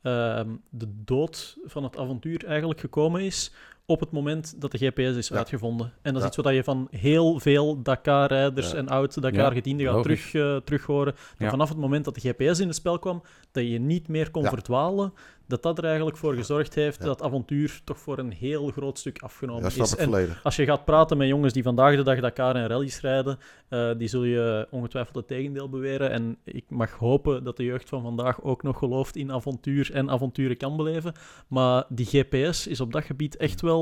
[0.02, 3.52] ehm, de dood van het avontuur eigenlijk gekomen is
[3.86, 5.36] op het moment dat de GPS is Ja.
[5.38, 5.86] uitgevonden.
[6.02, 6.28] En dat is Ja.
[6.28, 8.78] iets wat je van heel veel Dakar-rijders Ja.
[8.78, 11.14] en oud-Dakar-gedienden gaat terug, eh, terug horen.
[11.14, 11.50] Dat Ja.
[11.50, 14.44] vanaf het moment dat de GPS in het spel kwam, dat je niet meer kon
[14.44, 14.50] Ja.
[14.50, 15.14] verdwalen,
[15.48, 17.06] dat dat er eigenlijk voor gezorgd heeft Ja.
[17.06, 19.96] dat avontuur toch voor een heel groot stuk afgenomen Ja, snap is.
[19.96, 23.38] En als je gaat praten met jongens die vandaag de dag Dakar en rallies rijden,
[23.70, 26.12] eh, die zul je ongetwijfeld het tegendeel beweren.
[26.12, 30.10] En ik mag hopen dat de jeugd van vandaag ook nog gelooft in avontuur en
[30.10, 31.14] avonturen kan beleven.
[31.48, 33.73] Maar die GPS is op dat gebied echt wel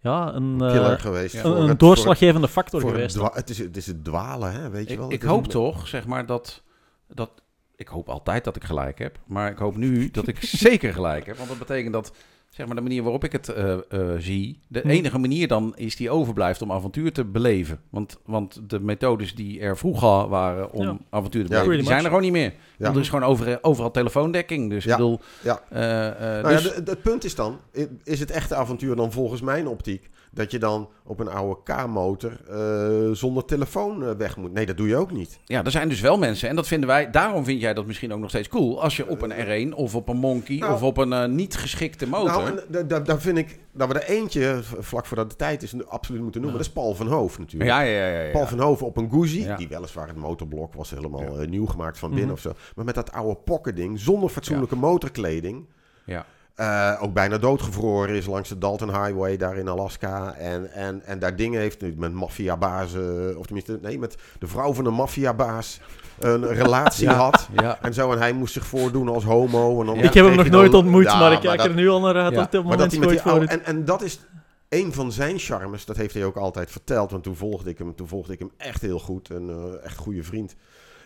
[0.00, 1.34] ja, een, eh, geweest.
[1.34, 3.18] een, een het- doorslaggevende factor voor geweest.
[3.34, 4.70] het, is, het is het dwalen, hè?
[4.70, 5.12] weet je Ik, wel.
[5.12, 6.62] ik hoop een- toch, zeg maar, dat,
[7.08, 7.30] dat...
[7.76, 9.18] Ik hoop altijd dat ik gelijk heb.
[9.26, 11.36] Maar ik hoop nu dat ik zeker gelijk heb.
[11.36, 12.12] Want dat betekent dat,
[12.54, 13.80] zeg maar, de manier waarop ik het eh, eh,
[14.18, 14.60] zie...
[14.68, 14.88] De Hm.
[14.88, 17.80] enige manier dan is die overblijft om avontuur te beleven.
[17.90, 20.96] Want, want de methodes die er vroeger waren om Ja.
[21.10, 21.58] avontuur te Ja.
[21.58, 21.78] beleven...
[21.78, 22.54] die zijn er gewoon niet meer.
[22.78, 22.90] Ja.
[22.90, 24.70] Er is gewoon over, overal telefoondekking.
[24.70, 24.90] Dus Ja.
[24.90, 25.20] ik bedoel...
[25.42, 25.60] Ja.
[25.68, 27.58] eh, Nou dus, het punt is dan,
[28.04, 32.32] is het echte avontuur dan volgens mijn optiek, dat je dan op een oude K-motor
[32.50, 34.52] eh, zonder telefoon eh, weg moet?
[34.52, 35.38] Nee, dat doe je ook niet.
[35.44, 38.12] Ja, er zijn dus wel mensen, en dat vinden wij, daarom vind jij dat misschien
[38.12, 38.82] ook nog steeds cool.
[38.82, 40.72] Als je op een R1 of op een Monkey Nou.
[40.74, 42.42] of op een eh, niet geschikte motor.
[42.42, 45.74] Nou, da- da- daar vind ik dat we er eentje, vlak voordat de tijd is,
[45.86, 46.58] absoluut moeten noemen.
[46.58, 47.70] Dat is Paul van Hoof natuurlijk.
[47.70, 48.12] ja, ja, ja.
[48.18, 48.30] ja, ja.
[48.32, 51.98] Paul van Hoven op een Guzzi, die weliswaar het motorblok was helemaal eh, nieuw gemaakt
[51.98, 52.34] van binnen Mhm.
[52.34, 52.52] of zo.
[52.76, 55.66] Maar met dat oude pokkerding, zonder fatsoenlijke motorkleding.
[56.06, 56.26] Ja.
[56.54, 60.34] Eh, ook bijna doodgevroren is langs de Dalton Highway daar in Alaska.
[60.34, 64.72] En, en, en daar dingen heeft nu met maffiabazen, of tenminste, nee, met de vrouw
[64.72, 65.80] van een maffiabaas
[66.18, 67.14] een relatie Ja.
[67.14, 67.48] had.
[67.52, 67.78] Ja.
[67.82, 69.80] En zo, en hij moest zich voordoen als homo.
[69.80, 70.02] En dan Ja.
[70.02, 72.14] Ik heb hem nog nooit dan- ontmoet, Ja, maar ik kijk er nu al naar
[72.16, 72.38] uit Ja.
[72.40, 74.20] dat het op dat hij moment met die gooit oude, voor en, en dat is
[74.68, 77.10] een van zijn charmes, dat heeft hij ook altijd verteld.
[77.10, 79.28] Want toen volgde ik hem, toen volgde ik hem echt heel goed.
[79.30, 80.54] Een eh, echt goede vriend.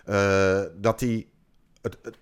[0.04, 1.26] Eh, dat hij.
[1.82, 2.18] Het, het-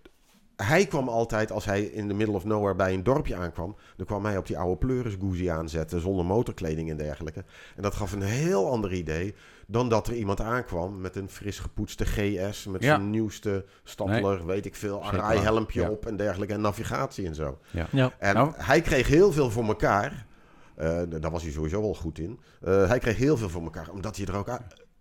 [0.56, 4.06] hij kwam altijd, als hij in de middle of nowhere bij een dorpje aankwam, dan
[4.06, 7.44] kwam hij op die oude pleuris Guzzi aanzetten, zonder motorkleding en dergelijke.
[7.76, 9.34] En dat gaf een heel ander idee
[9.66, 12.94] dan dat er iemand aankwam met een fris gepoetste GS, met Ja.
[12.96, 15.04] zijn nieuwste Stadler, weet ik veel.
[15.04, 15.90] Arai-helmpje Ja.
[15.90, 17.58] op en dergelijke, en navigatie en zo.
[17.90, 18.12] Ja.
[18.18, 18.52] En Nou.
[18.56, 20.26] hij kreeg heel veel voor elkaar.
[20.74, 22.40] Eh, daar was hij sowieso wel goed in.
[22.62, 24.48] Eh, hij kreeg heel veel voor elkaar, omdat hij er ook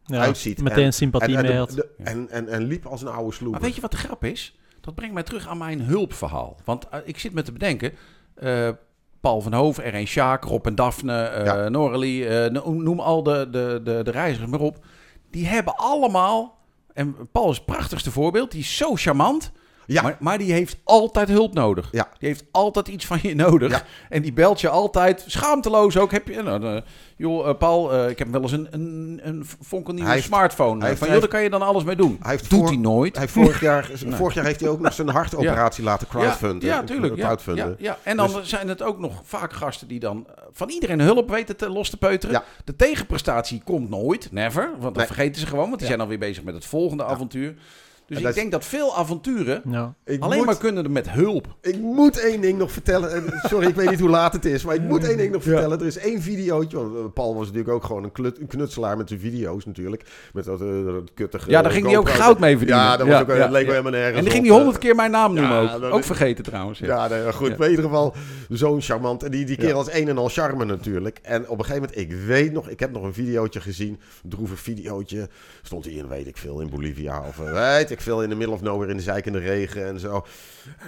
[0.07, 0.61] uitziet.
[0.61, 1.69] Meteen En- sympathie en, en, mee de- had.
[1.72, 3.52] de- en, en, en liep als een oude sloep.
[3.52, 4.60] Maar weet je wat de grap is?
[4.86, 6.57] Dat brengt mij terug aan mijn hulpverhaal.
[6.66, 7.94] Want eh, ik zit me te bedenken...
[8.36, 8.70] eh,
[9.20, 11.70] Paul van Hoof, R1 Sjaak, Rob en Daphne, Ja.
[11.70, 14.86] Noralie, eh, no- noem al de, de, de, de reizigers maar op.
[15.30, 16.57] Die hebben allemaal...
[16.94, 18.52] En Paul is het prachtigste voorbeeld.
[18.52, 19.52] Die is zo charmant.
[19.86, 20.02] Ja.
[20.02, 21.88] Maar, maar die heeft altijd hulp nodig.
[21.91, 22.10] Ja.
[22.20, 23.72] Die heeft altijd iets van je nodig.
[23.72, 23.82] Ja.
[24.10, 26.12] En die belt je altijd, schaamteloos ook.
[26.12, 26.82] Heb je, nou, eh,
[27.18, 30.80] joh, eh, Paul, eh, ik heb wel eens een, een, een fonkelnieuwe Hij heeft- smartphone.
[30.80, 32.18] hij heeft- van, joh, daar kan je dan alles mee doen.
[32.22, 33.12] Hij heeft Doet voor- hij nooit.
[33.12, 36.70] Hij heeft vorig, jaar, vorig jaar heeft hij ook nog zijn hartoperatie laten crowdfunden.
[36.70, 37.16] Ja, tuurlijk.
[37.16, 37.76] Ja, crowdfunden.
[37.80, 37.98] ja.
[38.03, 41.56] En dan Dus- zijn het ook nog vaak gasten die dan van iedereen hulp weten
[41.57, 42.36] te los te peuteren.
[42.36, 42.44] Ja.
[42.64, 44.70] De tegenprestatie komt nooit, never.
[44.72, 45.06] Want dat Nee.
[45.06, 47.56] vergeten ze gewoon, want die zijn alweer bezig met het volgende avontuur.
[48.07, 49.94] Dus ik dat is- denk dat veel avonturen Ja.
[50.06, 51.48] Ik alleen moet, maar kunnen met hulp.
[51.61, 53.11] Ik moet één ding nog vertellen.
[53.26, 54.65] Eh, Sorry, ik weet niet hoe laat het is.
[54.65, 55.80] Maar ik moet één ding nog vertellen.
[55.80, 56.77] Er is één videootje.
[56.77, 60.03] want, eh, Paul was natuurlijk ook gewoon een, klut- een knutselaar met zijn video's natuurlijk.
[60.34, 61.49] Met dat, eh, dat kuttige...
[61.49, 62.23] Ja, daar ging hij ook GoPro.
[62.23, 62.84] goud mee verdienen.
[62.84, 63.52] Ja, dat, was ook, dat leek ja.
[63.52, 64.64] wel helemaal nergens En die ging op, hij eh.
[64.64, 65.82] honderd keer mijn naam noemen ja, ook.
[65.82, 66.80] dat- Ook vergeten trouwens.
[66.80, 66.86] Ja.
[66.88, 67.48] Ja, nee, maar goed.
[67.49, 67.56] Ja.
[67.57, 68.14] Maar in ieder geval
[68.49, 69.23] zo'n charmant.
[69.23, 69.91] En die, die kerel Ja.
[69.91, 71.19] is een en al charme natuurlijk.
[71.22, 73.99] En op een gegeven moment, ik weet nog, ik heb nog een videootje gezien.
[74.23, 75.30] Een droevig videootje.
[75.61, 77.23] Stond hij in, weet ik veel, in Bolivia.
[77.27, 80.00] Of eh, weet ik veel, in de middle of nowhere in de zeikende regen en
[80.00, 80.26] zo.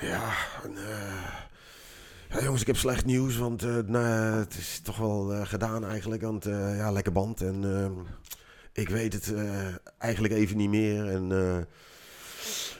[0.02, 0.32] Ja,
[0.76, 1.34] eh,
[2.30, 3.38] ja, jongens, ik heb slecht nieuws.
[3.38, 4.06] Want nou,
[4.40, 6.22] het is toch wel eh, gedaan eigenlijk.
[6.22, 7.42] Want ja, lekker band.
[7.42, 7.66] En
[8.74, 9.34] ik weet het
[9.98, 11.08] eigenlijk even niet meer.
[11.08, 11.32] En...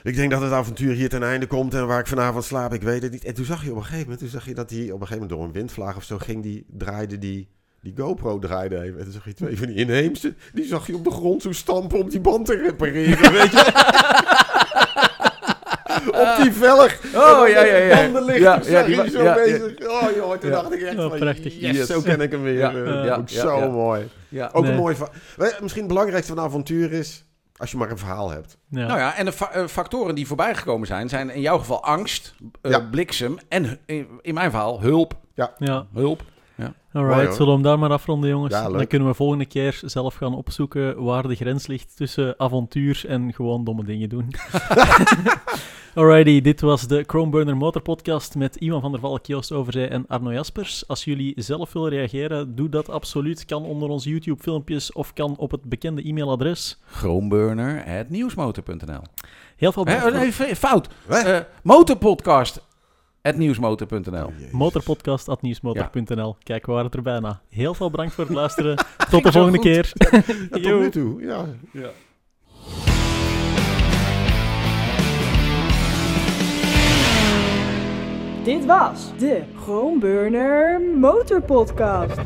[0.02, 2.82] Ik denk dat het avontuur hier ten einde komt en waar ik vanavond slaap, ik
[2.82, 3.24] weet het niet.
[3.24, 5.06] En toen zag je op een gegeven moment, toen zag je dat hij op een
[5.06, 7.48] gegeven moment door een windvlaag of zo ging, die draaide die,
[7.82, 8.98] die GoPro draaide even.
[8.98, 11.52] En toen zag je twee van die inheemse, die zag je op de grond zo
[11.52, 13.86] stampen om die band te repareren, weet je.
[16.12, 16.98] op die velg.
[17.14, 17.96] Oh, ja, ja, ja.
[18.02, 19.34] Handen liggen, Ja, ja, die zo ja, ja.
[19.34, 19.88] bezig.
[19.88, 20.60] Oh joh, toen Ja.
[20.60, 21.60] dacht ik echt Oh, van, prachtig.
[21.60, 21.86] yes, Yes.
[21.86, 22.58] zo ken ik hem weer.
[22.58, 23.66] Ja, Eh, ja, ook ja, zo ja.
[23.66, 24.08] mooi.
[24.28, 24.50] Ja.
[24.52, 24.72] Ook Nee.
[24.72, 25.14] een mooi verhaal.
[25.36, 27.24] Weet- Misschien het belangrijkste van een avontuur is,
[27.56, 28.56] als je maar een verhaal hebt.
[28.68, 28.86] Ja.
[28.86, 31.84] Nou ja, en de fa- eh, factoren die voorbij gekomen zijn, zijn in jouw geval
[31.84, 32.80] angst, eh, Ja.
[32.80, 35.14] bliksem en in, in mijn verhaal hulp.
[35.34, 35.86] ja.
[35.94, 36.22] Hulp.
[36.58, 37.32] Alright, Mooi, hoor.
[37.36, 38.54] zullen we hem daar maar afronden, jongens?
[38.54, 38.68] Ja.
[38.68, 43.32] Dan kunnen we volgende keer zelf gaan opzoeken waar de grens ligt tussen avontuur en
[43.34, 44.28] gewoon domme dingen doen.
[45.94, 50.04] Alrighty, dit was de Chromeburner Motor Podcast met Iwan van der Valk, Joost Overzij en
[50.08, 50.88] Arno Jaspers.
[50.88, 53.44] Als jullie zelf willen reageren, doe dat absoluut.
[53.44, 56.78] Kan onder onze YouTube-filmpjes of kan op het bekende e-mailadres.
[56.86, 59.00] Groenburner.nieuwsmotor.nl
[59.56, 60.88] Heel veel nee, f- Fout.
[61.08, 62.66] Eh, motorpodcast.
[63.22, 66.36] nieuwsmotor.nl Motorpodcast.nieuwsmotor.nl.
[66.42, 67.40] Kijk, we waren het er bijna.
[67.48, 68.76] Heel veel bedankt voor het luisteren.
[69.10, 69.92] Tot de volgende keer.
[70.50, 71.44] Ja, tot nu toe, ja.
[78.44, 82.18] Dit was de Groenburner Motorpodcast.